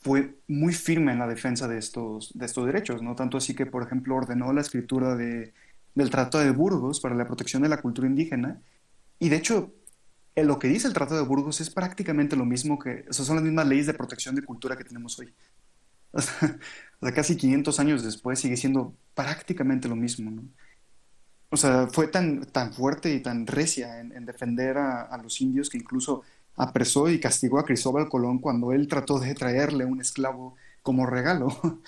fue 0.00 0.38
muy 0.48 0.74
firme 0.74 1.12
en 1.12 1.20
la 1.20 1.28
defensa 1.28 1.68
de 1.68 1.78
estos, 1.78 2.32
de 2.34 2.46
estos 2.46 2.66
derechos, 2.66 3.02
¿no? 3.02 3.14
Tanto 3.14 3.38
así 3.38 3.54
que, 3.54 3.66
por 3.66 3.82
ejemplo, 3.84 4.16
ordenó 4.16 4.52
la 4.52 4.60
escritura 4.60 5.16
de, 5.16 5.54
del 5.94 6.10
Tratado 6.10 6.44
de 6.44 6.50
Burgos 6.50 7.00
para 7.00 7.14
la 7.14 7.26
protección 7.26 7.62
de 7.62 7.68
la 7.68 7.80
cultura 7.80 8.08
indígena. 8.08 8.60
Y 9.18 9.28
de 9.28 9.36
hecho, 9.36 9.74
en 10.34 10.46
lo 10.46 10.58
que 10.58 10.68
dice 10.68 10.88
el 10.88 10.94
Tratado 10.94 11.20
de 11.20 11.26
Burgos 11.26 11.60
es 11.60 11.70
prácticamente 11.70 12.36
lo 12.36 12.44
mismo 12.44 12.78
que, 12.78 13.04
o 13.08 13.12
sea, 13.12 13.24
son 13.24 13.36
las 13.36 13.44
mismas 13.44 13.66
leyes 13.66 13.86
de 13.86 13.94
protección 13.94 14.34
de 14.34 14.42
cultura 14.42 14.76
que 14.76 14.84
tenemos 14.84 15.18
hoy. 15.18 15.32
O 16.12 16.20
sea, 16.22 16.58
o 17.00 17.06
sea, 17.06 17.14
casi 17.14 17.36
500 17.36 17.80
años 17.80 18.02
después 18.04 18.40
sigue 18.40 18.56
siendo 18.56 18.94
prácticamente 19.14 19.88
lo 19.88 19.96
mismo, 19.96 20.30
¿no? 20.30 20.42
O 21.50 21.56
sea, 21.56 21.86
fue 21.86 22.08
tan, 22.08 22.44
tan 22.46 22.72
fuerte 22.72 23.12
y 23.14 23.20
tan 23.20 23.46
recia 23.46 24.00
en, 24.00 24.26
defender 24.26 24.76
a, 24.76 25.16
los 25.22 25.40
indios 25.40 25.70
que 25.70 25.78
incluso 25.78 26.22
apresó 26.56 27.08
y 27.08 27.20
castigó 27.20 27.58
a 27.58 27.64
Cristóbal 27.64 28.08
Colón 28.08 28.38
cuando 28.38 28.72
él 28.72 28.86
trató 28.88 29.18
de 29.18 29.34
traerle 29.34 29.84
un 29.84 30.00
esclavo 30.00 30.56
como 30.82 31.06
regalo. 31.06 31.48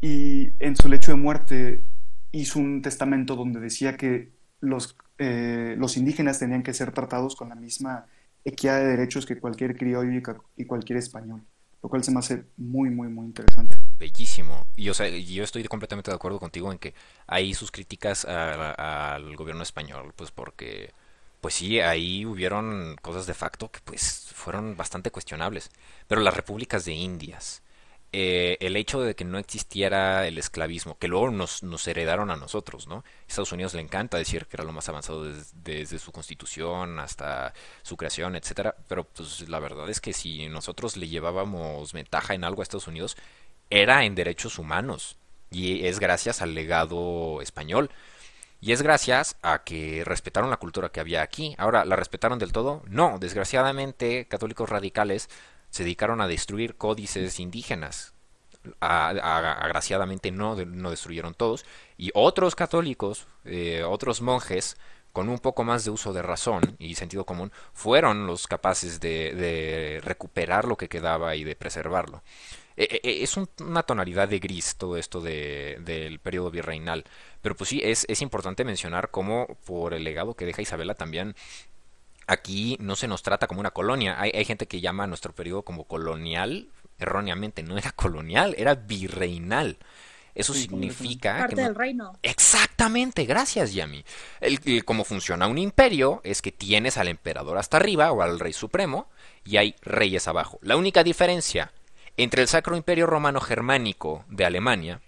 Y 0.00 0.52
en 0.60 0.76
su 0.76 0.88
lecho 0.88 1.10
de 1.10 1.16
muerte 1.16 1.82
hizo 2.30 2.60
un 2.60 2.82
testamento 2.82 3.34
donde 3.34 3.58
decía 3.58 3.96
que 3.96 4.30
los, 4.60 4.96
eh, 5.18 5.74
los 5.76 5.96
indígenas 5.96 6.38
tenían 6.38 6.62
que 6.62 6.72
ser 6.72 6.92
tratados 6.92 7.34
con 7.34 7.48
la 7.48 7.56
misma 7.56 8.06
equidad 8.44 8.78
de 8.78 8.86
derechos 8.86 9.26
que 9.26 9.40
cualquier 9.40 9.76
criollo 9.76 10.22
y 10.56 10.64
cualquier 10.66 10.98
español 10.98 11.42
lo 11.82 11.88
cual 11.88 12.02
se 12.02 12.10
me 12.10 12.18
hace 12.18 12.44
muy, 12.56 12.90
muy, 12.90 13.08
muy 13.08 13.26
interesante. 13.26 13.78
Bellísimo. 13.98 14.66
Y 14.76 14.88
o 14.88 14.94
sea, 14.94 15.08
yo 15.08 15.44
estoy 15.44 15.64
completamente 15.64 16.10
de 16.10 16.16
acuerdo 16.16 16.40
contigo 16.40 16.72
en 16.72 16.78
que 16.78 16.94
hay 17.26 17.54
sus 17.54 17.70
críticas 17.70 18.24
al 18.24 19.36
gobierno 19.36 19.62
español, 19.62 20.12
pues 20.16 20.30
porque, 20.30 20.92
pues 21.40 21.54
sí, 21.54 21.80
ahí 21.80 22.26
hubieron 22.26 22.96
cosas 23.00 23.26
de 23.26 23.34
facto 23.34 23.70
que 23.70 23.80
pues 23.84 24.30
fueron 24.34 24.76
bastante 24.76 25.10
cuestionables. 25.10 25.70
Pero 26.06 26.20
las 26.20 26.36
repúblicas 26.36 26.84
de 26.84 26.92
Indias, 26.92 27.62
eh, 28.10 28.56
el 28.60 28.76
hecho 28.76 29.02
de 29.02 29.14
que 29.14 29.24
no 29.26 29.38
existiera 29.38 30.26
el 30.26 30.38
esclavismo, 30.38 30.96
que 30.98 31.08
luego 31.08 31.30
nos, 31.30 31.62
heredaron 31.86 32.30
a 32.30 32.36
nosotros, 32.36 32.88
¿no? 32.88 33.04
Estados 33.28 33.52
Unidos 33.52 33.74
le 33.74 33.82
encanta 33.82 34.16
decir 34.16 34.46
que 34.46 34.56
era 34.56 34.64
lo 34.64 34.72
más 34.72 34.88
avanzado 34.88 35.24
desde, 35.24 35.98
su 35.98 36.10
constitución 36.10 37.00
hasta 37.00 37.52
su 37.82 37.98
creación, 37.98 38.34
etcétera, 38.34 38.74
pero 38.88 39.04
pues 39.04 39.46
la 39.48 39.60
verdad 39.60 39.90
es 39.90 40.00
que 40.00 40.14
si 40.14 40.48
nosotros 40.48 40.96
le 40.96 41.08
llevábamos 41.08 41.92
ventaja 41.92 42.32
en 42.34 42.44
algo 42.44 42.62
a 42.62 42.64
Estados 42.64 42.88
Unidos, 42.88 43.16
era 43.68 44.04
en 44.04 44.14
derechos 44.14 44.58
humanos, 44.58 45.18
y 45.50 45.86
es 45.86 46.00
gracias 46.00 46.40
al 46.40 46.54
legado 46.54 47.42
español. 47.42 47.90
Y 48.60 48.72
es 48.72 48.82
gracias 48.82 49.36
a 49.42 49.62
que 49.62 50.02
respetaron 50.04 50.50
la 50.50 50.56
cultura 50.56 50.88
que 50.88 50.98
había 50.98 51.22
aquí. 51.22 51.54
Ahora, 51.58 51.84
¿la 51.84 51.94
respetaron 51.94 52.40
del 52.40 52.50
todo? 52.50 52.82
No, 52.88 53.18
desgraciadamente, 53.20 54.26
católicos 54.26 54.68
radicales 54.68 55.28
se 55.70 55.84
dedicaron 55.84 56.20
a 56.20 56.28
destruir 56.28 56.76
códices 56.76 57.40
indígenas. 57.40 58.14
agraciadamente 58.80 60.30
no, 60.30 60.56
no 60.56 60.90
destruyeron 60.90 61.34
todos. 61.34 61.64
Y 61.96 62.10
otros 62.14 62.54
católicos, 62.54 63.26
eh, 63.44 63.82
otros 63.84 64.20
monjes, 64.20 64.76
con 65.12 65.28
un 65.28 65.38
poco 65.38 65.64
más 65.64 65.84
de 65.84 65.90
uso 65.90 66.12
de 66.12 66.22
razón 66.22 66.76
y 66.78 66.94
sentido 66.94 67.24
común, 67.24 67.50
fueron 67.72 68.26
los 68.26 68.46
capaces 68.46 69.00
de, 69.00 70.00
recuperar 70.04 70.66
lo 70.66 70.76
que 70.76 70.88
quedaba 70.88 71.34
y 71.34 71.44
de 71.44 71.56
preservarlo. 71.56 72.22
E, 72.76 72.84
e, 72.84 73.00
e, 73.02 73.22
es 73.24 73.36
una 73.36 73.82
tonalidad 73.82 74.28
de 74.28 74.38
gris 74.38 74.76
todo 74.76 74.96
esto 74.96 75.20
del 75.20 76.20
periodo 76.20 76.50
virreinal. 76.50 77.04
Pero 77.42 77.56
pues 77.56 77.70
sí, 77.70 77.80
es, 77.82 78.04
es 78.08 78.22
importante 78.22 78.64
mencionar 78.64 79.10
cómo 79.10 79.46
por 79.66 79.94
el 79.94 80.04
legado 80.04 80.34
que 80.34 80.46
deja 80.46 80.62
Isabela 80.62 80.94
también 80.94 81.34
aquí 82.28 82.76
no 82.80 82.94
se 82.94 83.08
nos 83.08 83.22
trata 83.22 83.48
como 83.48 83.60
una 83.60 83.72
colonia. 83.72 84.20
Hay, 84.20 84.30
hay, 84.32 84.44
gente 84.44 84.68
que 84.68 84.80
llama 84.80 85.04
a 85.04 85.06
nuestro 85.08 85.34
periodo 85.34 85.62
como 85.62 85.84
colonial, 85.84 86.68
erróneamente, 86.98 87.64
no 87.64 87.76
era 87.76 87.90
colonial, 87.92 88.54
era 88.56 88.76
virreinal. 88.76 89.78
Eso 90.38 90.54
significa 90.54 91.36
Parte 91.38 91.62
del 91.62 91.74
reino. 91.74 92.12
Exactamente, 92.22 93.24
gracias 93.24 93.74
Yami. 93.74 94.04
El, 94.40 94.84
cómo 94.84 95.02
funciona 95.02 95.48
un 95.48 95.58
imperio 95.58 96.20
es 96.22 96.42
que 96.42 96.52
tienes 96.52 96.96
al 96.96 97.08
emperador 97.08 97.58
hasta 97.58 97.78
arriba 97.78 98.12
o 98.12 98.22
al 98.22 98.38
rey 98.38 98.52
supremo 98.52 99.08
y 99.44 99.56
hay 99.56 99.74
reyes 99.82 100.28
abajo. 100.28 100.60
La 100.62 100.76
única 100.76 101.02
diferencia 101.02 101.72
entre 102.16 102.42
el 102.42 102.48
Sacro 102.48 102.76
Imperio 102.76 103.08
Romano 103.08 103.40
Germánico 103.40 104.24
de 104.28 104.44
Alemania 104.44 105.00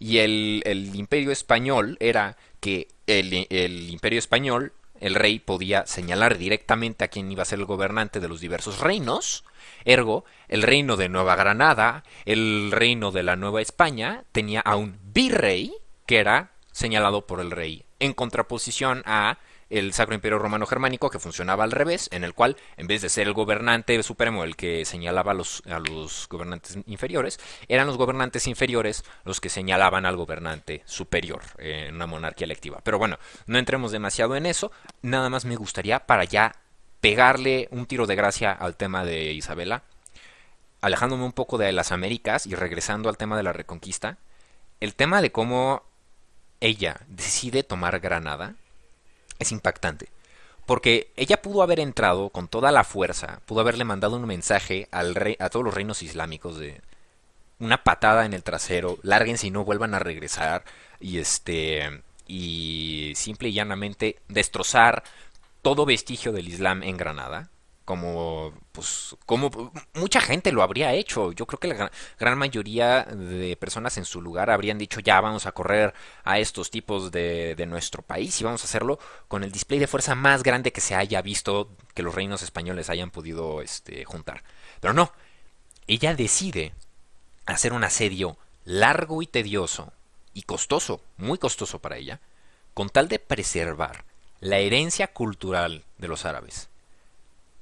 y 0.00 0.18
el, 0.18 0.62
el 0.64 0.96
Imperio 0.96 1.30
Español 1.30 1.96
era 2.00 2.36
que 2.58 2.88
el, 3.06 3.46
el 3.50 3.88
Imperio 3.88 4.18
Español 4.18 4.72
el 5.02 5.16
rey 5.16 5.40
podía 5.40 5.84
señalar 5.84 6.38
directamente 6.38 7.04
a 7.04 7.08
quién 7.08 7.30
iba 7.30 7.42
a 7.42 7.44
ser 7.44 7.58
el 7.58 7.64
gobernante 7.64 8.20
de 8.20 8.28
los 8.28 8.40
diversos 8.40 8.78
reinos. 8.78 9.44
Ergo, 9.84 10.24
el 10.46 10.62
reino 10.62 10.96
de 10.96 11.08
Nueva 11.08 11.34
Granada, 11.34 12.04
el 12.24 12.70
reino 12.70 13.10
de 13.10 13.24
la 13.24 13.34
Nueva 13.34 13.60
España, 13.60 14.22
tenía 14.30 14.60
a 14.60 14.76
un 14.76 15.00
virrey 15.02 15.74
que 16.06 16.18
era 16.18 16.52
señalado 16.70 17.26
por 17.26 17.40
el 17.40 17.50
rey, 17.50 17.84
en 17.98 18.12
contraposición 18.12 19.02
a 19.04 19.38
el 19.72 19.94
Sacro 19.94 20.14
Imperio 20.14 20.38
Romano 20.38 20.66
Germánico, 20.66 21.08
que 21.08 21.18
funcionaba 21.18 21.64
al 21.64 21.72
revés, 21.72 22.08
en 22.12 22.24
el 22.24 22.34
cual, 22.34 22.56
en 22.76 22.86
vez 22.86 23.00
de 23.00 23.08
ser 23.08 23.26
el 23.26 23.32
gobernante 23.32 24.00
supremo 24.02 24.44
el 24.44 24.54
que 24.54 24.84
señalaba 24.84 25.32
a 25.32 25.34
los, 25.34 25.62
a 25.66 25.78
los 25.78 26.28
gobernantes 26.28 26.78
inferiores, 26.86 27.40
eran 27.68 27.86
los 27.86 27.96
gobernantes 27.96 28.46
inferiores 28.46 29.04
los 29.24 29.40
que 29.40 29.48
señalaban 29.48 30.04
al 30.04 30.16
gobernante 30.16 30.82
superior 30.84 31.42
en 31.58 31.94
una 31.94 32.06
monarquía 32.06 32.44
electiva. 32.44 32.80
Pero 32.84 32.98
bueno, 32.98 33.18
no 33.46 33.58
entremos 33.58 33.92
demasiado 33.92 34.36
en 34.36 34.44
eso, 34.44 34.72
nada 35.00 35.30
más 35.30 35.46
me 35.46 35.56
gustaría 35.56 36.06
para 36.06 36.24
ya 36.24 36.54
pegarle 37.00 37.68
un 37.70 37.86
tiro 37.86 38.06
de 38.06 38.14
gracia 38.14 38.52
al 38.52 38.76
tema 38.76 39.04
de 39.04 39.32
Isabela, 39.32 39.84
alejándome 40.82 41.24
un 41.24 41.32
poco 41.32 41.56
de 41.56 41.72
las 41.72 41.92
Américas 41.92 42.46
y 42.46 42.54
regresando 42.54 43.08
al 43.08 43.16
tema 43.16 43.38
de 43.38 43.42
la 43.42 43.54
reconquista, 43.54 44.18
el 44.80 44.94
tema 44.94 45.22
de 45.22 45.32
cómo 45.32 45.82
ella 46.60 47.00
decide 47.08 47.62
tomar 47.62 47.98
Granada, 48.00 48.54
es 49.42 49.52
impactante. 49.52 50.08
Porque 50.66 51.12
ella 51.16 51.42
pudo 51.42 51.62
haber 51.62 51.80
entrado 51.80 52.30
con 52.30 52.48
toda 52.48 52.72
la 52.72 52.84
fuerza, 52.84 53.40
pudo 53.46 53.60
haberle 53.60 53.84
mandado 53.84 54.16
un 54.16 54.26
mensaje 54.26 54.88
al 54.90 55.14
rey, 55.14 55.36
a 55.40 55.48
todos 55.48 55.64
los 55.64 55.74
reinos 55.74 56.02
islámicos 56.02 56.58
de 56.58 56.80
una 57.58 57.84
patada 57.84 58.24
en 58.24 58.32
el 58.32 58.42
trasero, 58.42 58.98
lárguense 59.02 59.46
y 59.48 59.50
no 59.50 59.64
vuelvan 59.64 59.94
a 59.94 59.98
regresar, 59.98 60.64
y 61.00 61.18
este 61.18 62.02
y 62.26 63.12
simple 63.16 63.48
y 63.48 63.52
llanamente 63.52 64.16
destrozar 64.28 65.02
todo 65.62 65.84
vestigio 65.84 66.32
del 66.32 66.48
Islam 66.48 66.82
en 66.82 66.96
Granada, 66.96 67.50
como 67.84 68.52
pues 68.72 69.16
como 69.26 69.72
mucha 69.94 70.20
gente 70.20 70.52
lo 70.52 70.62
habría 70.62 70.92
hecho. 70.94 71.32
Yo 71.32 71.46
creo 71.46 71.58
que 71.58 71.68
la 71.68 71.90
gran, 72.18 72.38
mayoría 72.38 73.04
de 73.04 73.56
personas 73.56 73.98
en 73.98 74.04
su 74.04 74.22
lugar 74.22 74.50
habrían 74.50 74.78
dicho 74.78 75.00
ya 75.00 75.20
vamos 75.20 75.46
a 75.46 75.52
correr 75.52 75.94
a 76.24 76.38
estos 76.38 76.70
tipos 76.70 77.10
de, 77.10 77.54
de, 77.54 77.66
nuestro 77.66 78.02
país 78.02 78.40
y 78.40 78.44
vamos 78.44 78.62
a 78.62 78.66
hacerlo 78.66 78.98
con 79.28 79.44
el 79.44 79.52
display 79.52 79.78
de 79.78 79.86
fuerza 79.86 80.14
más 80.14 80.42
grande 80.42 80.72
que 80.72 80.80
se 80.80 80.94
haya 80.94 81.22
visto 81.22 81.70
que 81.94 82.02
los 82.02 82.14
reinos 82.14 82.42
españoles 82.42 82.90
hayan 82.90 83.10
podido 83.10 83.62
este, 83.62 84.04
juntar 84.04 84.42
pero 84.82 84.92
no. 84.92 85.12
Ella 85.86 86.14
decide 86.14 86.74
hacer 87.46 87.72
un 87.72 87.84
asedio 87.84 88.36
largo 88.64 89.22
y 89.22 89.26
tedioso 89.26 89.92
y 90.34 90.42
costoso 90.42 91.02
muy 91.16 91.38
costoso 91.38 91.78
para 91.78 91.96
ella 91.96 92.20
con 92.74 92.88
tal 92.88 93.08
de 93.08 93.18
preservar 93.18 94.04
la 94.40 94.58
herencia 94.58 95.06
cultural 95.12 95.84
de 95.98 96.08
los 96.08 96.24
árabes 96.24 96.68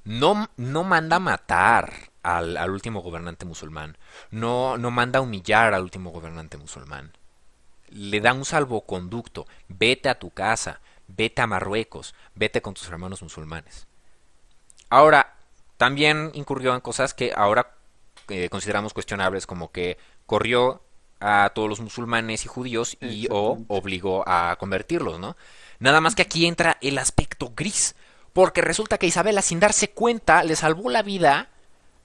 no, 0.05 0.48
no 0.57 0.84
manda 0.84 1.18
matar 1.18 2.11
al, 2.22 2.57
al, 2.57 2.70
último 2.70 3.01
gobernante 3.03 3.44
musulmán, 3.44 3.96
no, 4.30 4.78
no 4.78 4.90
manda 4.90 5.20
humillar 5.20 5.74
al 5.74 5.82
último 5.82 6.11
gobernante 6.11 6.57
musulmán. 6.57 7.12
Le 7.88 8.20
da 8.20 8.32
un 8.32 8.44
salvoconducto, 8.44 9.46
vete 9.68 10.09
a 10.09 10.18
tu 10.18 10.30
casa, 10.30 10.80
vete 11.09 11.42
a 11.42 11.46
Marruecos, 11.46 12.14
vete 12.34 12.62
con 12.62 12.74
tus 12.74 12.88
hermanos 12.88 13.22
musulmanes. 13.22 13.86
Ahora, 14.88 15.36
también 15.76 16.30
incurrió 16.34 16.74
en 16.74 16.80
cosas 16.80 17.14
que 17.14 17.32
ahora 17.34 17.74
eh, 18.28 18.48
consideramos 18.48 18.92
cuestionables, 18.92 19.46
como 19.46 19.72
que 19.72 19.98
corrió 20.26 20.82
a 21.20 21.53
todos 21.55 21.68
los 21.68 21.80
musulmanes 21.80 22.44
y 22.44 22.48
judíos 22.48 22.96
y 23.01 23.26
o 23.30 23.59
obligó 23.68 24.24
a 24.26 24.57
convertirlos, 24.57 25.18
¿no? 25.18 25.36
Nada 25.78 26.01
más 26.01 26.14
que 26.14 26.22
aquí 26.22 26.46
entra 26.46 26.78
el 26.80 26.98
aspecto 26.98 27.53
gris, 27.55 27.94
porque 28.33 28.61
resulta 28.61 28.99
que 28.99 29.07
Isabela, 29.07 29.43
sin 29.43 29.61
darse 29.61 29.91
cuenta, 29.91 30.45
le 30.45 30.57
salvó 30.57 30.91
la 30.91 31.03
vida 31.03 31.51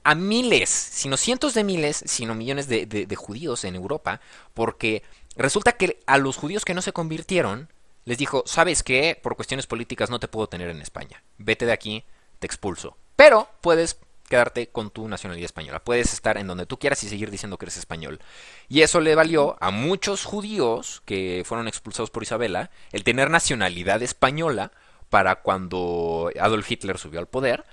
a 0.03 0.15
miles, 0.15 0.69
sino 0.69 1.17
cientos 1.17 1.53
de 1.53 1.63
miles, 1.63 2.03
sino 2.05 2.35
millones 2.35 2.67
de, 2.67 2.85
de, 2.85 3.15
judíos 3.15 3.63
en 3.63 3.75
Europa, 3.75 4.21
porque 4.53 5.01
resulta 5.35 5.71
que 5.73 5.99
a 6.05 6.19
los 6.19 6.37
judíos 6.37 6.63
que 6.63 6.75
no 6.75 6.83
se 6.83 6.93
convirtieron, 6.93 7.69
les 8.05 8.19
dijo, 8.19 8.43
sabes 8.45 8.83
qué, 8.83 9.19
por 9.21 9.35
cuestiones 9.35 9.65
políticas 9.65 10.11
no 10.11 10.19
te 10.19 10.27
puedo 10.27 10.47
tener 10.47 10.69
en 10.69 10.81
España, 10.81 11.23
vete 11.39 11.65
de 11.65 11.73
aquí, 11.73 12.05
te 12.37 12.45
expulso. 12.45 12.97
Pero 13.15 13.49
puedes 13.61 13.97
quedarte 14.29 14.67
con 14.67 14.89
tu 14.89 15.07
nacionalidad 15.07 15.45
española, 15.45 15.83
puedes 15.83 16.13
estar 16.13 16.37
en 16.37 16.47
donde 16.47 16.65
tú 16.65 16.77
quieras 16.77 17.03
y 17.03 17.09
seguir 17.09 17.31
diciendo 17.31 17.57
que 17.57 17.65
eres 17.65 17.77
español. 17.77 18.19
Y 18.67 18.81
eso 18.81 18.99
le 18.99 19.15
valió 19.15 19.57
a 19.59 19.71
muchos 19.71 20.25
judíos 20.25 21.01
que 21.05 21.43
fueron 21.45 21.67
expulsados 21.67 22.09
por 22.09 22.23
Isabela 22.23 22.69
el 22.91 23.03
tener 23.03 23.29
nacionalidad 23.29 24.01
española, 24.01 24.71
para 25.09 25.41
cuando 25.41 26.31
Adolf 26.39 26.69
Hitler 26.69 26.97
subió 26.97 27.19
al 27.19 27.27
poder. 27.27 27.65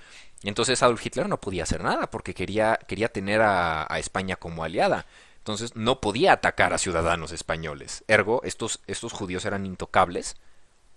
Y 0.43 0.49
entonces 0.49 0.83
Adolf 0.83 1.05
Hitler 1.05 1.28
no 1.28 1.41
podía 1.41 1.62
hacer 1.62 1.83
nada 1.83 2.11
porque 2.11 2.35
quería, 2.35 2.78
quería 2.89 3.09
tener 3.09 3.41
a, 3.43 3.87
España 3.99 4.37
como 4.37 4.64
aliada. 4.64 5.07
Entonces 5.39 5.76
no 5.76 6.01
podía 6.01 6.33
atacar 6.33 6.72
a 6.72 6.78
ciudadanos 6.78 7.33
españoles. 7.33 8.05
Ergo, 8.09 8.43
estos, 8.45 8.80
estos 8.87 9.12
judíos 9.12 9.45
eran 9.45 9.66
intocables 9.66 10.37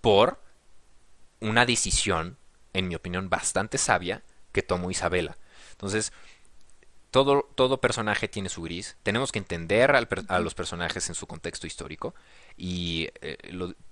por 0.00 0.40
una 1.40 1.66
decisión, 1.66 2.38
en 2.72 2.88
mi 2.88 2.94
opinión, 2.94 3.28
bastante 3.28 3.78
sabia 3.78 4.22
que 4.52 4.62
tomó 4.62 4.90
Isabela. 4.90 5.36
Entonces, 5.72 6.12
todo, 7.10 7.48
todo 7.54 7.80
personaje 7.80 8.28
tiene 8.28 8.48
su 8.48 8.62
gris. 8.62 8.96
Tenemos 9.02 9.32
que 9.32 9.38
entender 9.38 9.90
a 9.90 10.38
los 10.40 10.54
personajes 10.54 11.08
en 11.08 11.14
su 11.14 11.26
contexto 11.26 11.66
histórico. 11.66 12.14
Y 12.56 13.08
eh, 13.20 13.38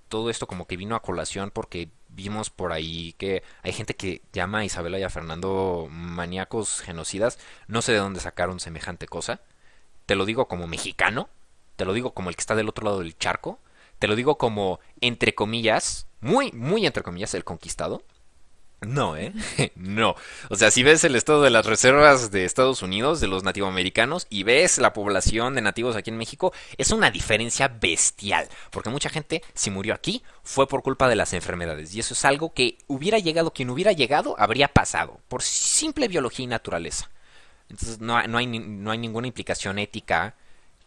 todo 0.07 0.29
esto 0.29 0.47
como 0.47 0.67
que 0.67 0.77
vino 0.77 0.95
a 0.95 1.01
colación 1.01 1.51
porque 1.51 1.89
vimos 2.09 2.49
por 2.49 2.71
ahí 2.71 3.13
que 3.13 3.43
hay 3.61 3.73
gente 3.73 3.95
que 3.95 4.21
llama 4.31 4.59
a 4.59 4.65
Isabela 4.65 4.99
y 4.99 5.03
a 5.03 5.09
Fernando 5.09 5.87
maníacos 5.89 6.81
genocidas. 6.81 7.39
No 7.67 7.81
sé 7.81 7.91
de 7.91 7.99
dónde 7.99 8.19
sacaron 8.19 8.59
semejante 8.59 9.07
cosa. 9.07 9.41
Te 10.05 10.15
lo 10.15 10.25
digo 10.25 10.47
como 10.47 10.67
mexicano. 10.67 11.29
Te 11.75 11.85
lo 11.85 11.93
digo 11.93 12.13
como 12.13 12.29
el 12.29 12.35
que 12.35 12.41
está 12.41 12.55
del 12.55 12.69
otro 12.69 12.85
lado 12.85 12.99
del 12.99 13.17
charco. 13.17 13.59
Te 13.99 14.07
lo 14.07 14.15
digo 14.15 14.37
como, 14.37 14.79
entre 15.01 15.35
comillas, 15.35 16.07
muy, 16.21 16.51
muy 16.51 16.85
entre 16.85 17.03
comillas, 17.03 17.33
el 17.33 17.43
conquistado. 17.43 18.03
No, 18.85 19.17
¿eh? 19.17 19.33
no. 19.75 20.15
O 20.49 20.55
sea, 20.55 20.71
si 20.71 20.83
ves 20.83 21.03
el 21.03 21.15
estado 21.15 21.41
de 21.41 21.49
las 21.49 21.65
reservas 21.65 22.31
de 22.31 22.45
Estados 22.45 22.81
Unidos, 22.81 23.19
de 23.19 23.27
los 23.27 23.43
nativoamericanos, 23.43 24.27
y 24.29 24.43
ves 24.43 24.77
la 24.77 24.93
población 24.93 25.55
de 25.55 25.61
nativos 25.61 25.95
aquí 25.95 26.11
en 26.11 26.17
México, 26.17 26.53
es 26.77 26.91
una 26.91 27.11
diferencia 27.11 27.67
bestial. 27.67 28.47
Porque 28.71 28.89
mucha 28.89 29.09
gente, 29.09 29.43
si 29.53 29.71
murió 29.71 29.93
aquí, 29.93 30.23
fue 30.43 30.67
por 30.67 30.83
culpa 30.83 31.09
de 31.09 31.15
las 31.15 31.33
enfermedades. 31.33 31.93
Y 31.95 31.99
eso 31.99 32.13
es 32.13 32.25
algo 32.25 32.53
que 32.53 32.77
hubiera 32.87 33.19
llegado, 33.19 33.53
quien 33.53 33.69
hubiera 33.69 33.91
llegado, 33.91 34.35
habría 34.37 34.67
pasado. 34.67 35.19
Por 35.27 35.41
simple 35.41 36.07
biología 36.07 36.43
y 36.43 36.47
naturaleza. 36.47 37.09
Entonces, 37.69 37.99
no, 37.99 38.21
no, 38.27 38.37
hay, 38.37 38.45
no 38.47 38.91
hay 38.91 38.97
ninguna 38.97 39.27
implicación 39.27 39.79
ética 39.79 40.35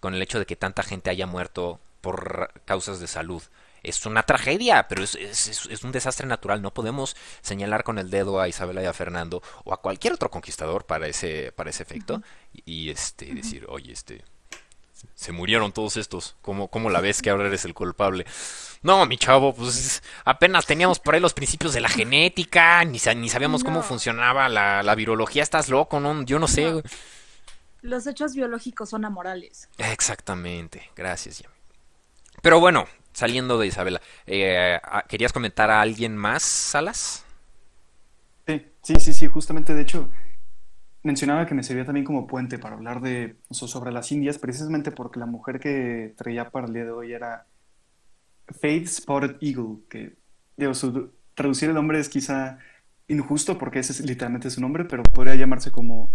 con 0.00 0.14
el 0.14 0.22
hecho 0.22 0.38
de 0.38 0.46
que 0.46 0.56
tanta 0.56 0.82
gente 0.82 1.10
haya 1.10 1.26
muerto 1.26 1.80
por 2.00 2.52
causas 2.64 3.00
de 3.00 3.08
salud 3.08 3.42
es 3.82 4.04
una 4.06 4.22
tragedia, 4.22 4.86
pero 4.88 5.02
es, 5.02 5.14
es, 5.14 5.84
un 5.84 5.92
desastre 5.92 6.26
natural. 6.26 6.62
No 6.62 6.72
podemos 6.72 7.16
señalar 7.40 7.84
con 7.84 7.98
el 7.98 8.10
dedo 8.10 8.40
a 8.40 8.48
Isabela 8.48 8.82
y 8.82 8.86
a 8.86 8.92
Fernando 8.92 9.42
o 9.64 9.72
a 9.72 9.80
cualquier 9.80 10.14
otro 10.14 10.30
conquistador 10.30 10.84
para 10.84 11.06
ese, 11.06 11.52
para 11.52 11.70
ese 11.70 11.82
efecto 11.82 12.22
y, 12.52 12.90
este 12.90 13.34
decir, 13.34 13.66
oye, 13.68 13.92
este 13.92 14.24
se 15.14 15.32
murieron 15.32 15.72
todos 15.72 15.96
estos. 15.96 16.36
¿Cómo, 16.42 16.68
¿Cómo 16.68 16.90
la 16.90 17.00
ves 17.00 17.22
que 17.22 17.30
ahora 17.30 17.46
eres 17.46 17.64
el 17.64 17.74
culpable? 17.74 18.26
No, 18.82 19.06
mi 19.06 19.16
chavo, 19.16 19.54
pues 19.54 20.02
apenas 20.24 20.66
teníamos 20.66 20.98
por 20.98 21.14
ahí 21.14 21.20
los 21.20 21.34
principios 21.34 21.72
de 21.72 21.80
la 21.80 21.88
genética, 21.88 22.84
ni, 22.84 22.98
ni 23.16 23.28
sabíamos 23.28 23.64
cómo 23.64 23.82
funcionaba 23.82 24.48
la, 24.48 24.82
la, 24.82 24.94
virología. 24.94 25.42
Estás 25.42 25.68
loco, 25.68 26.00
¿no? 26.00 26.22
Yo 26.24 26.38
no 26.38 26.48
sé. 26.48 26.82
Los 27.80 28.06
hechos 28.06 28.34
biológicos 28.34 28.90
son 28.90 29.04
amorales. 29.04 29.68
Exactamente. 29.78 30.90
Gracias, 30.96 31.44
Pero 32.42 32.60
bueno, 32.60 32.86
saliendo 33.12 33.58
de 33.58 33.66
Isabela, 33.66 34.00
eh, 34.26 34.78
¿querías 35.08 35.32
comentar 35.32 35.70
a 35.70 35.80
alguien 35.80 36.16
más, 36.16 36.42
Salas? 36.42 37.24
Sí, 38.46 38.66
sí, 38.82 38.94
sí, 39.00 39.12
sí, 39.12 39.26
justamente 39.26 39.74
de 39.74 39.82
hecho 39.82 40.08
mencionaba 41.02 41.46
que 41.46 41.54
me 41.54 41.62
servía 41.62 41.84
también 41.84 42.04
como 42.04 42.26
puente 42.26 42.58
para 42.58 42.76
hablar 42.76 43.00
de 43.00 43.36
sobre 43.50 43.92
las 43.92 44.10
Indias, 44.12 44.38
precisamente 44.38 44.90
porque 44.90 45.20
la 45.20 45.26
mujer 45.26 45.60
que 45.60 46.14
traía 46.16 46.50
para 46.50 46.66
el 46.66 46.72
día 46.74 46.84
de 46.84 46.90
hoy 46.90 47.12
era 47.12 47.46
Faith 48.60 48.86
Spotted 48.86 49.36
Eagle, 49.40 49.78
que 49.88 50.16
digo, 50.56 50.72
traducir 51.34 51.68
el 51.68 51.74
nombre 51.74 52.00
es 52.00 52.08
quizá 52.08 52.58
injusto 53.06 53.58
porque 53.58 53.78
ese 53.78 53.92
es 53.92 54.00
literalmente 54.00 54.50
su 54.50 54.60
nombre, 54.60 54.84
pero 54.84 55.02
podría 55.02 55.34
llamarse 55.34 55.70
como 55.70 56.10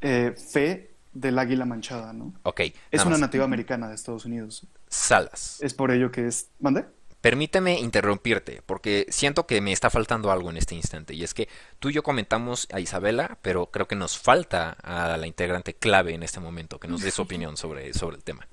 eh, 0.00 0.34
Fe 0.36 0.93
del 1.14 1.38
águila 1.38 1.64
manchada, 1.64 2.12
¿no? 2.12 2.34
Ok. 2.42 2.60
Es 2.90 3.04
una 3.04 3.16
nativa 3.16 3.44
americana 3.44 3.88
de 3.88 3.94
Estados 3.94 4.26
Unidos. 4.26 4.66
Salas. 4.88 5.58
Es 5.62 5.72
por 5.72 5.90
ello 5.90 6.10
que 6.10 6.26
es... 6.26 6.50
¿Mande? 6.60 6.84
Permíteme 7.20 7.80
interrumpirte, 7.80 8.60
porque 8.66 9.06
siento 9.08 9.46
que 9.46 9.62
me 9.62 9.72
está 9.72 9.88
faltando 9.88 10.30
algo 10.30 10.50
en 10.50 10.58
este 10.58 10.74
instante, 10.74 11.14
y 11.14 11.22
es 11.22 11.32
que 11.32 11.48
tú 11.78 11.88
y 11.88 11.94
yo 11.94 12.02
comentamos 12.02 12.68
a 12.70 12.80
Isabela, 12.80 13.38
pero 13.40 13.70
creo 13.70 13.88
que 13.88 13.96
nos 13.96 14.18
falta 14.18 14.76
a 14.82 15.16
la 15.16 15.26
integrante 15.26 15.72
clave 15.72 16.12
en 16.12 16.22
este 16.22 16.38
momento, 16.38 16.78
que 16.78 16.86
nos 16.86 17.00
dé 17.00 17.10
su 17.10 17.22
opinión 17.22 17.56
sobre, 17.56 17.94
sobre 17.94 18.16
el 18.16 18.24
tema. 18.24 18.46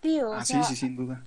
Tío, 0.00 0.32
ah, 0.32 0.44
sí, 0.44 0.56
sí, 0.64 0.74
sin 0.74 0.96
duda. 0.96 1.22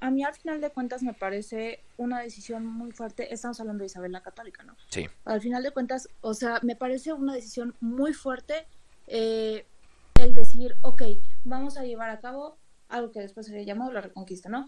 A 0.00 0.10
mí 0.10 0.22
al 0.22 0.34
final 0.34 0.60
de 0.60 0.70
cuentas 0.70 1.02
me 1.02 1.14
parece 1.14 1.80
una 1.96 2.20
decisión 2.20 2.66
muy 2.66 2.92
fuerte. 2.92 3.32
Estamos 3.32 3.60
hablando 3.60 3.82
de 3.82 3.86
Isabel 3.86 4.12
la 4.12 4.22
Católica, 4.22 4.62
¿no? 4.62 4.76
Sí. 4.90 5.06
Al 5.24 5.40
final 5.40 5.62
de 5.62 5.70
cuentas, 5.70 6.08
o 6.20 6.34
sea, 6.34 6.60
me 6.62 6.76
parece 6.76 7.12
una 7.12 7.34
decisión 7.34 7.74
muy 7.80 8.12
fuerte 8.12 8.66
eh, 9.06 9.66
el 10.14 10.34
decir, 10.34 10.76
ok, 10.82 11.02
vamos 11.44 11.76
a 11.76 11.84
llevar 11.84 12.10
a 12.10 12.20
cabo 12.20 12.58
algo 12.88 13.12
que 13.12 13.20
después 13.20 13.46
sería 13.46 13.62
llamado 13.62 13.92
la 13.92 14.00
reconquista, 14.00 14.48
¿no? 14.48 14.66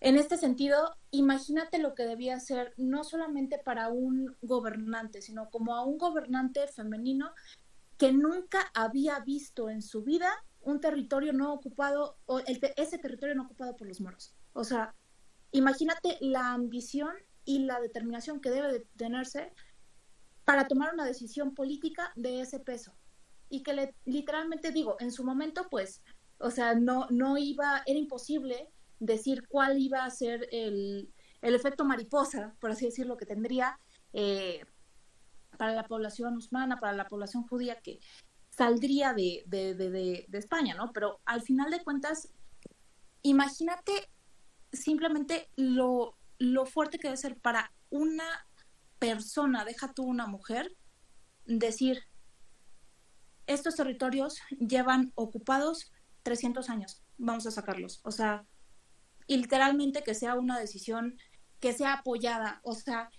En 0.00 0.18
este 0.18 0.36
sentido, 0.36 0.94
imagínate 1.10 1.78
lo 1.78 1.94
que 1.94 2.04
debía 2.04 2.38
ser 2.38 2.74
no 2.76 3.04
solamente 3.04 3.58
para 3.58 3.88
un 3.88 4.36
gobernante, 4.42 5.22
sino 5.22 5.48
como 5.50 5.74
a 5.74 5.84
un 5.84 5.96
gobernante 5.96 6.66
femenino 6.66 7.32
que 7.96 8.12
nunca 8.12 8.70
había 8.74 9.20
visto 9.20 9.70
en 9.70 9.80
su 9.80 10.02
vida 10.02 10.30
un 10.64 10.80
territorio 10.80 11.32
no 11.32 11.52
ocupado, 11.52 12.18
o 12.26 12.40
ese 12.40 12.98
territorio 12.98 13.34
no 13.34 13.44
ocupado 13.44 13.76
por 13.76 13.86
los 13.86 14.00
moros. 14.00 14.34
O 14.52 14.64
sea, 14.64 14.94
imagínate 15.52 16.18
la 16.20 16.52
ambición 16.52 17.12
y 17.44 17.60
la 17.60 17.80
determinación 17.80 18.40
que 18.40 18.50
debe 18.50 18.72
de 18.72 18.80
tenerse 18.96 19.52
para 20.44 20.66
tomar 20.66 20.92
una 20.92 21.04
decisión 21.04 21.54
política 21.54 22.12
de 22.16 22.40
ese 22.40 22.60
peso. 22.60 22.94
Y 23.48 23.62
que 23.62 23.72
le, 23.72 23.94
literalmente 24.04 24.72
digo, 24.72 24.96
en 25.00 25.12
su 25.12 25.24
momento, 25.24 25.68
pues, 25.70 26.02
o 26.38 26.50
sea, 26.50 26.74
no, 26.74 27.06
no 27.10 27.38
iba, 27.38 27.82
era 27.86 27.98
imposible 27.98 28.70
decir 28.98 29.46
cuál 29.48 29.78
iba 29.78 30.04
a 30.04 30.10
ser 30.10 30.48
el, 30.52 31.12
el 31.42 31.54
efecto 31.54 31.84
mariposa, 31.84 32.54
por 32.60 32.70
así 32.70 32.86
decirlo, 32.86 33.16
que 33.16 33.26
tendría 33.26 33.78
eh, 34.12 34.64
para 35.56 35.74
la 35.74 35.84
población 35.84 36.34
musulmana, 36.34 36.80
para 36.80 36.94
la 36.94 37.06
población 37.06 37.46
judía 37.46 37.80
que 37.80 38.00
saldría 38.56 39.12
de, 39.12 39.42
de, 39.46 39.74
de, 39.74 40.38
España, 40.38 40.74
¿no? 40.74 40.92
Pero 40.92 41.20
al 41.24 41.42
final 41.42 41.70
de 41.70 41.82
cuentas, 41.82 42.28
imagínate 43.22 43.92
simplemente 44.72 45.48
lo, 45.56 46.16
lo 46.38 46.66
fuerte 46.66 46.98
que 46.98 47.08
debe 47.08 47.16
ser 47.16 47.36
para 47.38 47.72
una 47.90 48.24
persona, 48.98 49.64
deja 49.64 49.92
tú 49.92 50.04
una 50.04 50.26
mujer, 50.26 50.76
decir, 51.46 52.02
estos 53.46 53.74
territorios 53.76 54.38
llevan 54.58 55.12
ocupados 55.14 55.92
300 56.22 56.70
años, 56.70 57.02
vamos 57.18 57.46
a 57.46 57.50
sacarlos. 57.50 58.00
O 58.04 58.10
sea, 58.10 58.46
y 59.26 59.36
literalmente 59.36 60.02
que 60.02 60.14
sea 60.14 60.34
una 60.34 60.58
decisión 60.58 61.18
que 61.60 61.72
sea 61.72 61.94
apoyada, 61.94 62.60
o 62.62 62.74
sea, 62.74 63.10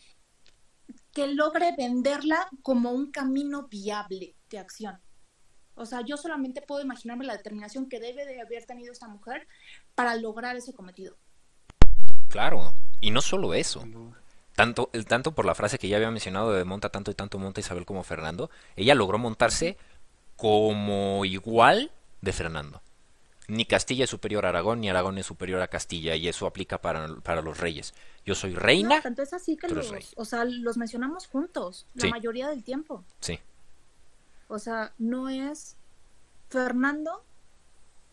que 1.11 1.27
logre 1.27 1.73
venderla 1.77 2.47
como 2.61 2.91
un 2.91 3.11
camino 3.11 3.67
viable 3.67 4.35
de 4.49 4.59
acción. 4.59 4.99
O 5.75 5.85
sea, 5.85 6.01
yo 6.01 6.17
solamente 6.17 6.61
puedo 6.61 6.81
imaginarme 6.81 7.25
la 7.25 7.37
determinación 7.37 7.87
que 7.87 7.99
debe 7.99 8.25
de 8.25 8.41
haber 8.41 8.65
tenido 8.65 8.91
esta 8.91 9.07
mujer 9.07 9.47
para 9.93 10.15
lograr 10.15 10.55
ese 10.55 10.73
cometido. 10.73 11.15
Claro, 12.29 12.73
y 13.01 13.11
no 13.11 13.21
solo 13.21 13.53
eso. 13.53 13.83
Tanto, 14.55 14.89
tanto 15.07 15.33
por 15.33 15.45
la 15.45 15.55
frase 15.55 15.77
que 15.77 15.87
ya 15.87 15.97
había 15.97 16.11
mencionado 16.11 16.53
de 16.53 16.63
monta 16.63 16.89
tanto 16.89 17.11
y 17.11 17.13
tanto 17.13 17.39
monta 17.39 17.59
Isabel 17.59 17.85
como 17.85 18.03
Fernando, 18.03 18.49
ella 18.75 18.95
logró 18.95 19.17
montarse 19.17 19.77
como 20.37 21.25
igual 21.25 21.91
de 22.21 22.33
Fernando 22.33 22.81
ni 23.47 23.65
Castilla 23.65 24.05
es 24.05 24.09
superior 24.09 24.45
a 24.45 24.49
Aragón, 24.49 24.81
ni 24.81 24.89
Aragón 24.89 25.17
es 25.17 25.25
superior 25.25 25.61
a 25.61 25.67
Castilla, 25.67 26.15
y 26.15 26.27
eso 26.27 26.47
aplica 26.47 26.81
para, 26.81 27.07
para 27.17 27.41
los 27.41 27.59
reyes. 27.59 27.93
Yo 28.25 28.35
soy 28.35 28.53
reina. 28.55 29.01
No, 29.03 29.23
es 29.23 29.33
así 29.33 29.55
que 29.55 29.67
los, 29.67 29.91
o 30.15 30.25
sea, 30.25 30.45
los 30.45 30.77
mencionamos 30.77 31.27
juntos, 31.27 31.85
la 31.93 32.09
mayoría 32.09 32.49
del 32.49 32.63
tiempo. 32.63 33.03
Sí. 33.19 33.39
O 34.47 34.59
sea, 34.59 34.93
no 34.97 35.29
es 35.29 35.77
Fernando 36.49 37.23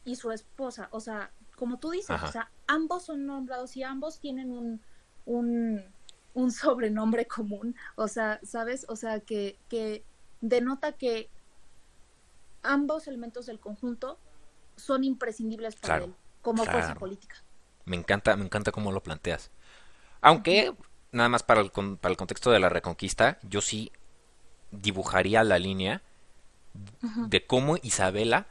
y 0.05 0.17
su 0.17 0.31
esposa, 0.33 0.89
o 0.91 1.01
sea, 1.01 1.31
como 1.57 1.79
tú 1.79 1.91
dices, 1.91 2.21
o 2.23 2.33
sea, 2.33 2.51
ambos 2.67 3.05
son 3.05 3.27
nombrados 3.27 3.77
y 3.77 3.83
ambos 3.83 4.19
tienen 4.19 4.51
un, 4.51 4.81
un, 5.27 5.85
un 6.35 6.51
sobrenombre 6.51 7.27
común, 7.27 7.77
o 7.95 8.09
sea, 8.09 8.41
¿sabes? 8.43 8.87
O 8.89 8.97
sea, 8.97 9.21
que, 9.21 9.59
que 9.69 10.05
denota 10.41 10.93
que 10.93 11.31
ambos 12.63 13.07
elementos 13.07 13.47
del 13.47 13.61
conjunto 13.61 14.19
son 14.77 15.05
imprescindibles 15.05 15.77
para 15.77 16.05
él 16.05 16.15
como 16.41 16.65
fuerza 16.65 16.95
política. 16.95 17.37
Me 17.85 17.97
encanta, 17.97 18.37
me 18.37 18.45
encanta 18.45 18.73
cómo 18.73 18.91
lo 18.91 19.03
planteas. 19.03 19.51
Aunque, 20.21 20.75
nada 21.13 21.29
más 21.29 21.43
para 21.43 21.61
el, 21.61 21.71
para 21.71 22.11
el 22.11 22.17
contexto 22.17 22.51
de 22.51 22.59
la 22.59 22.69
reconquista, 22.69 23.39
yo 23.43 23.61
sí 23.61 23.93
dibujaría 24.71 25.45
la 25.45 25.59
línea 25.59 26.03
de 27.29 27.47
cómo 27.47 27.77
Isabela 27.83 28.47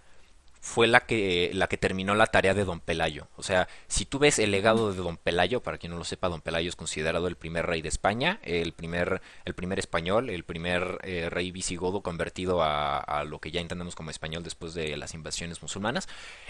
fue 0.61 0.85
la 0.87 1.01
que, 1.01 1.49
la 1.55 1.67
que 1.67 1.77
terminó 1.77 2.13
la 2.13 2.27
tarea 2.27 2.53
de 2.53 2.63
Don 2.63 2.79
Pelayo. 2.79 3.27
O 3.35 3.41
sea, 3.41 3.67
si 3.87 4.05
tú 4.05 4.19
ves 4.19 4.37
el 4.37 4.51
legado 4.51 4.93
de 4.93 5.01
Don 5.01 5.17
Pelayo, 5.17 5.61
para 5.63 5.79
quien 5.79 5.91
no 5.91 5.97
lo 5.97 6.03
sepa, 6.03 6.29
Don 6.29 6.41
Pelayo 6.41 6.69
es 6.69 6.75
considerado 6.75 7.27
el 7.27 7.35
primer 7.35 7.65
rey 7.65 7.81
de 7.81 7.89
España, 7.89 8.39
el 8.43 8.71
primer, 8.71 9.23
el 9.43 9.55
primer 9.55 9.79
español, 9.79 10.29
el 10.29 10.43
primer 10.43 10.99
eh, 11.01 11.29
rey 11.31 11.51
visigodo 11.51 12.01
convertido 12.01 12.61
a, 12.61 12.99
a, 12.99 13.23
lo 13.23 13.39
que 13.39 13.49
ya 13.49 13.59
entendemos 13.59 13.95
como 13.95 14.11
español 14.11 14.43
después 14.43 14.75
de 14.75 14.95
las 14.97 15.15
invasiones 15.15 15.63
musulmanas. 15.63 16.07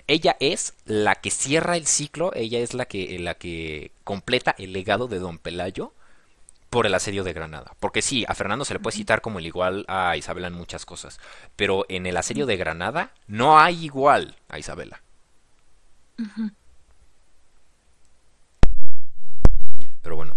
Ella 0.07 0.35
es 0.41 0.73
la 0.83 1.15
que 1.15 1.31
cierra 1.31 1.77
el 1.77 1.87
ciclo, 1.87 2.33
ella 2.35 2.59
es 2.59 2.73
la 2.73 2.85
que, 2.85 3.17
la 3.17 3.35
que 3.35 3.93
completa 4.03 4.53
el 4.57 4.73
legado 4.73 5.07
de 5.07 5.19
Don 5.19 5.37
Pelayo 5.37 5.93
por 6.71 6.87
el 6.87 6.95
asedio 6.95 7.23
de 7.23 7.33
Granada. 7.33 7.75
Porque 7.79 8.01
sí, 8.01 8.25
a 8.27 8.33
Fernando 8.33 8.65
se 8.65 8.73
le 8.73 8.79
puede 8.79 8.95
citar 8.95 9.21
como 9.21 9.37
el 9.37 9.45
igual 9.45 9.85
a 9.87 10.15
Isabela 10.17 10.47
en 10.47 10.53
muchas 10.53 10.85
cosas, 10.85 11.19
pero 11.57 11.85
en 11.89 12.07
el 12.07 12.17
asedio 12.17 12.47
de 12.47 12.57
Granada 12.57 13.11
no 13.27 13.59
hay 13.59 13.83
igual 13.85 14.37
a 14.47 14.57
Isabela. 14.57 15.01
Pero 20.01 20.15
bueno, 20.15 20.33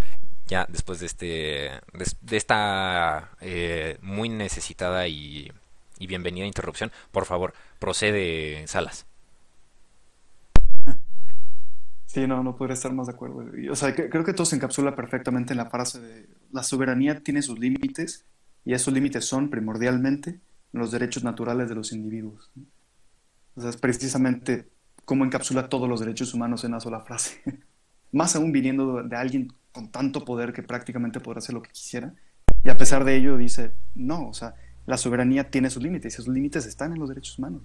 ya 0.47 0.67
después 0.69 0.99
de 1.01 1.07
este 1.07 1.81
de, 1.93 2.37
esta 2.37 3.31
eh, 3.41 3.99
muy 4.03 4.29
necesitada 4.29 5.07
y, 5.07 5.53
y 5.99 6.07
bienvenida 6.09 6.47
interrupción, 6.47 6.91
por 7.13 7.27
favor, 7.27 7.55
procede 7.79 8.67
Salas. 8.67 9.07
Sí, 12.15 12.29
no, 12.29 12.45
no 12.45 12.55
podría 12.55 12.75
estar 12.75 12.93
más 12.93 13.09
de 13.09 13.15
acuerdo. 13.15 13.45
O 13.73 13.75
sea, 13.75 13.93
creo 13.93 14.23
que 14.23 14.33
todo 14.33 14.47
se 14.47 14.55
encapsula 14.55 14.95
perfectamente 14.95 15.53
en 15.53 15.57
la 15.57 15.69
frase 15.69 16.01
de 16.01 16.29
la 16.53 16.63
soberanía 16.63 17.21
tiene 17.25 17.43
sus 17.43 17.59
límites 17.59 18.25
y 18.65 18.73
esos 18.73 18.95
límites 18.95 19.25
son 19.25 19.51
primordialmente 19.51 20.39
los 20.71 20.93
derechos 20.93 21.25
naturales 21.25 21.69
de 21.69 21.75
los 21.75 21.91
individuos. 21.91 22.53
O 23.57 23.61
sea, 23.61 23.71
es 23.71 23.77
precisamente 23.77 24.69
cómo 25.05 25.25
encapsula 25.25 25.69
todos 25.69 25.89
los 25.89 25.99
derechos 25.99 26.33
humanos 26.35 26.63
en 26.63 26.71
una 26.71 26.79
sola 26.79 27.01
frase. 27.01 27.43
más 28.13 28.37
aún 28.37 28.53
viniendo 28.53 29.03
de 29.03 29.17
alguien 29.17 29.53
con 29.73 29.91
tanto 29.91 30.25
poder 30.25 30.53
que 30.53 30.63
prácticamente 30.63 31.19
podrá 31.19 31.39
hacer 31.39 31.57
lo 31.57 31.63
que 31.63 31.73
quisiera. 31.73 32.15
Y 32.63 32.69
a 32.69 32.77
pesar 32.77 33.03
de 33.03 33.17
ello 33.17 33.37
dice, 33.37 33.73
no, 33.97 34.29
o 34.29 34.35
sea, 34.35 34.55
la 34.87 34.99
soberanía 34.99 35.51
tiene 35.51 35.69
sus 35.69 35.83
límites 35.83 36.13
y 36.13 36.15
esos 36.15 36.29
límites 36.33 36.65
están 36.65 36.93
en 36.93 37.01
los 37.01 37.09
derechos 37.09 37.41
humanos. 37.41 37.61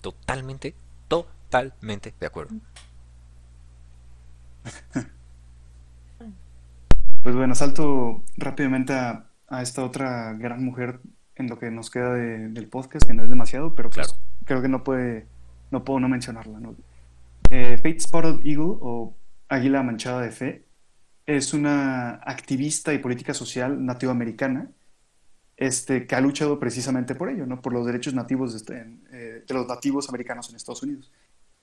Totalmente, 0.00 0.76
totalmente 1.08 1.43
de 1.60 2.26
acuerdo. 2.26 2.54
Pues 7.22 7.34
bueno, 7.34 7.54
salto 7.54 8.22
rápidamente 8.36 8.92
a, 8.92 9.24
esta 9.62 9.82
otra 9.82 10.34
gran 10.34 10.62
mujer 10.62 11.00
en 11.36 11.48
lo 11.48 11.58
que 11.58 11.70
nos 11.70 11.90
queda 11.90 12.12
del 12.12 12.68
podcast, 12.68 13.06
que 13.06 13.14
no 13.14 13.24
es 13.24 13.30
demasiado, 13.30 13.74
pero 13.74 13.88
pues 13.88 14.14
creo 14.44 14.60
que 14.60 14.68
no 14.68 14.84
puede, 14.84 15.26
no 15.70 15.84
puedo 15.84 16.00
no 16.00 16.08
mencionarla. 16.08 16.60
¿no? 16.60 16.76
Eh, 17.50 17.78
Fate 17.78 18.00
Spotted 18.00 18.44
Eagle 18.44 18.76
o 18.80 19.14
Águila 19.48 19.82
Manchada 19.82 20.20
de 20.20 20.32
Fe 20.32 20.64
es 21.24 21.54
una 21.54 22.16
activista 22.16 22.92
y 22.92 22.98
política 22.98 23.32
social 23.32 23.84
nativoamericana 23.84 24.68
este, 25.56 26.06
que 26.06 26.14
ha 26.14 26.20
luchado 26.20 26.58
precisamente 26.58 27.14
por 27.14 27.30
ello, 27.30 27.46
¿no? 27.46 27.62
por 27.62 27.72
los 27.72 27.86
derechos 27.86 28.12
nativos 28.12 28.54
este, 28.54 28.86
eh, 29.12 29.44
de 29.46 29.54
los 29.54 29.66
nativos 29.66 30.08
americanos 30.08 30.50
en 30.50 30.56
Estados 30.56 30.82
Unidos. 30.82 31.10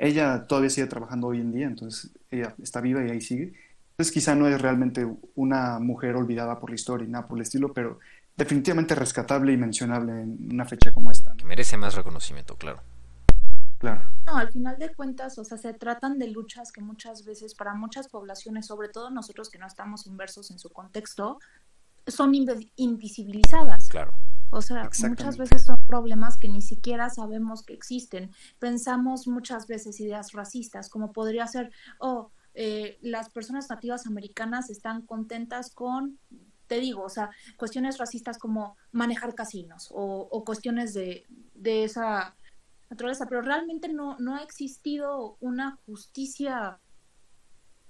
Ella 0.01 0.47
todavía 0.47 0.71
sigue 0.71 0.87
trabajando 0.87 1.27
hoy 1.27 1.39
en 1.39 1.51
día, 1.51 1.67
entonces 1.67 2.09
ella 2.31 2.55
está 2.59 2.81
viva 2.81 3.05
y 3.05 3.11
ahí 3.11 3.21
sigue. 3.21 3.53
Entonces 3.91 4.11
quizá 4.11 4.33
no 4.33 4.47
es 4.47 4.59
realmente 4.59 5.07
una 5.35 5.77
mujer 5.77 6.15
olvidada 6.15 6.59
por 6.59 6.71
la 6.71 6.75
historia 6.75 7.05
y 7.05 7.11
nada 7.11 7.27
por 7.27 7.37
el 7.37 7.43
estilo, 7.43 7.71
pero 7.71 7.99
definitivamente 8.35 8.95
rescatable 8.95 9.53
y 9.53 9.57
mencionable 9.57 10.11
en 10.23 10.53
una 10.53 10.65
fecha 10.65 10.91
como 10.91 11.11
esta. 11.11 11.35
Que 11.37 11.45
merece 11.45 11.77
más 11.77 11.93
reconocimiento, 11.93 12.55
claro. 12.55 12.81
Claro. 13.77 14.01
No, 14.25 14.37
al 14.37 14.51
final 14.51 14.79
de 14.79 14.91
cuentas, 14.91 15.37
o 15.37 15.43
sea, 15.43 15.59
se 15.59 15.71
tratan 15.75 16.17
de 16.17 16.29
luchas 16.29 16.71
que 16.71 16.81
muchas 16.81 17.23
veces 17.23 17.53
para 17.53 17.75
muchas 17.75 18.07
poblaciones, 18.07 18.65
sobre 18.65 18.89
todo 18.89 19.11
nosotros 19.11 19.51
que 19.51 19.59
no 19.59 19.67
estamos 19.67 20.07
inversos 20.07 20.49
en 20.49 20.57
su 20.57 20.69
contexto, 20.69 21.39
son 22.07 22.33
invisibilizadas. 22.75 23.87
Claro. 23.89 24.13
O 24.51 24.61
sea, 24.61 24.89
muchas 25.07 25.37
veces 25.37 25.63
son 25.65 25.85
problemas 25.87 26.37
que 26.37 26.49
ni 26.49 26.61
siquiera 26.61 27.09
sabemos 27.09 27.63
que 27.63 27.73
existen. 27.73 28.31
Pensamos 28.59 29.27
muchas 29.27 29.65
veces 29.65 29.99
ideas 30.01 30.33
racistas, 30.33 30.89
como 30.89 31.13
podría 31.13 31.47
ser, 31.47 31.71
oh, 31.99 32.31
eh, 32.53 32.97
las 33.01 33.29
personas 33.29 33.69
nativas 33.69 34.05
americanas 34.05 34.69
están 34.69 35.03
contentas 35.03 35.71
con, 35.73 36.19
te 36.67 36.79
digo, 36.79 37.03
o 37.03 37.09
sea, 37.09 37.29
cuestiones 37.57 37.97
racistas 37.97 38.37
como 38.37 38.75
manejar 38.91 39.35
casinos 39.35 39.87
o, 39.91 40.43
cuestiones 40.45 40.93
de, 40.93 41.25
de 41.55 41.85
esa 41.85 42.35
naturaleza, 42.89 43.25
pero 43.27 43.41
realmente 43.41 43.87
no, 43.87 44.17
no 44.19 44.35
ha 44.35 44.43
existido 44.43 45.37
una 45.39 45.77
justicia 45.85 46.77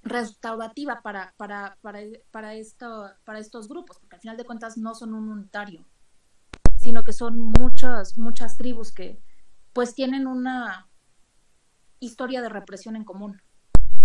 restaurativa 0.03 1.01
para, 1.01 1.33
para, 1.37 1.77
para, 1.81 2.05
para, 2.31 2.53
esto, 2.53 3.09
para 3.23 3.39
estos 3.39 3.67
grupos, 3.67 3.97
porque 3.99 4.15
al 4.15 4.21
final 4.21 4.37
de 4.37 4.45
cuentas 4.45 4.77
no 4.77 4.93
son 4.93 5.13
un 5.13 5.29
unitario, 5.29 5.85
sino 6.81 7.03
que 7.03 7.13
son 7.13 7.39
muchas, 7.39 8.17
muchas 8.17 8.57
tribus 8.57 8.91
que 8.91 9.19
pues 9.71 9.93
tienen 9.93 10.25
una 10.25 10.89
historia 11.99 12.41
de 12.41 12.49
represión 12.49 12.95
en 12.95 13.03
común. 13.03 13.41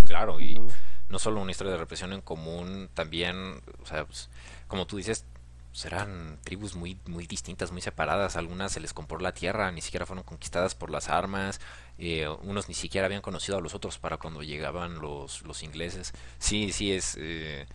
Claro, 0.04 0.40
y 0.40 0.60
no 1.08 1.18
solo 1.18 1.40
una 1.40 1.50
historia 1.50 1.72
de 1.72 1.78
represión 1.78 2.12
en 2.12 2.20
común, 2.20 2.90
también, 2.92 3.60
o 3.82 3.86
sea, 3.86 4.04
pues, 4.04 4.28
como 4.68 4.86
tú 4.86 4.98
dices, 4.98 5.24
serán 5.72 6.38
tribus 6.44 6.76
muy, 6.76 6.98
muy 7.06 7.26
distintas, 7.26 7.72
muy 7.72 7.80
separadas. 7.80 8.36
Algunas 8.36 8.72
se 8.72 8.80
les 8.80 8.92
compró 8.92 9.18
la 9.18 9.32
tierra, 9.32 9.72
ni 9.72 9.80
siquiera 9.80 10.06
fueron 10.06 10.24
conquistadas 10.24 10.74
por 10.74 10.90
las 10.90 11.08
armas. 11.08 11.60
Eh, 11.98 12.28
unos 12.42 12.68
ni 12.68 12.74
siquiera 12.74 13.06
habían 13.06 13.22
conocido 13.22 13.56
a 13.56 13.60
los 13.60 13.74
otros 13.74 13.98
para 13.98 14.18
cuando 14.18 14.42
llegaban 14.42 15.00
los, 15.00 15.42
los 15.42 15.62
ingleses. 15.62 16.12
Sí, 16.38 16.72
sí, 16.72 16.92
es. 16.92 17.16
Eh, 17.18 17.66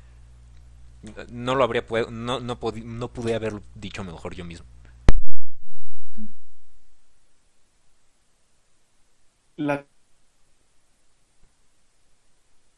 no 1.30 1.56
lo 1.56 1.64
habría 1.64 1.84
no, 2.12 2.40
no, 2.40 2.58
no 2.60 3.08
pude 3.08 3.36
haber 3.36 3.62
dicho 3.76 4.04
mejor 4.04 4.36
yo 4.36 4.46
mismo. 4.46 4.66
La 9.66 9.86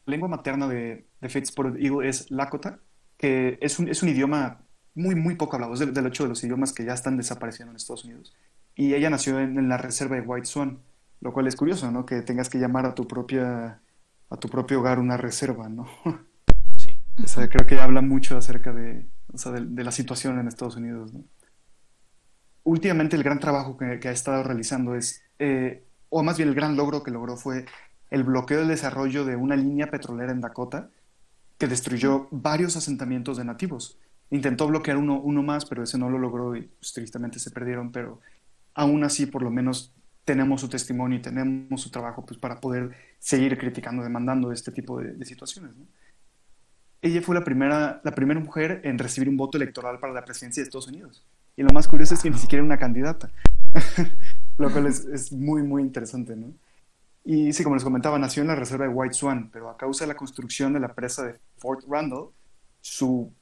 lengua 0.06 0.28
materna 0.28 0.68
de, 0.68 1.06
de 1.20 1.28
Fitzpatrick 1.28 1.82
Eagle 1.82 2.08
es 2.08 2.30
Lakota, 2.30 2.80
que 3.16 3.58
es 3.60 3.78
un, 3.78 3.88
es 3.88 4.02
un 4.02 4.10
idioma 4.10 4.64
muy, 4.94 5.14
muy 5.14 5.34
poco 5.34 5.56
hablado. 5.56 5.74
Es 5.74 5.80
del, 5.80 6.06
hecho 6.06 6.24
de 6.24 6.28
los 6.28 6.42
idiomas 6.44 6.72
que 6.72 6.84
ya 6.84 6.94
están 6.94 7.16
desapareciendo 7.16 7.72
en 7.72 7.76
Estados 7.76 8.04
Unidos. 8.04 8.34
Y 8.74 8.94
ella 8.94 9.10
nació 9.10 9.40
en, 9.40 9.68
la 9.68 9.76
reserva 9.76 10.16
de 10.16 10.22
White 10.22 10.46
Swan, 10.46 10.80
lo 11.20 11.32
cual 11.32 11.46
es 11.46 11.56
curioso, 11.56 11.90
¿no? 11.90 12.06
Que 12.06 12.22
tengas 12.22 12.48
que 12.48 12.58
llamar 12.58 12.86
a 12.86 12.94
tu 12.94 13.06
propia 13.06 13.80
a 14.30 14.36
tu 14.36 14.48
propio 14.48 14.80
hogar 14.80 14.98
una 14.98 15.16
reserva, 15.16 15.68
¿no? 15.68 15.88
Sí. 16.76 16.90
O 17.22 17.28
sea, 17.28 17.48
creo 17.48 17.68
que 17.68 17.78
habla 17.78 18.02
mucho 18.02 18.36
acerca 18.36 18.72
de, 18.72 19.06
o 19.32 19.38
sea, 19.38 19.52
de, 19.52 19.84
la 19.84 19.92
situación 19.92 20.40
en 20.40 20.48
Estados 20.48 20.74
Unidos, 20.74 21.14
¿no? 21.14 21.24
Últimamente 22.64 23.14
el 23.14 23.22
gran 23.22 23.38
trabajo 23.38 23.76
que, 23.76 24.08
ha 24.08 24.10
estado 24.10 24.42
realizando 24.42 24.96
es, 24.96 25.22
eh, 25.38 25.84
o 26.14 26.22
más 26.22 26.36
bien 26.36 26.48
el 26.48 26.54
gran 26.54 26.76
logro 26.76 27.02
que 27.02 27.10
logró 27.10 27.36
fue 27.36 27.66
el 28.10 28.24
bloqueo 28.24 28.60
del 28.60 28.68
desarrollo 28.68 29.24
de 29.24 29.36
una 29.36 29.56
línea 29.56 29.90
petrolera 29.90 30.32
en 30.32 30.40
Dakota 30.40 30.90
que 31.58 31.66
destruyó 31.66 32.28
varios 32.30 32.76
asentamientos 32.76 33.36
de 33.36 33.44
nativos 33.44 33.98
intentó 34.30 34.66
bloquear 34.66 34.96
uno, 34.96 35.20
uno 35.20 35.42
más, 35.42 35.64
pero 35.64 35.82
ese 35.82 35.98
no 35.98 36.10
lo 36.10 36.18
logró 36.18 36.56
y 36.56 36.62
pues, 36.62 36.92
tristemente 36.92 37.38
se 37.38 37.50
perdieron, 37.50 37.92
pero 37.92 38.20
aún 38.74 39.04
así 39.04 39.26
por 39.26 39.42
lo 39.42 39.50
menos 39.50 39.92
tenemos 40.24 40.60
su 40.60 40.68
testimonio 40.68 41.18
y 41.18 41.22
tenemos 41.22 41.80
su 41.80 41.90
trabajo 41.90 42.24
pues, 42.24 42.38
para 42.38 42.60
poder 42.60 42.96
seguir 43.18 43.56
criticando, 43.58 44.02
demandando 44.02 44.52
este 44.52 44.72
tipo 44.72 45.00
de, 45.00 45.24
situaciones. 45.24 45.72
Ella 47.02 47.20
fue 47.20 47.34
la 47.34 47.44
primera, 47.44 48.00
la 48.02 48.12
primera 48.12 48.40
mujer 48.40 48.80
en 48.84 48.98
recibir 48.98 49.28
un 49.28 49.36
voto 49.36 49.58
electoral 49.58 49.98
para 49.98 50.12
la 50.12 50.24
presidencia 50.24 50.62
de 50.62 50.64
Estados 50.64 50.88
Unidos. 50.88 51.24
Y 51.54 51.62
lo 51.62 51.68
más 51.72 51.86
curioso 51.86 52.14
es 52.14 52.22
que 52.22 52.30
ni 52.30 52.38
siquiera 52.38 52.60
era 52.60 52.66
una 52.66 52.78
candidata, 52.78 53.30
lo 54.58 54.70
cual 54.70 54.86
es, 54.86 55.04
es, 55.06 55.32
muy, 55.32 55.62
muy 55.62 55.82
interesante. 55.82 56.36
¿no? 56.36 56.52
Y 57.24 57.52
sí, 57.52 57.64
como 57.64 57.76
les 57.76 57.84
comentaba, 57.84 58.18
nació 58.18 58.42
en 58.42 58.48
la 58.48 58.54
reserva 58.54 58.86
de 58.86 58.92
White 58.92 59.14
Swan, 59.14 59.50
pero 59.52 59.70
a 59.70 59.76
causa 59.76 60.04
de 60.04 60.08
la 60.08 60.16
construcción 60.16 60.72
de 60.72 60.80
la 60.80 60.94
presa 60.94 61.24
de 61.24 61.38
Fort 61.56 61.84
Randall, 61.88 62.28
su 62.80 63.32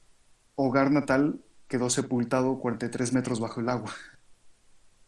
hogar 0.55 0.91
natal 0.91 1.39
quedó 1.67 1.89
sepultado 1.89 2.59
43 2.59 3.13
metros 3.13 3.39
bajo 3.39 3.59
el 3.59 3.69
agua. 3.69 3.91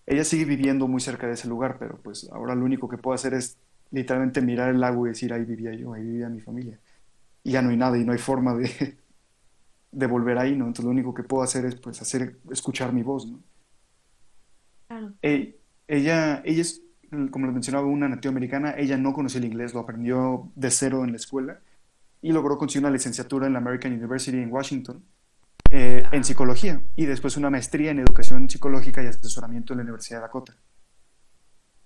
Ella 0.06 0.24
sigue 0.24 0.46
viviendo 0.46 0.88
muy 0.88 1.02
cerca 1.02 1.26
de 1.26 1.34
ese 1.34 1.48
lugar, 1.48 1.78
pero 1.80 1.98
pues 1.98 2.30
ahora 2.32 2.54
lo 2.54 2.66
único 2.66 2.90
que 2.90 2.98
puedo 2.98 3.16
hacer 3.16 3.34
es 3.34 3.58
literalmente 3.92 4.42
mirar 4.42 4.70
el 4.70 4.80
lago 4.80 5.06
y 5.06 5.10
decir, 5.10 5.34
ahí 5.34 5.46
vivía 5.46 5.74
yo, 5.74 5.94
ahí 5.94 6.04
vivía 6.04 6.30
mi 6.30 6.42
familia. 6.42 6.80
Y 7.44 7.52
ya 7.52 7.62
no 7.62 7.70
hay 7.70 7.78
nada 7.78 7.98
y 7.98 8.04
no 8.04 8.12
hay 8.12 8.18
forma 8.20 8.56
de, 8.56 8.98
de 9.92 10.08
volver 10.08 10.38
ahí, 10.38 10.56
¿no? 10.56 10.66
Entonces 10.66 10.86
lo 10.86 10.92
único 10.92 11.14
que 11.14 11.24
puedo 11.24 11.44
hacer 11.44 11.66
es 11.66 11.76
pues 11.76 12.02
hacer, 12.02 12.38
escuchar 12.52 12.94
mi 12.94 13.04
voz, 13.04 13.26
¿no? 13.26 13.40
Claro. 14.88 15.14
Ella, 15.88 16.42
ella 16.46 16.62
es, 16.62 16.82
como 17.32 17.46
les 17.46 17.54
mencionaba, 17.54 17.86
una 17.88 18.10
nativa 18.10 18.32
americana, 18.32 18.76
ella 18.78 18.98
no 18.98 19.14
conocía 19.14 19.40
el 19.40 19.46
inglés, 19.46 19.74
lo 19.74 19.82
aprendió 19.82 20.52
de 20.56 20.72
cero 20.72 21.04
en 21.04 21.12
la 21.12 21.18
escuela 21.18 21.60
y 22.22 22.32
logró 22.32 22.58
conseguir 22.58 22.86
una 22.86 22.94
licenciatura 22.94 23.48
en 23.48 23.54
la 23.54 23.60
American 23.60 23.94
University 23.94 24.38
en 24.38 24.52
Washington 24.52 25.04
eh, 25.72 26.04
en 26.12 26.24
psicología 26.24 26.82
y 26.96 27.06
después 27.06 27.38
una 27.38 27.50
maestría 27.50 27.92
en 27.92 28.00
educación 28.00 28.50
psicológica 28.50 29.04
y 29.04 29.08
asesoramiento 29.08 29.74
en 29.74 29.78
la 29.78 29.84
Universidad 29.84 30.20
de 30.20 30.22
Dakota. 30.22 30.56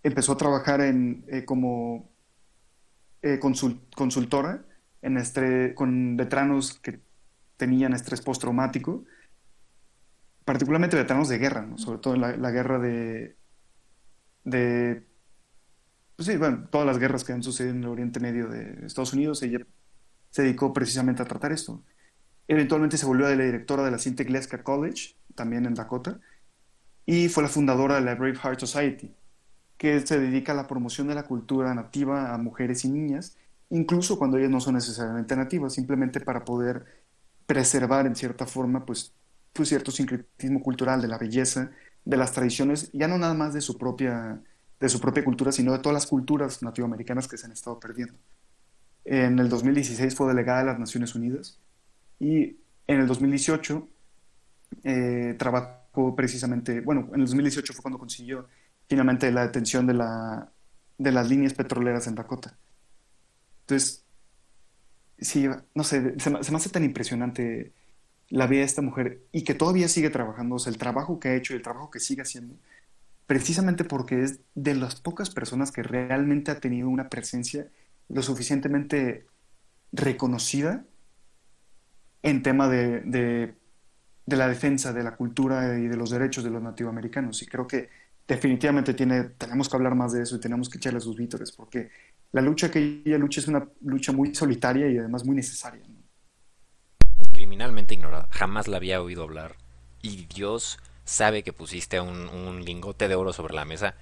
Empezó 0.03 0.33
a 0.33 0.37
trabajar 0.37 0.81
en, 0.81 1.25
eh, 1.27 1.45
como 1.45 2.09
eh, 3.21 3.39
consultora 3.39 4.63
en 5.01 5.73
con 5.75 6.17
veteranos 6.17 6.73
que 6.79 6.99
tenían 7.57 7.93
estrés 7.93 8.21
postraumático, 8.21 9.05
particularmente 10.45 10.97
veteranos 10.97 11.29
de 11.29 11.37
guerra, 11.37 11.67
sobre 11.77 11.99
todo 11.99 12.15
en 12.15 12.21
la, 12.21 12.51
guerra 12.51 12.79
de, 12.79 13.37
de 14.43 15.09
pues 16.19 16.27
sí, 16.27 16.35
bueno, 16.35 16.67
todas 16.69 16.85
las 16.85 16.97
guerras 16.97 17.23
que 17.23 17.31
han 17.31 17.41
sucedido 17.41 17.73
en 17.73 17.81
el 17.81 17.87
Oriente 17.87 18.19
Medio 18.19 18.49
de 18.49 18.85
Estados 18.85 19.13
Unidos, 19.13 19.41
ella 19.41 19.65
se 20.31 20.41
dedicó 20.41 20.73
precisamente 20.73 21.21
a 21.21 21.25
tratar 21.25 21.53
esto. 21.53 21.81
Eventualmente 22.49 22.97
se 22.97 23.05
volvió 23.05 23.25
de 23.27 23.37
la 23.37 23.45
directora 23.45 23.85
de 23.85 23.91
la 23.91 23.99
Cinta 23.99 24.25
Gleska 24.25 24.61
College, 24.61 25.15
también 25.33 25.65
en 25.65 25.75
Dakota, 25.75 26.19
y 27.05 27.29
fue 27.29 27.41
la 27.43 27.47
fundadora 27.47 27.95
de 27.95 28.01
la 28.01 28.15
Brave 28.15 28.35
Heart 28.35 28.59
Society, 28.59 29.15
que 29.77 30.05
se 30.05 30.19
dedica 30.19 30.51
a 30.51 30.55
la 30.55 30.67
promoción 30.67 31.07
de 31.07 31.15
la 31.15 31.23
cultura 31.23 31.73
nativa 31.73 32.33
a 32.33 32.37
mujeres 32.37 32.83
y 32.83 32.89
niñas, 32.89 33.37
incluso 33.69 34.19
cuando 34.19 34.37
ellas 34.37 34.51
no 34.51 34.59
son 34.59 34.73
necesariamente 34.75 35.37
nativas, 35.37 35.73
simplemente 35.73 36.19
para 36.19 36.43
poder 36.43 36.85
preservar 37.45 38.05
en 38.07 38.17
cierta 38.17 38.45
forma 38.45 38.85
pues, 38.85 39.13
pues 39.53 39.69
cierto 39.69 39.89
sincretismo 39.89 40.61
cultural 40.61 41.01
de 41.01 41.07
la 41.07 41.17
belleza, 41.17 41.71
de 42.05 42.17
las 42.17 42.31
tradiciones, 42.33 42.91
ya 42.93 43.07
no 43.07 43.17
nada 43.17 43.33
más 43.33 43.53
de 43.53 43.61
su 43.61 43.77
propia, 43.77 44.41
de 44.79 44.89
su 44.89 44.99
propia 44.99 45.23
cultura, 45.23 45.51
sino 45.51 45.73
de 45.73 45.79
todas 45.79 45.93
las 45.93 46.07
culturas 46.07 46.63
nativoamericanas 46.63 47.27
que 47.27 47.37
se 47.37 47.45
han 47.45 47.51
estado 47.51 47.79
perdiendo. 47.79 48.15
En 49.05 49.39
el 49.39 49.49
2016 49.49 50.15
fue 50.15 50.27
delegada 50.27 50.59
de 50.59 50.65
las 50.65 50.79
Naciones 50.79 51.15
Unidas 51.15 51.59
y 52.19 52.57
en 52.87 52.99
el 52.99 53.07
2018 53.07 53.87
eh, 54.83 55.35
trabajó 55.37 56.15
precisamente, 56.15 56.81
bueno, 56.81 57.09
en 57.13 57.21
el 57.21 57.25
2018 57.25 57.73
fue 57.73 57.81
cuando 57.81 57.99
consiguió 57.99 58.47
finalmente 58.87 59.31
la 59.31 59.43
detención 59.43 59.85
de, 59.87 59.93
la, 59.93 60.51
de 60.97 61.11
las 61.11 61.29
líneas 61.29 61.53
petroleras 61.53 62.07
en 62.07 62.15
Dakota. 62.15 62.57
Entonces, 63.61 64.03
sí, 65.19 65.47
no 65.75 65.83
sé, 65.83 66.15
se, 66.19 66.29
me 66.29 66.39
hace 66.39 66.69
tan 66.69 66.83
impresionante 66.83 67.71
la 68.29 68.47
vida 68.47 68.59
de 68.59 68.65
esta 68.65 68.81
mujer 68.81 69.21
y 69.31 69.43
que 69.43 69.53
todavía 69.53 69.87
sigue 69.87 70.09
trabajando, 70.09 70.55
o 70.55 70.67
el 70.67 70.77
trabajo 70.77 71.19
que 71.19 71.29
ha 71.29 71.35
hecho 71.35 71.53
y 71.53 71.57
el 71.57 71.61
trabajo 71.61 71.89
que 71.89 71.99
sigue 71.99 72.21
haciendo, 72.21 72.55
precisamente 73.27 73.83
porque 73.83 74.23
es 74.23 74.39
de 74.55 74.75
las 74.75 74.95
pocas 74.95 75.29
personas 75.29 75.71
que 75.71 75.83
realmente 75.83 76.51
ha 76.51 76.59
tenido 76.59 76.89
una 76.89 77.09
presencia 77.09 77.67
lo 78.07 78.21
suficientemente 78.23 79.25
reconocida 79.91 80.83
en 82.23 82.43
tema 82.43 82.67
de, 82.67 83.01
de, 83.01 84.35
la 84.35 84.47
defensa 84.47 84.93
de 84.93 85.03
la 85.03 85.15
cultura 85.15 85.77
y 85.79 85.87
de 85.87 85.97
los 85.97 86.09
derechos 86.09 86.43
de 86.43 86.49
los 86.49 86.61
nativoamericanos. 86.61 87.41
Y 87.41 87.47
creo 87.47 87.67
que 87.67 87.89
definitivamente 88.27 88.93
tiene, 88.93 89.23
tenemos 89.23 89.69
que 89.69 89.75
hablar 89.75 89.95
más 89.95 90.11
de 90.11 90.23
eso 90.23 90.35
y 90.35 90.39
tenemos 90.39 90.69
que 90.69 90.77
echarle 90.77 90.99
sus 90.99 91.15
vítores, 91.17 91.51
porque 91.51 91.89
la 92.31 92.41
lucha 92.41 92.69
que 92.69 93.01
ella 93.05 93.17
lucha 93.17 93.41
es 93.41 93.47
una 93.47 93.67
lucha 93.81 94.11
muy 94.11 94.35
solitaria 94.35 94.87
y 94.87 94.97
además 94.97 95.25
muy 95.25 95.35
necesaria. 95.35 95.81
Criminalmente 97.49 97.95
ignorada. 97.95 98.27
Jamás 98.29 98.67
la 98.67 98.77
había 98.77 99.01
oído 99.01 99.23
hablar. 99.23 99.55
Y 100.03 100.27
Dios 100.27 100.77
sabe 101.03 101.41
que 101.41 101.51
pusiste 101.51 101.99
un, 101.99 102.29
un 102.29 102.63
lingote 102.63 103.07
de 103.07 103.15
oro 103.15 103.33
sobre 103.33 103.55
la 103.55 103.65
mesa. 103.65 103.95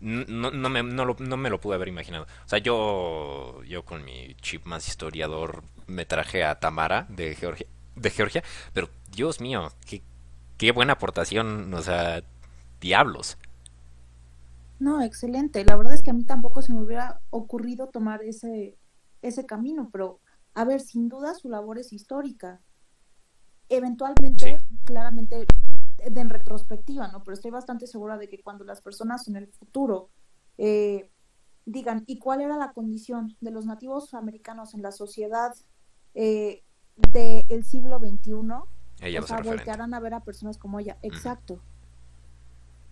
No, 0.00 0.50
no, 0.50 0.70
me, 0.70 0.82
no, 0.82 1.04
lo, 1.04 1.14
no 1.18 1.36
me 1.36 1.50
lo 1.50 1.60
pude 1.60 1.74
haber 1.74 1.88
imaginado. 1.88 2.24
O 2.24 2.48
sea, 2.48 2.58
yo, 2.58 3.62
yo 3.64 3.84
con 3.84 4.02
mi 4.02 4.34
chip 4.36 4.64
más 4.64 4.88
historiador 4.88 5.62
me 5.86 6.06
traje 6.06 6.42
a 6.42 6.58
Tamara 6.58 7.04
de 7.10 7.34
Georgia, 7.34 7.66
de 7.96 8.08
Georgia 8.10 8.42
pero 8.72 8.88
Dios 9.10 9.42
mío, 9.42 9.70
qué, 9.86 10.02
qué 10.56 10.72
buena 10.72 10.94
aportación, 10.94 11.74
o 11.74 11.82
sea, 11.82 12.22
diablos. 12.80 13.36
No, 14.78 15.02
excelente. 15.02 15.64
La 15.66 15.76
verdad 15.76 15.92
es 15.94 16.02
que 16.02 16.10
a 16.10 16.14
mí 16.14 16.24
tampoco 16.24 16.62
se 16.62 16.72
me 16.72 16.82
hubiera 16.82 17.20
ocurrido 17.30 17.88
tomar 17.88 18.22
ese, 18.22 18.78
ese 19.20 19.44
camino, 19.44 19.90
pero 19.92 20.20
a 20.54 20.64
ver, 20.64 20.80
sin 20.80 21.08
duda 21.10 21.34
su 21.34 21.48
labor 21.50 21.78
es 21.78 21.92
histórica. 21.92 22.62
Eventualmente, 23.68 24.58
claramente, 24.84 25.46
de 26.10 26.20
en 26.20 26.28
retrospectiva, 26.28 27.08
¿no? 27.08 27.22
Pero 27.24 27.34
estoy 27.34 27.50
bastante 27.50 27.86
segura 27.86 28.16
de 28.16 28.28
que 28.28 28.42
cuando 28.42 28.64
las 28.64 28.80
personas 28.80 29.26
en 29.28 29.36
el 29.36 29.48
futuro 29.48 30.10
eh, 30.58 31.10
digan, 31.64 32.04
¿y 32.06 32.18
cuál 32.18 32.40
era 32.40 32.56
la 32.56 32.72
condición 32.72 33.36
de 33.40 33.50
los 33.50 33.66
nativos 33.66 34.14
americanos 34.14 34.74
en 34.74 34.82
la 34.82 34.92
sociedad 34.92 35.54
eh, 36.14 36.62
del 36.96 37.64
siglo 37.64 37.98
XXI, 37.98 38.32
ella 39.00 39.20
o 39.20 39.26
sea, 39.26 39.40
voltearán 39.42 39.92
a 39.94 40.00
ver 40.00 40.14
a 40.14 40.20
personas 40.20 40.56
como 40.56 40.80
ella. 40.80 40.96
Exacto. 41.02 41.60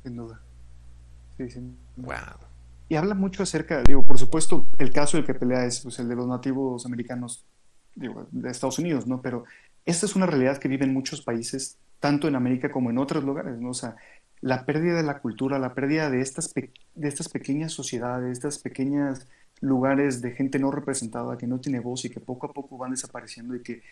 Sin 0.03 0.16
duda. 0.16 0.41
Sí, 1.39 1.49
sin 1.51 1.79
Wow. 1.97 2.14
y 2.89 2.97
habla 2.97 3.14
mucho 3.14 3.43
acerca, 3.43 3.83
digo, 3.83 4.07
por 4.07 4.18
supuesto, 4.18 4.66
el 4.79 4.93
caso 4.93 5.16
del 5.16 5.25
que 5.25 5.35
pelea 5.35 5.64
es 5.64 5.81
pues, 5.81 5.99
el 5.99 6.09
de 6.09 6.16
los 6.16 6.27
nativos 6.27 6.85
americanos, 6.87 7.45
digo, 7.95 8.27
de 8.31 8.51
Estados 8.51 8.79
Unidos, 8.79 9.07
¿no? 9.07 9.22
Pero 9.22 9.45
esta 9.87 10.07
es 10.07 10.16
una 10.16 10.26
realidad 10.26 10.59
que 10.59 10.68
vive 10.68 10.85
en 10.85 10.93
muchos 10.93 11.22
países, 11.22 11.78
tanto 12.01 12.28
en 12.28 12.37
América 12.37 12.70
como 12.70 12.91
en 12.91 12.99
otros 12.99 13.24
lugares, 13.24 13.59
¿no? 13.61 13.70
O 13.70 13.74
sea, 13.74 13.97
la 14.41 14.66
pérdida 14.66 14.97
de 14.97 15.03
la 15.03 15.20
cultura, 15.20 15.59
la 15.59 15.74
pérdida 15.74 16.11
de 16.11 16.20
estas, 16.20 16.53
de 16.55 17.09
estas 17.09 17.28
pequeñas 17.28 17.72
sociedades, 17.72 18.26
de 18.26 18.32
estas 18.32 18.59
pequeñas 18.59 19.26
lugares 19.61 20.20
de 20.20 20.32
gente 20.32 20.59
no 20.59 20.70
representada 20.70 21.39
que 21.39 21.47
no 21.47 21.61
tiene 21.61 21.80
voz 21.80 22.05
y 22.05 22.11
que 22.11 22.20
poco 22.20 22.47
a 22.47 22.53
poco 22.53 22.76
van 22.76 22.91
desapareciendo 22.91 23.55
y 23.55 23.62
que 23.62 23.82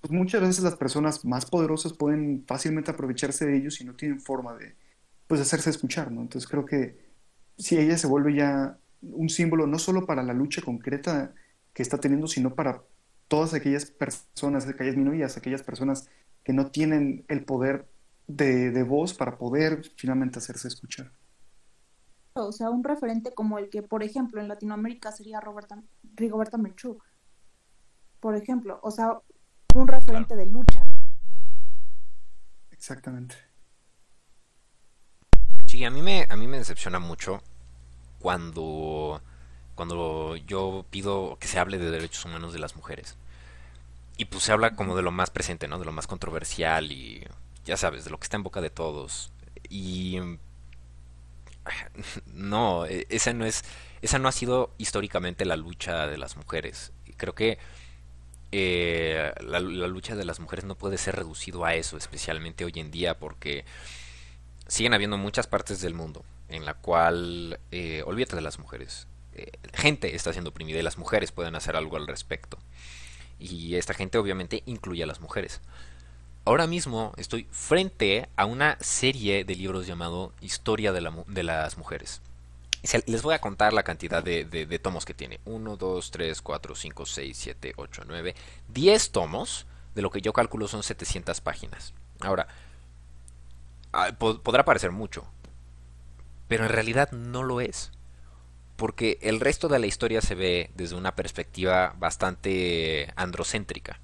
pues 0.00 0.10
muchas 0.12 0.40
veces 0.40 0.62
las 0.62 0.76
personas 0.76 1.24
más 1.24 1.46
poderosas 1.46 1.92
pueden 1.92 2.44
fácilmente 2.46 2.90
aprovecharse 2.90 3.46
de 3.46 3.56
ellos 3.56 3.80
y 3.80 3.84
no 3.84 3.94
tienen 3.94 4.20
forma 4.20 4.54
de 4.54 4.74
pues 5.26 5.40
hacerse 5.40 5.70
escuchar, 5.70 6.12
¿no? 6.12 6.22
Entonces 6.22 6.48
creo 6.48 6.64
que 6.64 6.96
si 7.58 7.76
ella 7.76 7.98
se 7.98 8.06
vuelve 8.06 8.34
ya 8.34 8.78
un 9.02 9.28
símbolo 9.28 9.66
no 9.66 9.78
solo 9.78 10.06
para 10.06 10.22
la 10.22 10.32
lucha 10.32 10.62
concreta 10.62 11.34
que 11.72 11.82
está 11.82 11.98
teniendo, 11.98 12.26
sino 12.26 12.54
para 12.54 12.82
todas 13.28 13.54
aquellas 13.54 13.86
personas, 13.86 14.66
aquellas 14.66 14.96
minorías, 14.96 15.36
aquellas 15.36 15.62
personas 15.62 16.08
que 16.44 16.52
no 16.52 16.70
tienen 16.70 17.24
el 17.28 17.44
poder 17.44 17.88
de, 18.26 18.70
de 18.70 18.82
voz 18.82 19.14
para 19.14 19.38
poder 19.38 19.82
finalmente 19.96 20.38
hacerse 20.38 20.68
escuchar 20.68 21.12
o 22.44 22.52
sea, 22.52 22.70
un 22.70 22.84
referente 22.84 23.32
como 23.32 23.58
el 23.58 23.70
que, 23.70 23.82
por 23.82 24.02
ejemplo, 24.02 24.40
en 24.40 24.48
Latinoamérica 24.48 25.12
sería 25.12 25.40
Roberta, 25.40 25.82
Rigoberta 26.14 26.58
Menchú, 26.58 26.98
por 28.20 28.36
ejemplo, 28.36 28.78
o 28.82 28.90
sea, 28.90 29.18
un 29.74 29.88
referente 29.88 30.36
de 30.36 30.46
lucha. 30.46 30.86
Exactamente. 32.70 33.36
Sí, 35.66 35.84
a 35.84 35.90
mí 35.90 36.02
me, 36.02 36.26
a 36.28 36.36
mí 36.36 36.46
me 36.46 36.58
decepciona 36.58 36.98
mucho 36.98 37.42
cuando, 38.18 39.20
cuando 39.76 40.36
yo 40.36 40.84
pido 40.90 41.36
que 41.38 41.46
se 41.46 41.60
hable 41.60 41.78
de 41.78 41.90
derechos 41.90 42.24
humanos 42.24 42.52
de 42.52 42.58
las 42.58 42.74
mujeres. 42.74 43.16
Y 44.16 44.24
pues 44.24 44.44
se 44.44 44.52
habla 44.52 44.74
como 44.74 44.96
de 44.96 45.02
lo 45.02 45.12
más 45.12 45.30
presente, 45.30 45.68
¿no? 45.68 45.78
De 45.78 45.84
lo 45.84 45.92
más 45.92 46.06
controversial 46.06 46.90
y 46.90 47.24
ya 47.64 47.76
sabes, 47.76 48.04
de 48.04 48.10
lo 48.10 48.18
que 48.18 48.24
está 48.24 48.36
en 48.36 48.42
boca 48.42 48.60
de 48.60 48.70
todos. 48.70 49.30
Y 49.68 50.18
no, 52.26 52.86
e, 52.86 53.06
esa 53.10 53.32
no 53.34 53.44
es, 53.44 53.64
esa 54.02 54.18
no 54.18 54.28
ha 54.28 54.32
sido 54.32 54.74
históricamente 54.78 55.44
la 55.44 55.56
lucha 55.56 56.06
de 56.06 56.18
las 56.18 56.36
mujeres. 56.36 56.92
Creo 57.16 57.34
que 57.34 57.58
eh, 58.52 59.32
la, 59.40 59.60
lucha 59.60 60.16
de 60.16 60.24
las 60.24 60.40
mujeres 60.40 60.64
no 60.64 60.76
puede 60.76 60.96
ser 60.96 61.16
reducido 61.16 61.66
a 61.66 61.74
eso, 61.74 61.98
especialmente 61.98 62.64
hoy 62.64 62.72
en 62.76 62.90
día, 62.90 63.18
porque 63.18 63.66
siguen 64.68 64.94
habiendo 64.94 65.18
muchas 65.18 65.46
partes 65.46 65.82
del 65.82 65.94
mundo 65.94 66.24
en 66.48 66.64
la 66.64 66.74
cual, 66.74 67.60
eh, 67.72 68.02
olvídate 68.06 68.36
de 68.36 68.42
las 68.42 68.58
mujeres, 68.58 69.08
gente 69.72 70.14
está 70.14 70.32
siendo 70.32 70.50
oprimida 70.50 70.78
y 70.78 70.82
las 70.82 70.98
mujeres 70.98 71.32
pueden 71.32 71.54
hacer 71.54 71.76
algo 71.76 71.96
al 71.96 72.06
respecto. 72.06 72.58
Y 73.38 73.74
esta 73.76 73.94
gente 73.94 74.18
obviamente 74.18 74.62
incluye 74.66 75.02
a 75.02 75.06
las 75.06 75.20
mujeres 75.20 75.60
ahora 76.46 76.66
mismo 76.66 77.12
estoy 77.16 77.46
frente 77.50 78.28
a 78.36 78.46
una 78.46 78.78
serie 78.80 79.44
de 79.44 79.54
libros 79.54 79.86
llamado 79.86 80.32
Historia 80.40 80.92
de, 80.92 81.02
las 81.42 81.76
Mujeres. 81.76 82.22
Les 83.06 83.22
voy 83.22 83.34
a 83.34 83.40
contar 83.40 83.72
la 83.72 83.82
cantidad 83.82 84.22
de, 84.22 84.80
tomos 84.82 85.04
que 85.04 85.12
tiene. 85.12 85.40
1, 85.44 85.76
2, 85.76 86.10
3, 86.10 86.40
4, 86.40 86.74
5, 86.74 87.06
6, 87.06 87.36
7, 87.36 87.72
8, 87.76 88.02
9, 88.06 88.34
10 88.68 89.10
tomos, 89.10 89.66
de 89.94 90.02
lo 90.02 90.10
que 90.10 90.22
yo 90.22 90.32
calculo 90.32 90.68
son 90.68 90.82
700 90.82 91.40
páginas. 91.40 91.92
Ahora, 92.20 92.46
ah, 93.92 94.12
podrá 94.16 94.64
parecer 94.64 94.92
mucho, 94.92 95.26
pero 96.46 96.64
en 96.64 96.70
realidad 96.70 97.10
no 97.10 97.42
lo 97.42 97.60
es. 97.60 97.90
Porque 98.76 99.18
el 99.22 99.40
resto 99.40 99.68
de 99.68 99.78
la 99.78 99.86
historia 99.86 100.20
se 100.20 100.34
ve 100.34 100.70
desde 100.74 100.96
una 100.96 101.14
perspectiva 101.14 101.94
bastante 101.98 103.12
androcéntrica. 103.16 104.00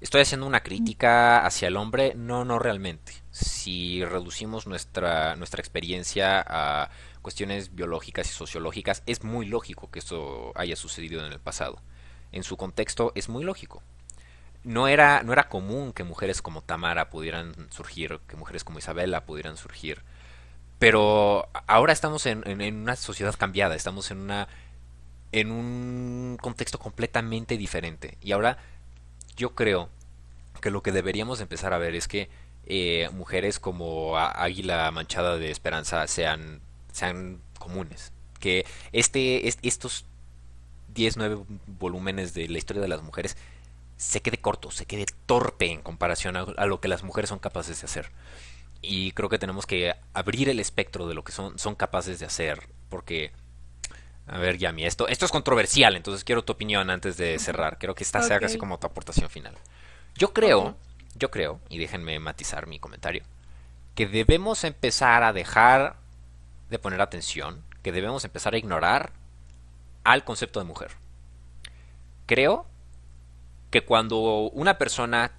¿Estoy 0.00 0.20
haciendo 0.20 0.46
una 0.46 0.62
crítica 0.62 1.44
hacia 1.44 1.66
el 1.66 1.76
hombre? 1.76 2.12
No, 2.14 2.44
no 2.44 2.60
realmente. 2.60 3.14
Si 3.32 4.04
reducimos 4.04 4.68
nuestra, 4.68 5.34
nuestra 5.34 5.60
experiencia 5.60 6.44
a 6.46 6.90
cuestiones 7.20 7.74
biológicas 7.74 8.30
y 8.30 8.32
sociológicas, 8.32 9.02
es 9.06 9.24
muy 9.24 9.46
lógico 9.46 9.90
que 9.90 9.98
esto 9.98 10.52
haya 10.54 10.76
sucedido 10.76 11.26
en 11.26 11.32
el 11.32 11.40
pasado. 11.40 11.80
En 12.30 12.44
su 12.44 12.56
contexto 12.56 13.10
es 13.16 13.28
muy 13.28 13.42
lógico. 13.42 13.82
No 14.62 14.86
era, 14.86 15.24
no 15.24 15.32
era 15.32 15.48
común 15.48 15.92
que 15.92 16.04
mujeres 16.04 16.42
como 16.42 16.62
Tamara 16.62 17.10
pudieran 17.10 17.54
surgir, 17.70 18.20
que 18.28 18.36
mujeres 18.36 18.62
como 18.62 18.78
Isabela 18.78 19.24
pudieran 19.24 19.56
surgir. 19.56 20.02
Pero 20.78 21.48
ahora 21.66 21.92
estamos 21.92 22.26
en, 22.26 22.44
una 22.76 22.96
sociedad 22.96 23.34
cambiada, 23.36 23.74
estamos 23.74 24.10
en 24.10 24.18
una 24.18 24.48
en 25.30 25.50
un 25.50 26.38
contexto 26.40 26.78
completamente 26.78 27.58
diferente. 27.58 28.16
Y 28.22 28.32
ahora 28.32 28.58
yo 29.36 29.54
creo 29.54 29.90
que 30.60 30.70
lo 30.70 30.82
que 30.82 30.92
deberíamos 30.92 31.40
empezar 31.40 31.72
a 31.72 31.78
ver 31.78 31.94
es 31.94 32.08
que 32.08 32.30
eh, 32.66 33.08
mujeres 33.12 33.58
como 33.58 34.18
Águila 34.18 34.90
Manchada 34.90 35.36
de 35.36 35.50
Esperanza 35.50 36.06
sean, 36.06 36.60
sean 36.92 37.40
comunes. 37.58 38.12
Que 38.40 38.64
este, 38.92 39.48
estos 39.48 40.06
10, 40.94 41.16
9 41.16 41.38
volúmenes 41.66 42.34
de 42.34 42.48
la 42.48 42.58
historia 42.58 42.82
de 42.82 42.88
las 42.88 43.02
mujeres 43.02 43.36
se 43.96 44.20
quede 44.20 44.38
corto, 44.38 44.70
se 44.70 44.86
quede 44.86 45.06
torpe 45.26 45.70
en 45.70 45.82
comparación 45.82 46.36
a, 46.36 46.66
lo 46.66 46.80
que 46.80 46.88
las 46.88 47.02
mujeres 47.02 47.30
son 47.30 47.40
capaces 47.40 47.80
de 47.80 47.86
hacer. 47.86 48.10
Y 48.80 49.12
creo 49.12 49.28
que 49.28 49.38
tenemos 49.38 49.66
que 49.66 49.94
abrir 50.14 50.48
el 50.48 50.60
espectro 50.60 51.08
de 51.08 51.14
lo 51.14 51.24
que 51.24 51.32
son, 51.32 51.58
son 51.58 51.74
capaces 51.74 52.18
de 52.20 52.26
hacer. 52.26 52.68
Porque 52.88 53.32
a 54.28 54.38
ver, 54.38 54.58
Yami, 54.58 54.84
esto, 54.84 55.08
esto 55.08 55.24
es 55.24 55.32
controversial, 55.32 55.96
entonces 55.96 56.22
quiero 56.22 56.44
tu 56.44 56.52
opinión 56.52 56.90
antes 56.90 57.16
de 57.16 57.38
cerrar. 57.38 57.78
Creo 57.78 57.94
que 57.94 58.04
esta 58.04 58.22
sea 58.22 58.38
casi 58.38 58.58
como 58.58 58.78
tu 58.78 58.86
aportación 58.86 59.30
final. 59.30 59.54
Yo 60.16 60.34
creo, 60.34 60.76
yo 61.14 61.30
creo, 61.30 61.60
y 61.70 61.78
déjenme 61.78 62.18
matizar 62.18 62.66
mi 62.66 62.78
comentario, 62.78 63.24
que 63.94 64.06
debemos 64.06 64.64
empezar 64.64 65.22
a 65.22 65.32
dejar 65.32 65.96
de 66.68 66.78
poner 66.78 67.00
atención, 67.00 67.64
que 67.82 67.90
debemos 67.90 68.24
empezar 68.26 68.52
a 68.52 68.58
ignorar 68.58 69.12
al 70.04 70.24
concepto 70.24 70.60
de 70.60 70.66
mujer. 70.66 70.90
Creo 72.26 72.66
que 73.70 73.82
cuando 73.82 74.50
una 74.50 74.76
persona 74.76 75.32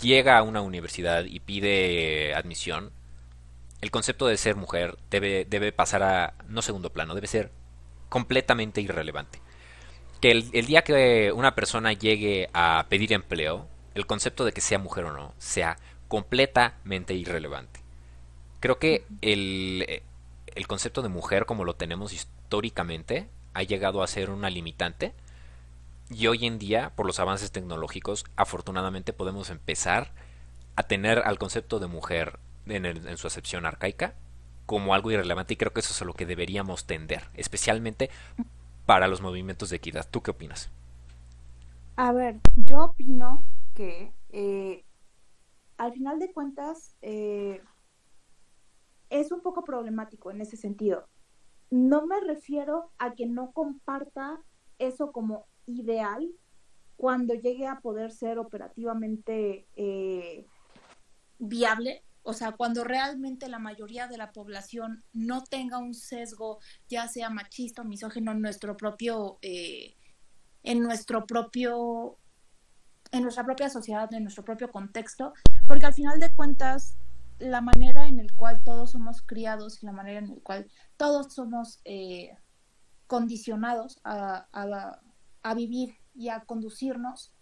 llega 0.00 0.38
a 0.38 0.42
una 0.42 0.60
universidad 0.60 1.24
y 1.24 1.40
pide 1.40 2.34
admisión, 2.34 2.92
el 3.80 3.90
concepto 3.90 4.26
de 4.26 4.36
ser 4.36 4.56
mujer 4.56 4.98
debe, 5.10 5.44
debe 5.44 5.72
pasar 5.72 6.02
a 6.02 6.34
no 6.48 6.62
segundo 6.62 6.90
plano, 6.90 7.14
debe 7.14 7.26
ser 7.26 7.50
completamente 8.08 8.80
irrelevante. 8.80 9.40
Que 10.20 10.32
el, 10.32 10.66
día 10.66 10.82
que 10.82 11.32
una 11.34 11.54
persona 11.54 11.94
llegue 11.94 12.50
a 12.52 12.86
pedir 12.90 13.14
empleo, 13.14 13.68
el 13.94 14.06
concepto 14.06 14.44
de 14.44 14.52
que 14.52 14.60
sea 14.60 14.78
mujer 14.78 15.04
o 15.04 15.12
no 15.12 15.34
sea 15.38 15.78
completamente 16.08 17.14
irrelevante. 17.14 17.80
Creo 18.60 18.78
que 18.78 19.06
el, 19.22 20.02
el 20.54 20.66
concepto 20.66 21.00
de 21.00 21.08
mujer 21.08 21.46
como 21.46 21.64
lo 21.64 21.74
tenemos 21.74 22.12
históricamente 22.12 23.28
ha 23.54 23.62
llegado 23.62 24.02
a 24.02 24.06
ser 24.06 24.28
una 24.28 24.50
limitante 24.50 25.14
y 26.10 26.26
hoy 26.26 26.46
en 26.46 26.58
día, 26.58 26.92
por 26.96 27.06
los 27.06 27.20
avances 27.20 27.52
tecnológicos, 27.52 28.24
afortunadamente 28.36 29.12
podemos 29.12 29.50
empezar 29.50 30.12
a 30.76 30.82
tener 30.82 31.20
al 31.20 31.38
concepto 31.38 31.78
de 31.78 31.86
mujer 31.86 32.38
en, 32.66 32.84
en 32.84 33.16
su 33.16 33.26
acepción 33.26 33.66
arcaica 33.66 34.14
como 34.66 34.94
algo 34.94 35.10
irrelevante 35.10 35.54
y 35.54 35.56
creo 35.56 35.72
que 35.72 35.80
eso 35.80 35.92
es 35.92 36.02
a 36.02 36.04
lo 36.04 36.14
que 36.14 36.26
deberíamos 36.26 36.86
tender, 36.86 37.24
especialmente 37.34 38.10
para 38.86 39.08
los 39.08 39.20
movimientos 39.20 39.70
de 39.70 39.76
equidad. 39.76 40.06
¿Tú 40.08 40.22
qué 40.22 40.30
opinas? 40.30 40.70
A 41.96 42.12
ver, 42.12 42.40
yo 42.54 42.84
opino 42.84 43.44
que 43.74 44.12
eh, 44.30 44.84
al 45.76 45.92
final 45.92 46.18
de 46.18 46.32
cuentas 46.32 46.94
eh, 47.02 47.60
es 49.10 49.32
un 49.32 49.42
poco 49.42 49.64
problemático 49.64 50.30
en 50.30 50.40
ese 50.40 50.56
sentido. 50.56 51.08
No 51.70 52.06
me 52.06 52.20
refiero 52.20 52.90
a 52.98 53.14
que 53.14 53.26
no 53.26 53.52
comparta 53.52 54.40
eso 54.78 55.12
como 55.12 55.46
ideal 55.66 56.30
cuando 57.00 57.32
llegue 57.32 57.66
a 57.66 57.80
poder 57.80 58.12
ser 58.12 58.38
operativamente 58.38 59.66
eh, 59.74 60.46
viable, 61.38 62.04
o 62.22 62.34
sea, 62.34 62.52
cuando 62.52 62.84
realmente 62.84 63.48
la 63.48 63.58
mayoría 63.58 64.06
de 64.06 64.18
la 64.18 64.32
población 64.32 65.02
no 65.14 65.42
tenga 65.42 65.78
un 65.78 65.94
sesgo, 65.94 66.58
ya 66.88 67.08
sea 67.08 67.30
machista 67.30 67.80
o 67.80 67.86
misógeno, 67.86 68.32
en 68.32 68.42
nuestro 68.42 68.76
propio, 68.76 69.38
eh, 69.40 69.96
en 70.62 70.82
nuestro 70.82 71.24
propio, 71.24 72.18
en 73.12 73.22
nuestra 73.22 73.44
propia 73.44 73.70
sociedad, 73.70 74.12
en 74.12 74.24
nuestro 74.24 74.44
propio 74.44 74.70
contexto, 74.70 75.32
porque 75.66 75.86
al 75.86 75.94
final 75.94 76.20
de 76.20 76.34
cuentas, 76.34 76.98
la 77.38 77.62
manera 77.62 78.06
en 78.06 78.18
la 78.18 78.36
cual 78.36 78.62
todos 78.62 78.90
somos 78.90 79.22
criados 79.22 79.82
y 79.82 79.86
la 79.86 79.92
manera 79.92 80.18
en 80.18 80.28
la 80.28 80.40
cual 80.42 80.70
todos 80.98 81.32
somos 81.32 81.80
eh, 81.86 82.36
condicionados 83.06 83.98
a, 84.04 84.46
a 84.52 85.00
vivir 85.54 85.96
y 86.14 86.28
a 86.28 86.40
conducirnos, 86.40 87.32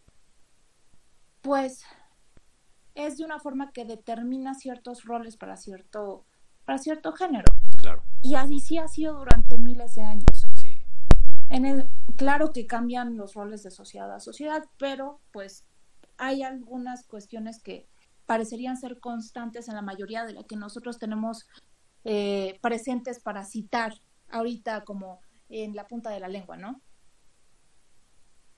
pues 1.40 1.84
es 2.94 3.18
de 3.18 3.24
una 3.24 3.38
forma 3.38 3.72
que 3.72 3.84
determina 3.84 4.54
ciertos 4.54 5.04
roles 5.04 5.36
para 5.36 5.56
cierto 5.56 6.24
para 6.64 6.78
cierto 6.78 7.12
género. 7.12 7.50
Claro. 7.78 8.02
Y 8.22 8.34
así 8.34 8.60
sí 8.60 8.76
ha 8.76 8.88
sido 8.88 9.14
durante 9.14 9.56
miles 9.56 9.94
de 9.94 10.02
años. 10.02 10.46
Sí. 10.54 10.76
En 11.48 11.64
el, 11.64 11.88
claro 12.16 12.52
que 12.52 12.66
cambian 12.66 13.16
los 13.16 13.32
roles 13.34 13.62
de 13.62 13.70
sociedad 13.70 14.12
a 14.12 14.20
sociedad, 14.20 14.64
pero 14.76 15.20
pues 15.32 15.64
hay 16.18 16.42
algunas 16.42 17.06
cuestiones 17.06 17.62
que 17.62 17.88
parecerían 18.26 18.76
ser 18.76 19.00
constantes 19.00 19.68
en 19.68 19.76
la 19.76 19.82
mayoría 19.82 20.26
de 20.26 20.34
las 20.34 20.44
que 20.44 20.56
nosotros 20.56 20.98
tenemos 20.98 21.46
eh, 22.04 22.58
presentes 22.60 23.18
para 23.20 23.44
citar 23.44 23.94
ahorita 24.30 24.84
como 24.84 25.20
en 25.48 25.74
la 25.74 25.86
punta 25.86 26.10
de 26.10 26.20
la 26.20 26.28
lengua, 26.28 26.58
¿no? 26.58 26.82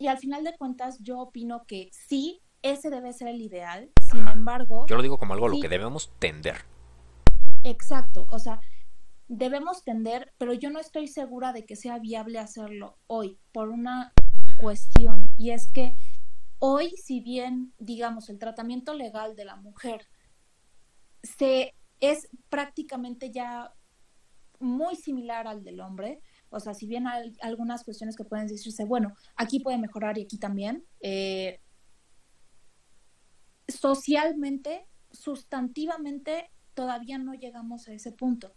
Y 0.01 0.09
al 0.09 0.17
final 0.17 0.43
de 0.45 0.57
cuentas 0.57 0.99
yo 1.03 1.19
opino 1.19 1.67
que 1.67 1.91
sí, 1.93 2.41
ese 2.63 2.89
debe 2.89 3.13
ser 3.13 3.29
el 3.29 3.43
ideal, 3.43 3.93
sin 4.11 4.23
Ajá. 4.23 4.33
embargo... 4.33 4.87
Yo 4.89 4.97
lo 4.97 5.03
digo 5.03 5.19
como 5.19 5.35
algo 5.35 5.45
a 5.45 5.51
lo 5.51 5.61
que 5.61 5.69
debemos 5.69 6.11
tender. 6.19 6.57
Exacto, 7.65 8.27
o 8.31 8.39
sea, 8.39 8.61
debemos 9.29 9.85
tender, 9.85 10.33
pero 10.39 10.55
yo 10.55 10.71
no 10.71 10.81
estoy 10.81 11.07
segura 11.07 11.53
de 11.53 11.67
que 11.67 11.77
sea 11.77 11.99
viable 11.99 12.39
hacerlo 12.39 12.97
hoy 13.09 13.39
por 13.53 13.69
una 13.69 14.15
cuestión, 14.59 15.31
y 15.37 15.51
es 15.51 15.69
que 15.69 15.95
hoy, 16.61 16.95
si 16.97 17.21
bien, 17.21 17.75
digamos, 17.79 18.31
el 18.31 18.39
tratamiento 18.39 18.95
legal 18.95 19.37
de 19.37 19.45
la 19.45 19.57
mujer 19.57 20.07
se 21.23 21.75
es 22.01 22.31
prácticamente 22.49 23.31
ya 23.31 23.75
muy 24.61 24.97
similar 24.97 25.47
al 25.47 25.63
del 25.63 25.81
hombre, 25.81 26.23
o 26.51 26.61
sea, 26.61 26.75
si 26.75 26.87
bien 26.87 27.07
hay 27.07 27.33
algunas 27.41 27.85
cuestiones 27.85 28.17
que 28.17 28.25
pueden 28.25 28.49
decirse, 28.49 28.85
bueno, 28.85 29.15
aquí 29.37 29.61
puede 29.61 29.79
mejorar 29.79 30.19
y 30.19 30.23
aquí 30.23 30.37
también, 30.37 30.85
eh, 31.01 31.61
socialmente, 33.69 34.87
sustantivamente, 35.13 36.51
todavía 36.75 37.19
no 37.19 37.35
llegamos 37.35 37.89
a 37.89 37.93
ese 37.93 38.13
punto. 38.13 38.53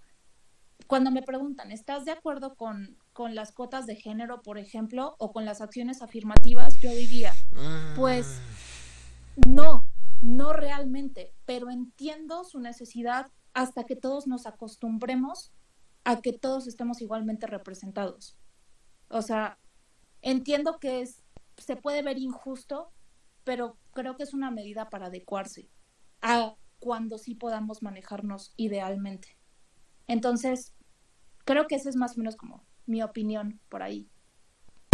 Cuando 0.87 1.11
me 1.11 1.21
preguntan, 1.21 1.71
¿estás 1.71 2.03
de 2.03 2.11
acuerdo 2.11 2.55
con, 2.55 2.97
con 3.13 3.35
las 3.35 3.51
cuotas 3.51 3.85
de 3.85 3.95
género, 3.95 4.41
por 4.41 4.57
ejemplo, 4.57 5.15
o 5.19 5.31
con 5.31 5.45
las 5.45 5.61
acciones 5.61 6.01
afirmativas? 6.01 6.79
Yo 6.81 6.89
diría, 6.91 7.33
Pues, 7.95 8.39
no, 9.47 9.87
no 10.21 10.51
realmente, 10.51 11.31
pero 11.45 11.69
entiendo 11.69 12.43
su 12.43 12.59
necesidad 12.59 13.31
hasta 13.53 13.83
que 13.85 13.95
todos 13.95 14.27
nos 14.27 14.47
acostumbremos 14.47 15.51
a 16.03 16.21
que 16.21 16.33
todos 16.33 16.67
estemos 16.67 17.01
igualmente 17.01 17.47
representados. 17.47 18.37
O 19.09 19.21
sea, 19.21 19.59
entiendo 20.21 20.79
que 20.79 21.01
es, 21.01 21.23
se 21.57 21.75
puede 21.75 22.01
ver 22.01 22.17
injusto, 22.17 22.91
pero 23.43 23.77
creo 23.93 24.15
que 24.15 24.23
es 24.23 24.33
una 24.33 24.51
medida 24.51 24.89
para 24.89 25.07
adecuarse 25.07 25.69
a 26.21 26.55
cuando 26.79 27.17
sí 27.17 27.35
podamos 27.35 27.81
manejarnos 27.81 28.53
idealmente. 28.57 29.37
Entonces, 30.07 30.73
creo 31.45 31.67
que 31.67 31.75
esa 31.75 31.89
es 31.89 31.95
más 31.95 32.15
o 32.15 32.19
menos 32.19 32.35
como 32.35 32.65
mi 32.85 33.01
opinión 33.01 33.61
por 33.69 33.83
ahí, 33.83 34.09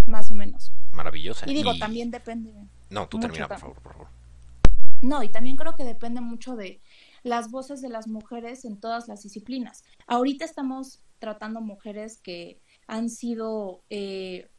más 0.06 0.32
o 0.32 0.36
menos. 0.36 0.72
Maravillosa. 0.92 1.50
Y 1.50 1.54
digo, 1.54 1.76
también 1.78 2.12
depende. 2.12 2.54
No, 2.90 3.08
tú 3.08 3.20
termina, 3.20 3.48
por 3.48 3.60
favor, 3.60 3.82
por 3.82 3.94
favor. 3.94 4.08
No, 5.02 5.24
y 5.24 5.30
también 5.30 5.56
creo 5.56 5.76
que 5.76 5.84
depende 5.84 6.22
mucho 6.22 6.56
de 6.56 6.82
las 7.24 7.52
voces 7.52 7.82
de 7.82 7.90
las 7.90 8.08
mujeres 8.08 8.66
en 8.66 8.80
todas 8.80 9.08
las 9.08 9.24
disciplinas. 9.24 9.84
Ahorita 10.08 10.46
estamos 10.46 11.02
tratando 11.20 11.62
mujeres 11.62 12.20
que 12.22 12.62
han 12.88 13.10
sido, 13.10 13.84
eh, 13.90 14.50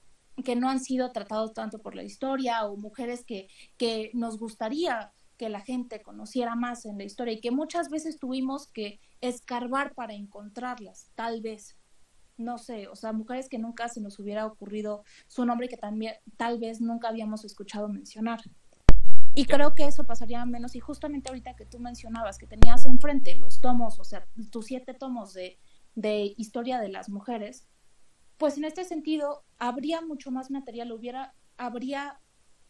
que 0.45 0.57
no 0.57 0.69
han 0.69 0.81
sido 0.81 1.13
tratados 1.13 1.53
tanto 1.55 1.79
por 1.79 1.95
la 1.95 2.03
historia 2.03 2.65
o 2.67 2.77
mujeres 2.77 3.25
que, 3.25 3.49
que 3.77 4.11
nos 4.15 4.39
gustaría 4.39 5.13
que 5.37 5.49
la 5.49 5.61
gente 5.61 6.03
conociera 6.03 6.55
más 6.55 6.85
en 6.85 6.99
la 6.99 7.05
historia 7.05 7.33
y 7.33 7.41
que 7.41 7.51
muchas 7.51 7.89
veces 7.89 8.19
tuvimos 8.19 8.69
que 8.69 9.01
escarbar 9.23 9.95
para 9.95 10.13
encontrarlas, 10.13 11.11
tal 11.15 11.41
vez. 11.41 11.79
No 12.37 12.59
sé, 12.59 12.89
o 12.89 12.97
sea, 12.97 13.13
mujeres 13.13 13.49
que 13.49 13.59
nunca 13.59 13.89
se 13.89 14.01
nos 14.01 14.19
hubiera 14.19 14.47
ocurrido 14.47 15.03
su 15.29 15.45
nombre 15.45 15.69
que 15.69 15.77
también 15.77 16.15
tal 16.37 16.59
vez 16.59 16.81
nunca 16.81 17.09
habíamos 17.09 17.45
escuchado 17.45 17.89
mencionar. 17.89 18.41
Y 19.35 19.45
creo 19.45 19.74
que 19.74 19.85
eso 19.85 20.05
pasaría 20.05 20.45
menos. 20.45 20.74
Y 20.74 20.81
justamente 20.81 21.28
ahorita 21.28 21.55
que 21.55 21.66
tú 21.66 21.78
mencionabas 21.78 22.39
que 22.39 22.47
tenías 22.47 22.85
enfrente 22.85 23.37
los 23.37 23.61
tomos, 23.61 23.99
o 24.01 24.05
sea, 24.05 24.26
tus 24.51 24.66
siete 24.66 24.95
tomos 24.95 25.33
de, 25.33 25.59
de 25.95 26.35
historia 26.37 26.81
de 26.81 26.89
las 26.89 27.09
mujeres, 27.09 27.68
pues 28.39 28.57
en 28.57 28.64
este 28.64 28.85
sentido 28.85 29.45
habría 29.59 30.01
mucho 30.01 30.31
más 30.31 30.51
material, 30.51 30.93
hubiera, 30.93 31.35
habría 31.57 32.20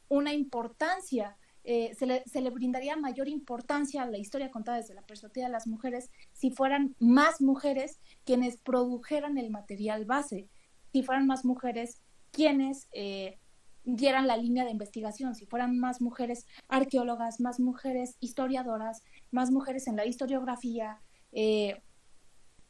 una 0.08 0.34
importancia, 0.34 1.36
eh, 1.62 1.94
se, 1.94 2.06
le, 2.06 2.24
se 2.26 2.40
le 2.40 2.50
brindaría 2.50 2.96
mayor 2.96 3.28
importancia 3.28 4.02
a 4.02 4.06
la 4.06 4.18
historia 4.18 4.50
contada 4.50 4.78
desde 4.78 4.94
la 4.94 5.02
perspectiva 5.02 5.46
de 5.46 5.52
las 5.52 5.66
mujeres 5.66 6.10
si 6.32 6.50
fueran 6.50 6.96
más 6.98 7.40
mujeres 7.40 8.00
quienes 8.24 8.56
produjeran 8.56 9.38
el 9.38 9.50
material 9.50 10.06
base, 10.06 10.48
si 10.92 11.02
fueran 11.02 11.26
más 11.26 11.44
mujeres 11.44 12.00
quienes 12.32 12.88
eh, 12.92 13.38
dieran 13.96 14.26
la 14.26 14.36
línea 14.36 14.64
de 14.64 14.70
investigación, 14.70 15.34
si 15.34 15.46
fueran 15.46 15.78
más 15.78 16.00
mujeres 16.00 16.46
arqueólogas, 16.68 17.40
más 17.40 17.60
mujeres 17.60 18.16
historiadoras, 18.20 19.02
más 19.30 19.50
mujeres 19.50 19.86
en 19.86 19.96
la 19.96 20.06
historiografía, 20.06 21.00
eh, 21.32 21.80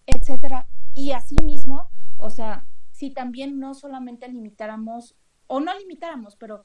etcétera. 0.07 0.66
Y 0.95 1.12
asimismo, 1.12 1.89
o 2.18 2.31
sea, 2.31 2.66
si 2.93 3.11
también 3.11 3.59
no 3.59 3.75
solamente 3.75 4.29
limitáramos, 4.29 5.16
o 5.47 5.61
no 5.61 5.77
limitáramos, 5.79 6.37
pero 6.37 6.64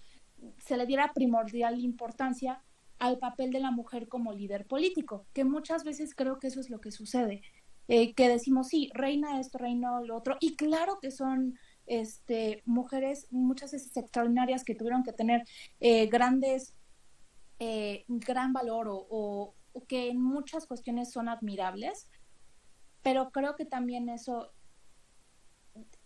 se 0.57 0.77
le 0.77 0.85
diera 0.85 1.13
primordial 1.13 1.79
importancia 1.79 2.61
al 2.99 3.17
papel 3.17 3.51
de 3.51 3.59
la 3.59 3.71
mujer 3.71 4.07
como 4.07 4.33
líder 4.33 4.65
político, 4.67 5.25
que 5.33 5.43
muchas 5.43 5.83
veces 5.83 6.15
creo 6.15 6.39
que 6.39 6.47
eso 6.47 6.59
es 6.59 6.69
lo 6.69 6.79
que 6.79 6.91
sucede, 6.91 7.41
eh, 7.87 8.13
que 8.13 8.29
decimos, 8.29 8.67
sí, 8.69 8.89
reina 8.93 9.39
esto, 9.39 9.57
reina 9.57 9.99
lo 10.01 10.15
otro, 10.15 10.37
y 10.39 10.55
claro 10.55 10.97
que 11.01 11.11
son 11.11 11.57
este, 11.87 12.61
mujeres 12.65 13.27
muchas 13.31 13.71
veces 13.71 13.95
extraordinarias 13.97 14.63
que 14.63 14.75
tuvieron 14.75 15.03
que 15.03 15.13
tener 15.13 15.43
eh, 15.79 16.07
grandes, 16.07 16.73
eh, 17.59 18.05
gran 18.07 18.53
valor 18.53 18.87
o, 18.87 19.05
o, 19.09 19.55
o 19.73 19.85
que 19.85 20.09
en 20.09 20.21
muchas 20.21 20.65
cuestiones 20.65 21.11
son 21.11 21.29
admirables, 21.29 22.07
pero 23.01 23.31
creo 23.31 23.55
que 23.55 23.65
también 23.65 24.09
eso 24.09 24.51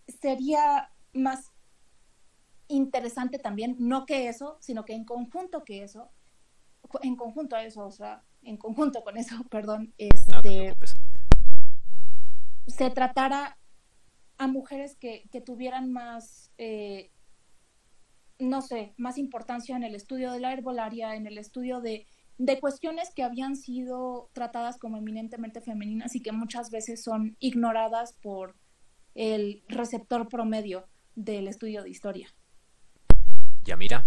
sería 0.07 0.91
más 1.13 1.51
interesante 2.67 3.39
también, 3.39 3.75
no 3.79 4.05
que 4.05 4.27
eso, 4.27 4.57
sino 4.61 4.85
que 4.85 4.93
en 4.93 5.05
conjunto 5.05 5.63
que 5.63 5.83
eso, 5.83 6.11
en 7.01 7.15
conjunto 7.15 7.55
a 7.55 7.63
eso, 7.63 7.85
o 7.85 7.91
sea, 7.91 8.23
en 8.43 8.57
conjunto 8.57 9.03
con 9.03 9.17
eso, 9.17 9.35
perdón, 9.49 9.93
No 10.31 10.41
te 10.41 10.67
este, 10.69 10.75
se 12.67 12.89
tratara 12.91 13.57
a 14.39 14.47
mujeres 14.47 14.95
que, 14.95 15.27
que 15.31 15.41
tuvieran 15.41 15.91
más, 15.91 16.51
eh, 16.57 17.11
no 18.39 18.61
sé, 18.61 18.93
más 18.97 19.17
importancia 19.17 19.75
en 19.75 19.83
el 19.83 19.93
estudio 19.93 20.31
de 20.31 20.39
la 20.39 20.53
herbolaria, 20.53 21.15
en 21.15 21.27
el 21.27 21.37
estudio 21.37 21.81
de, 21.81 22.07
de 22.37 22.59
cuestiones 22.59 23.11
que 23.13 23.23
habían 23.23 23.57
sido 23.57 24.29
tratadas 24.33 24.77
como 24.77 24.97
eminentemente 24.97 25.59
femeninas 25.59 26.15
y 26.15 26.21
que 26.21 26.31
muchas 26.31 26.71
veces 26.71 27.03
son 27.03 27.35
ignoradas 27.39 28.13
por 28.13 28.55
el 29.13 29.61
receptor 29.67 30.29
promedio 30.29 30.87
del 31.15 31.49
estudio 31.49 31.83
de 31.83 31.89
historia. 31.89 32.33
Ya 33.65 33.75
mira. 33.75 34.05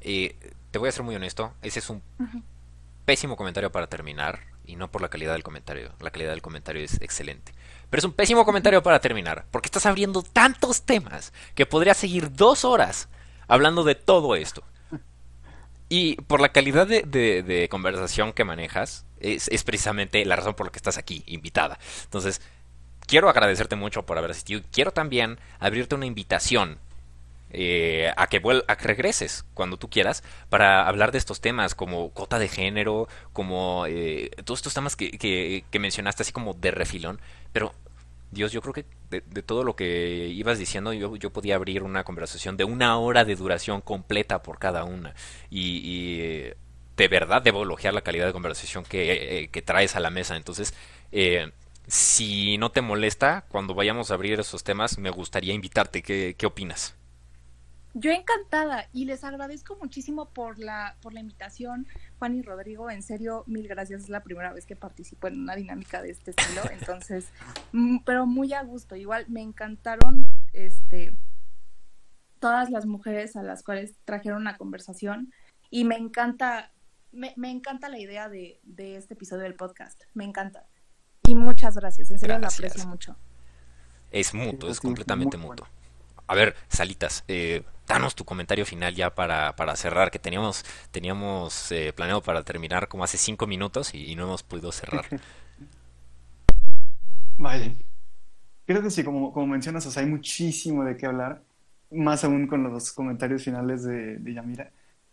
Eh, 0.00 0.36
te 0.70 0.78
voy 0.78 0.88
a 0.88 0.92
ser 0.92 1.02
muy 1.02 1.14
honesto. 1.14 1.52
Ese 1.60 1.80
es 1.80 1.90
un 1.90 2.02
pésimo 3.04 3.36
comentario 3.36 3.70
para 3.70 3.88
terminar. 3.88 4.53
Y 4.64 4.76
no 4.76 4.90
por 4.90 5.02
la 5.02 5.08
calidad 5.08 5.32
del 5.32 5.42
comentario. 5.42 5.92
La 6.00 6.10
calidad 6.10 6.30
del 6.30 6.42
comentario 6.42 6.82
es 6.82 7.00
excelente. 7.00 7.52
Pero 7.90 7.98
es 7.98 8.04
un 8.04 8.12
pésimo 8.12 8.44
comentario 8.44 8.82
para 8.82 9.00
terminar. 9.00 9.44
Porque 9.50 9.66
estás 9.66 9.86
abriendo 9.86 10.22
tantos 10.22 10.82
temas 10.82 11.32
que 11.54 11.66
podría 11.66 11.94
seguir 11.94 12.32
dos 12.32 12.64
horas 12.64 13.08
hablando 13.46 13.84
de 13.84 13.94
todo 13.94 14.36
esto. 14.36 14.62
Y 15.88 16.16
por 16.22 16.40
la 16.40 16.50
calidad 16.50 16.86
de, 16.86 17.68
conversación 17.70 18.32
que 18.32 18.44
manejas, 18.44 19.04
es 19.20 19.64
precisamente 19.64 20.24
la 20.24 20.36
razón 20.36 20.54
por 20.54 20.66
la 20.66 20.72
que 20.72 20.78
estás 20.78 20.98
aquí, 20.98 21.22
invitada. 21.26 21.78
Entonces, 22.04 22.40
quiero 23.06 23.28
agradecerte 23.28 23.76
mucho 23.76 24.04
por 24.04 24.18
haber 24.18 24.30
asistido. 24.30 24.60
y 24.60 24.62
Quiero 24.64 24.92
también 24.92 25.38
abrirte 25.58 25.94
una 25.94 26.06
invitación 26.06 26.78
eh, 27.54 28.12
a, 28.16 28.26
que 28.28 28.42
vuel- 28.42 28.64
a 28.68 28.76
que 28.76 28.86
regreses 28.88 29.44
cuando 29.54 29.76
tú 29.78 29.88
quieras 29.90 30.22
para 30.50 30.86
hablar 30.88 31.12
de 31.12 31.18
estos 31.18 31.40
temas 31.40 31.74
como 31.74 32.10
cota 32.10 32.38
de 32.38 32.48
género, 32.48 33.08
como 33.32 33.86
eh, 33.88 34.30
todos 34.44 34.60
estos 34.60 34.74
temas 34.74 34.96
que, 34.96 35.12
que- 35.12 35.64
que 35.70 35.78
mencionaste 35.78 36.22
así 36.22 36.32
como 36.32 36.54
de 36.54 36.70
refilón. 36.70 37.20
Pero, 37.52 37.72
Dios, 38.30 38.50
yo 38.52 38.60
creo 38.62 38.72
que 38.74 38.84
de, 39.10 39.20
todo 39.42 39.62
lo 39.62 39.76
que 39.76 40.26
ibas 40.28 40.58
diciendo 40.58 40.92
yo, 40.92 41.14
yo 41.16 41.30
podía 41.32 41.54
abrir 41.54 41.82
una 41.84 42.02
conversación 42.04 42.56
de 42.56 42.64
una 42.64 42.98
hora 42.98 43.24
de 43.24 43.36
duración 43.36 43.80
completa 43.80 44.42
por 44.42 44.58
cada 44.58 44.84
una. 44.84 45.14
Y, 45.50 45.78
y, 45.78 46.20
eh, 46.20 46.56
de 46.96 47.08
verdad 47.08 47.42
debo 47.42 47.62
elogiar 47.62 47.94
la 47.94 48.02
calidad 48.02 48.26
de 48.26 48.32
conversación 48.32 48.84
que, 48.84 49.42
eh, 49.44 49.48
que 49.48 49.62
traes 49.62 49.94
a 49.96 50.00
la 50.00 50.10
mesa. 50.10 50.36
Entonces, 50.36 50.74
eh, 51.12 51.52
si 51.86 52.58
no 52.58 52.70
te 52.72 52.80
molesta, 52.80 53.44
cuando 53.48 53.74
vayamos 53.74 54.10
a 54.10 54.14
abrir 54.14 54.40
esos 54.40 54.64
temas, 54.64 54.98
me 54.98 55.10
gustaría 55.10 55.54
invitarte. 55.54 56.02
¿Qué, 56.02 56.34
qué 56.36 56.46
opinas? 56.46 56.96
Yo 57.96 58.10
encantada 58.10 58.88
y 58.92 59.04
les 59.04 59.22
agradezco 59.22 59.76
muchísimo 59.76 60.28
por 60.30 60.58
la, 60.58 60.96
por 61.00 61.14
la 61.14 61.20
invitación, 61.20 61.86
Juan 62.18 62.34
y 62.34 62.42
Rodrigo. 62.42 62.90
En 62.90 63.02
serio, 63.02 63.44
mil 63.46 63.68
gracias. 63.68 64.02
Es 64.02 64.08
la 64.08 64.24
primera 64.24 64.52
vez 64.52 64.66
que 64.66 64.74
participo 64.74 65.28
en 65.28 65.40
una 65.40 65.54
dinámica 65.54 66.02
de 66.02 66.10
este 66.10 66.32
estilo. 66.32 66.62
Entonces, 66.72 67.28
mm, 67.72 67.98
pero 68.04 68.26
muy 68.26 68.52
a 68.52 68.64
gusto. 68.64 68.96
Igual 68.96 69.26
me 69.28 69.42
encantaron 69.42 70.26
este, 70.52 71.16
todas 72.40 72.68
las 72.70 72.84
mujeres 72.84 73.36
a 73.36 73.44
las 73.44 73.62
cuales 73.62 73.94
trajeron 74.04 74.40
una 74.42 74.56
conversación 74.56 75.32
y 75.70 75.84
me 75.84 75.96
encanta, 75.96 76.72
me, 77.12 77.32
me 77.36 77.52
encanta 77.52 77.88
la 77.88 78.00
idea 78.00 78.28
de, 78.28 78.58
de, 78.64 78.96
este 78.96 79.14
episodio 79.14 79.44
del 79.44 79.54
podcast. 79.54 80.02
Me 80.14 80.24
encanta. 80.24 80.66
Y 81.22 81.36
muchas 81.36 81.76
gracias. 81.76 82.10
En 82.10 82.18
serio, 82.18 82.38
gracias. 82.40 82.60
lo 82.60 82.66
aprecio 82.66 82.88
mucho. 82.88 83.16
Es 84.10 84.34
mutuo, 84.34 84.68
es 84.68 84.80
completamente 84.80 85.36
mutuo. 85.36 85.68
A 86.26 86.34
ver, 86.34 86.56
Salitas, 86.68 87.24
eh, 87.28 87.64
danos 87.86 88.14
tu 88.14 88.24
comentario 88.24 88.64
final 88.66 88.94
ya 88.94 89.14
para, 89.14 89.56
para 89.56 89.76
cerrar, 89.76 90.10
que 90.10 90.18
teníamos, 90.18 90.64
teníamos 90.90 91.70
eh, 91.72 91.92
planeado 91.92 92.22
para 92.22 92.42
terminar 92.42 92.88
como 92.88 93.04
hace 93.04 93.18
cinco 93.18 93.46
minutos 93.46 93.94
y, 93.94 94.10
y 94.10 94.16
no 94.16 94.24
hemos 94.24 94.42
podido 94.42 94.72
cerrar. 94.72 95.06
Vale. 97.38 97.76
Creo 98.66 98.82
que 98.82 98.90
sí, 98.90 99.04
como, 99.04 99.32
como 99.32 99.46
mencionas, 99.46 99.84
o 99.86 99.90
sea, 99.90 100.02
hay 100.02 100.08
muchísimo 100.08 100.84
de 100.84 100.96
qué 100.96 101.06
hablar, 101.06 101.42
más 101.90 102.24
aún 102.24 102.46
con 102.46 102.62
los 102.62 102.92
comentarios 102.92 103.44
finales 103.44 103.84
de, 103.84 104.16
de 104.18 104.34
Yamira. 104.34 104.70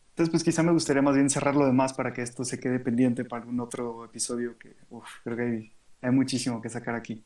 Entonces, 0.10 0.30
pues 0.30 0.44
quizá 0.44 0.64
me 0.64 0.72
gustaría 0.72 1.02
más 1.02 1.16
bien 1.16 1.30
cerrar 1.30 1.56
lo 1.56 1.66
demás 1.66 1.94
para 1.94 2.14
que 2.14 2.22
esto 2.22 2.46
se 2.46 2.60
quede 2.60 2.80
pendiente 2.80 3.26
para 3.26 3.42
algún 3.42 3.60
otro 3.60 4.06
episodio 4.06 4.58
que, 4.58 4.76
uf, 4.90 5.08
creo 5.24 5.36
que 5.36 5.44
hay, 5.44 5.72
hay 6.02 6.12
muchísimo 6.12 6.62
que 6.62 6.70
sacar 6.70 6.96
aquí. 6.96 7.24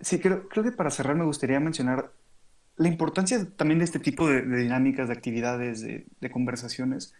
Sí, 0.00 0.18
creo, 0.18 0.48
creo 0.48 0.64
que 0.64 0.72
para 0.72 0.90
cerrar 0.90 1.14
me 1.14 1.24
gustaría 1.24 1.60
mencionar 1.60 2.12
la 2.76 2.88
importancia 2.88 3.46
también 3.56 3.78
de 3.78 3.84
este 3.84 3.98
tipo 3.98 4.28
de, 4.28 4.42
de 4.42 4.56
dinámicas, 4.58 5.08
de 5.08 5.14
actividades, 5.14 5.82
de, 5.82 6.06
de, 6.20 6.30
conversaciones, 6.30 7.14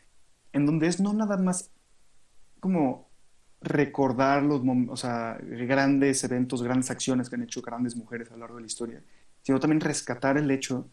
en 0.52 0.66
donde 0.66 0.86
es 0.86 1.00
no 1.00 1.12
nada 1.12 1.36
más 1.36 1.70
como 2.60 3.08
recordar 3.60 4.42
los 4.42 4.62
o 4.88 4.96
sea, 4.96 5.38
grandes 5.42 6.24
eventos, 6.24 6.62
grandes 6.62 6.90
acciones 6.90 7.28
que 7.28 7.36
han 7.36 7.42
hecho 7.42 7.62
grandes 7.62 7.96
mujeres 7.96 8.30
a 8.30 8.34
lo 8.34 8.40
largo 8.40 8.56
de 8.56 8.62
la 8.62 8.66
historia, 8.66 9.02
sino 9.42 9.60
también 9.60 9.80
rescatar 9.80 10.36
el 10.36 10.50
hecho 10.50 10.88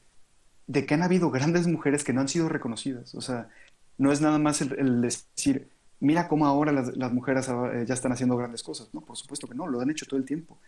de 0.68 0.86
que 0.86 0.94
han 0.94 1.04
habido 1.04 1.32
grandes 1.32 1.68
mujeres 1.68 2.04
que 2.04 2.14
no 2.14 2.22
han 2.22 2.28
sido 2.28 2.48
reconocidas. 2.48 3.16
O 3.16 3.22
sea, 3.22 3.50
no 3.98 4.12
es 4.12 4.22
nada 4.22 4.38
más 4.38 4.62
el, 4.62 4.78
el 4.78 5.02
decir, 5.02 5.70
mira 6.00 6.28
cómo 6.28 6.46
ahora 6.46 6.72
las, 6.72 6.96
las 6.96 7.12
mujeres 7.12 7.50
eh, 7.50 7.86
ya 7.88 7.94
están 7.94 8.12
haciendo 8.12 8.38
grandes 8.38 8.64
cosas. 8.64 8.90
No, 8.94 9.02
por 9.02 9.18
supuesto 9.18 9.48
que 9.48 9.56
no, 9.56 9.68
lo 9.68 9.82
han 9.82 9.90
hecho 9.90 10.06
todo 10.06 10.20
el 10.20 10.26
tiempo. 10.26 10.60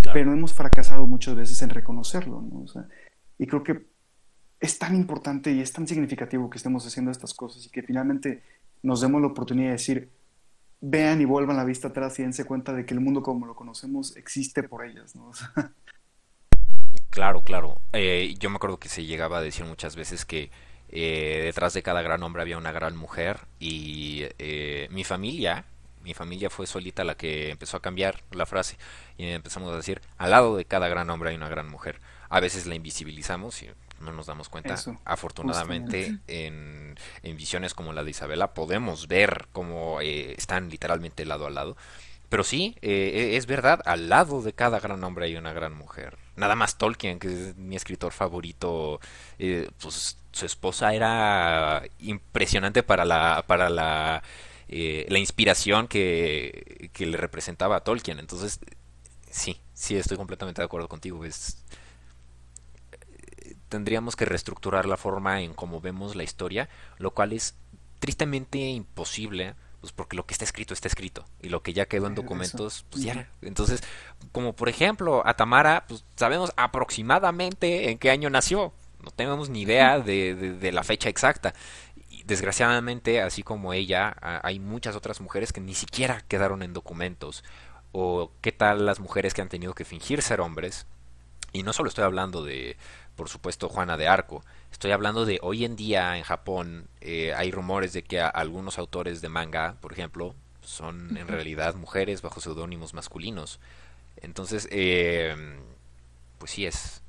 Claro. 0.00 0.12
Pero 0.14 0.32
hemos 0.32 0.52
fracasado 0.52 1.06
muchas 1.06 1.34
veces 1.34 1.60
en 1.62 1.70
reconocerlo. 1.70 2.40
¿no? 2.40 2.60
O 2.60 2.68
sea, 2.68 2.86
y 3.38 3.46
creo 3.46 3.62
que 3.62 3.86
es 4.60 4.78
tan 4.78 4.94
importante 4.96 5.52
y 5.52 5.60
es 5.60 5.72
tan 5.72 5.86
significativo 5.86 6.50
que 6.50 6.58
estemos 6.58 6.86
haciendo 6.86 7.10
estas 7.10 7.32
cosas 7.32 7.64
y 7.66 7.70
que 7.70 7.82
finalmente 7.82 8.42
nos 8.82 9.00
demos 9.00 9.20
la 9.20 9.28
oportunidad 9.28 9.68
de 9.68 9.72
decir, 9.72 10.10
vean 10.80 11.20
y 11.20 11.24
vuelvan 11.24 11.56
la 11.56 11.64
vista 11.64 11.88
atrás 11.88 12.18
y 12.18 12.22
dense 12.22 12.44
cuenta 12.44 12.72
de 12.72 12.84
que 12.84 12.94
el 12.94 13.00
mundo 13.00 13.22
como 13.22 13.46
lo 13.46 13.54
conocemos 13.54 14.16
existe 14.16 14.62
por 14.62 14.84
ellas. 14.84 15.14
¿no? 15.14 15.30
Claro, 17.10 17.42
claro. 17.42 17.80
Eh, 17.94 18.36
yo 18.38 18.48
me 18.48 18.56
acuerdo 18.56 18.78
que 18.78 18.88
se 18.88 19.04
llegaba 19.04 19.38
a 19.38 19.40
decir 19.40 19.64
muchas 19.64 19.96
veces 19.96 20.24
que 20.24 20.50
eh, 20.90 21.40
detrás 21.42 21.74
de 21.74 21.82
cada 21.82 22.02
gran 22.02 22.22
hombre 22.22 22.42
había 22.42 22.58
una 22.58 22.70
gran 22.70 22.96
mujer 22.96 23.40
y 23.58 24.24
eh, 24.38 24.86
mi 24.92 25.02
familia, 25.02 25.64
mi 26.04 26.14
familia 26.14 26.48
fue 26.48 26.66
solita 26.66 27.02
la 27.02 27.16
que 27.16 27.50
empezó 27.50 27.76
a 27.76 27.82
cambiar 27.82 28.22
la 28.30 28.46
frase 28.46 28.76
y 29.16 29.26
empezamos 29.26 29.72
a 29.72 29.76
decir, 29.76 30.00
al 30.16 30.30
lado 30.30 30.56
de 30.56 30.64
cada 30.64 30.86
gran 30.86 31.10
hombre 31.10 31.30
hay 31.30 31.36
una 31.36 31.48
gran 31.48 31.68
mujer 31.68 32.00
a 32.28 32.40
veces 32.40 32.66
la 32.66 32.74
invisibilizamos 32.74 33.62
y 33.62 33.70
no 34.00 34.12
nos 34.12 34.26
damos 34.26 34.48
cuenta. 34.48 34.74
Eso, 34.74 34.98
Afortunadamente, 35.04 36.18
en, 36.26 36.96
en, 37.22 37.36
visiones 37.36 37.74
como 37.74 37.92
la 37.92 38.04
de 38.04 38.10
Isabela, 38.10 38.54
podemos 38.54 39.08
ver 39.08 39.48
cómo 39.52 40.00
eh, 40.00 40.34
están 40.36 40.70
literalmente 40.70 41.24
lado 41.24 41.46
a 41.46 41.50
lado. 41.50 41.76
Pero 42.28 42.44
sí, 42.44 42.76
eh, 42.82 43.36
es 43.36 43.46
verdad, 43.46 43.80
al 43.86 44.10
lado 44.10 44.42
de 44.42 44.52
cada 44.52 44.80
gran 44.80 45.02
hombre 45.02 45.26
hay 45.26 45.36
una 45.36 45.54
gran 45.54 45.74
mujer. 45.74 46.18
Nada 46.36 46.54
más 46.54 46.76
Tolkien, 46.76 47.18
que 47.18 47.28
es 47.28 47.56
mi 47.56 47.74
escritor 47.74 48.12
favorito, 48.12 49.00
eh, 49.38 49.70
pues 49.80 50.18
su 50.32 50.44
esposa 50.46 50.94
era 50.94 51.82
impresionante 51.98 52.82
para 52.82 53.06
la, 53.06 53.44
para 53.46 53.70
la, 53.70 54.22
la 54.68 55.18
inspiración 55.18 55.88
que, 55.88 56.90
que 56.92 57.06
le 57.06 57.16
representaba 57.16 57.76
a 57.76 57.80
Tolkien. 57.80 58.18
Entonces, 58.18 58.60
sí, 59.30 59.58
sí, 59.72 59.96
estoy 59.96 60.18
completamente 60.18 60.60
de 60.60 60.66
acuerdo 60.66 60.86
contigo. 60.86 61.24
Es, 61.24 61.64
tendríamos 63.68 64.16
que 64.16 64.24
reestructurar 64.24 64.86
la 64.86 64.96
forma 64.96 65.40
en 65.42 65.54
cómo 65.54 65.80
vemos 65.80 66.16
la 66.16 66.24
historia, 66.24 66.68
lo 66.98 67.12
cual 67.12 67.32
es 67.32 67.54
tristemente 67.98 68.58
imposible, 68.58 69.54
pues 69.80 69.92
porque 69.92 70.16
lo 70.16 70.26
que 70.26 70.34
está 70.34 70.44
escrito 70.44 70.74
está 70.74 70.88
escrito 70.88 71.24
y 71.40 71.48
lo 71.48 71.62
que 71.62 71.72
ya 71.72 71.86
quedó 71.86 72.06
en 72.06 72.14
documentos, 72.14 72.84
pues 72.90 73.04
ya. 73.04 73.28
Entonces, 73.42 73.82
como 74.32 74.54
por 74.54 74.68
ejemplo, 74.68 75.22
a 75.26 75.34
Tamara, 75.34 75.84
pues 75.86 76.04
sabemos 76.16 76.52
aproximadamente 76.56 77.90
en 77.90 77.98
qué 77.98 78.10
año 78.10 78.30
nació, 78.30 78.72
no 79.02 79.10
tenemos 79.10 79.48
ni 79.48 79.62
idea 79.62 80.00
de, 80.00 80.34
de, 80.34 80.52
de 80.52 80.72
la 80.72 80.82
fecha 80.82 81.08
exacta. 81.08 81.54
Y 82.10 82.24
desgraciadamente, 82.24 83.20
así 83.22 83.42
como 83.42 83.72
ella, 83.72 84.16
hay 84.42 84.58
muchas 84.58 84.96
otras 84.96 85.20
mujeres 85.20 85.52
que 85.52 85.60
ni 85.60 85.74
siquiera 85.74 86.22
quedaron 86.26 86.62
en 86.62 86.72
documentos. 86.72 87.44
O 87.92 88.32
qué 88.40 88.52
tal 88.52 88.84
las 88.84 89.00
mujeres 89.00 89.32
que 89.34 89.42
han 89.42 89.48
tenido 89.48 89.74
que 89.74 89.84
fingir 89.84 90.22
ser 90.22 90.40
hombres. 90.40 90.86
Y 91.52 91.62
no 91.62 91.72
solo 91.72 91.88
estoy 91.88 92.04
hablando 92.04 92.44
de 92.44 92.76
por 93.18 93.28
supuesto 93.28 93.68
Juana 93.68 93.96
de 93.96 94.06
Arco. 94.06 94.44
Estoy 94.70 94.92
hablando 94.92 95.24
de 95.24 95.40
hoy 95.42 95.64
en 95.64 95.74
día 95.74 96.16
en 96.16 96.22
Japón 96.22 96.88
eh, 97.00 97.34
hay 97.34 97.50
rumores 97.50 97.92
de 97.92 98.04
que 98.04 98.20
algunos 98.20 98.78
autores 98.78 99.20
de 99.20 99.28
manga, 99.28 99.76
por 99.80 99.92
ejemplo, 99.92 100.36
son 100.62 101.16
en 101.16 101.26
realidad 101.26 101.74
mujeres 101.74 102.22
bajo 102.22 102.40
seudónimos 102.40 102.94
masculinos. 102.94 103.58
Entonces, 104.18 104.68
eh, 104.70 105.34
pues 106.38 106.52
sí 106.52 106.66
es 106.66 107.02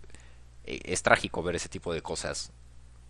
eh, 0.64 0.80
es 0.86 1.04
trágico 1.04 1.44
ver 1.44 1.56
ese 1.56 1.70
tipo 1.70 1.94
de 1.94 2.02
cosas 2.02 2.52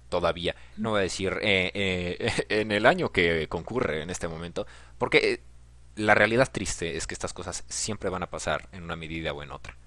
todavía. 0.09 0.55
No 0.75 0.91
voy 0.91 0.99
a 0.99 1.03
decir 1.03 1.39
en 1.41 2.71
el 2.71 2.85
año 2.85 3.13
que 3.13 3.47
concurre 3.47 4.01
en 4.01 4.09
este 4.09 4.27
momento, 4.27 4.67
porque 4.97 5.41
la 5.95 6.15
realidad 6.15 6.49
triste 6.51 6.97
es 6.97 7.07
que 7.07 7.13
estas 7.13 7.33
cosas 7.33 7.63
siempre 7.69 8.09
van 8.09 8.23
a 8.23 8.29
pasar 8.29 8.67
en 8.73 8.83
una 8.83 8.95
medida 8.97 9.31
o 9.31 9.41
en 9.41 9.51
otra 9.51 9.77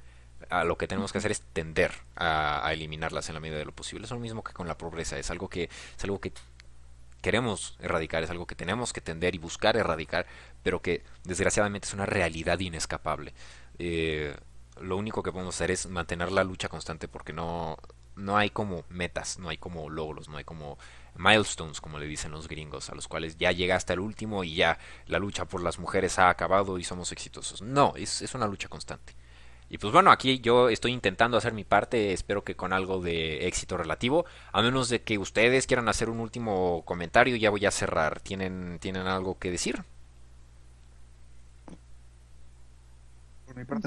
lo 0.64 0.76
que 0.76 0.86
tenemos 0.86 1.12
que 1.12 1.18
hacer 1.18 1.30
es 1.30 1.42
tender 1.52 1.92
a, 2.16 2.66
a, 2.66 2.72
eliminarlas 2.72 3.28
en 3.28 3.34
la 3.34 3.40
medida 3.40 3.58
de 3.58 3.64
lo 3.64 3.72
posible. 3.72 4.04
Es 4.04 4.10
lo 4.10 4.18
mismo 4.18 4.42
que 4.42 4.52
con 4.52 4.68
la 4.68 4.78
pobreza, 4.78 5.18
es 5.18 5.30
algo 5.30 5.48
que 5.48 5.64
es 5.64 6.04
algo 6.04 6.20
que 6.20 6.32
queremos 7.20 7.76
erradicar, 7.80 8.22
es 8.22 8.30
algo 8.30 8.46
que 8.46 8.54
tenemos 8.54 8.92
que 8.92 9.00
tender 9.00 9.34
y 9.34 9.38
buscar 9.38 9.76
erradicar, 9.76 10.26
pero 10.62 10.82
que 10.82 11.02
desgraciadamente 11.24 11.86
es 11.86 11.94
una 11.94 12.06
realidad 12.06 12.58
inescapable. 12.58 13.32
Eh, 13.78 14.36
lo 14.80 14.96
único 14.96 15.22
que 15.22 15.32
podemos 15.32 15.54
hacer 15.54 15.70
es 15.70 15.86
mantener 15.86 16.32
la 16.32 16.44
lucha 16.44 16.68
constante 16.68 17.08
porque 17.08 17.32
no 17.32 17.78
no 18.16 18.36
hay 18.36 18.50
como 18.50 18.84
metas, 18.88 19.38
no 19.38 19.48
hay 19.48 19.56
como 19.56 19.88
logros, 19.88 20.28
no 20.28 20.36
hay 20.36 20.44
como 20.44 20.78
milestones, 21.16 21.80
como 21.80 21.98
le 21.98 22.06
dicen 22.06 22.30
los 22.30 22.48
gringos, 22.48 22.90
a 22.90 22.94
los 22.94 23.08
cuales 23.08 23.36
ya 23.38 23.52
llega 23.52 23.76
hasta 23.76 23.92
el 23.94 24.00
último 24.00 24.44
y 24.44 24.54
ya 24.54 24.78
la 25.06 25.18
lucha 25.18 25.44
por 25.44 25.62
las 25.62 25.78
mujeres 25.78 26.18
ha 26.18 26.28
acabado 26.28 26.78
y 26.78 26.84
somos 26.84 27.12
exitosos. 27.12 27.62
No, 27.62 27.94
es, 27.96 28.22
es 28.22 28.34
una 28.34 28.46
lucha 28.46 28.68
constante. 28.68 29.14
Y 29.72 29.78
pues 29.78 29.90
bueno, 29.90 30.10
aquí 30.10 30.38
yo 30.40 30.68
estoy 30.68 30.92
intentando 30.92 31.38
hacer 31.38 31.54
mi 31.54 31.64
parte, 31.64 32.12
espero 32.12 32.44
que 32.44 32.54
con 32.54 32.74
algo 32.74 33.00
de 33.00 33.46
éxito 33.46 33.78
relativo, 33.78 34.26
a 34.52 34.60
menos 34.60 34.90
de 34.90 35.00
que 35.00 35.16
ustedes 35.16 35.66
quieran 35.66 35.88
hacer 35.88 36.10
un 36.10 36.20
último 36.20 36.82
comentario, 36.84 37.36
ya 37.36 37.48
voy 37.48 37.64
a 37.64 37.70
cerrar. 37.70 38.20
¿Tienen, 38.20 38.78
¿tienen 38.80 39.06
algo 39.06 39.38
que 39.38 39.50
decir? 39.50 39.82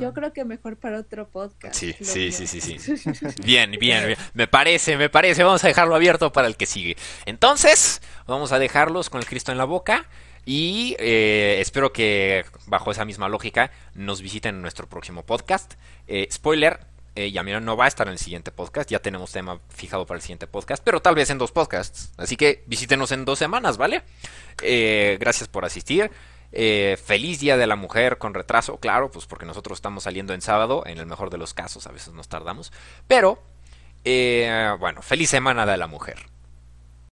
Yo 0.02 0.12
creo 0.12 0.34
que 0.34 0.44
mejor 0.44 0.76
para 0.76 1.00
otro 1.00 1.28
podcast. 1.28 1.76
Sí, 1.76 1.94
sí, 2.02 2.32
sí, 2.32 2.48
sí, 2.48 2.62
sí, 2.62 2.94
Bien, 3.44 3.70
bien, 3.80 4.08
bien. 4.08 4.18
Me 4.34 4.48
parece, 4.48 4.98
me 4.98 5.10
parece. 5.10 5.44
Vamos 5.44 5.64
a 5.64 5.68
dejarlo 5.68 5.94
abierto 5.94 6.32
para 6.32 6.48
el 6.48 6.58
que 6.58 6.66
sigue. 6.66 6.98
Entonces, 7.28 8.02
vamos 8.26 8.52
a 8.52 8.58
dejarlos 8.58 9.12
con 9.12 9.20
el 9.20 9.28
Cristo 9.28 9.52
en 9.52 9.60
la 9.60 9.66
boca. 9.66 10.08
Y 10.46 10.96
eh, 11.00 11.58
espero 11.60 11.91
que 11.91 12.46
bajo 12.68 12.91
esa 12.91 13.04
misma 13.04 13.28
lógica 13.28 13.72
nos 13.96 14.22
visiten 14.22 14.55
en 14.55 14.62
nuestro 14.62 14.88
próximo 14.88 15.26
podcast. 15.26 15.74
Eh, 16.08 16.28
spoiler, 16.32 16.80
eh, 17.16 17.32
Yamira 17.32 17.62
no 17.62 17.78
va 17.78 17.86
a 17.86 17.88
estar 17.88 18.08
en 18.08 18.13
el 18.13 18.20
siguiente 18.20 18.51
podcast, 18.51 18.92
ya 18.92 19.00
tenemos 19.00 19.32
tema 19.32 19.62
fijado 19.70 20.05
para 20.05 20.17
el 20.17 20.22
siguiente 20.22 20.47
podcast, 20.47 20.84
pero 20.84 21.01
tal 21.01 21.16
vez 21.16 21.30
en 21.30 21.38
dos 21.38 21.54
podcasts. 21.54 22.12
Así 22.17 22.36
que 22.36 22.63
visítenos 22.67 23.13
en 23.13 23.24
dos 23.24 23.39
semanas, 23.39 23.78
¿vale? 23.78 24.04
Eh, 24.62 25.16
gracias 25.17 25.47
por 25.47 25.63
asistir. 25.63 26.12
Eh, 26.51 26.97
feliz 27.01 27.39
Día 27.39 27.55
de 27.55 27.67
la 27.67 27.78
Mujer 27.78 28.17
con 28.17 28.34
retraso, 28.34 28.78
claro, 28.82 29.12
pues 29.12 29.28
porque 29.28 29.46
nosotros 29.46 29.78
estamos 29.78 30.04
saliendo 30.04 30.34
en 30.34 30.42
sábado, 30.42 30.84
en 30.86 30.97
el 30.97 31.05
mejor 31.05 31.30
de 31.30 31.38
los 31.38 31.54
casos, 31.54 31.88
a 31.88 31.92
veces 31.92 32.13
nos 32.13 32.28
tardamos. 32.28 32.74
Pero, 33.08 33.42
bueno, 34.04 35.01
feliz 35.01 35.30
Semana 35.30 35.66
de 35.66 35.78
la 35.78 35.88
Mujer. 35.88 36.34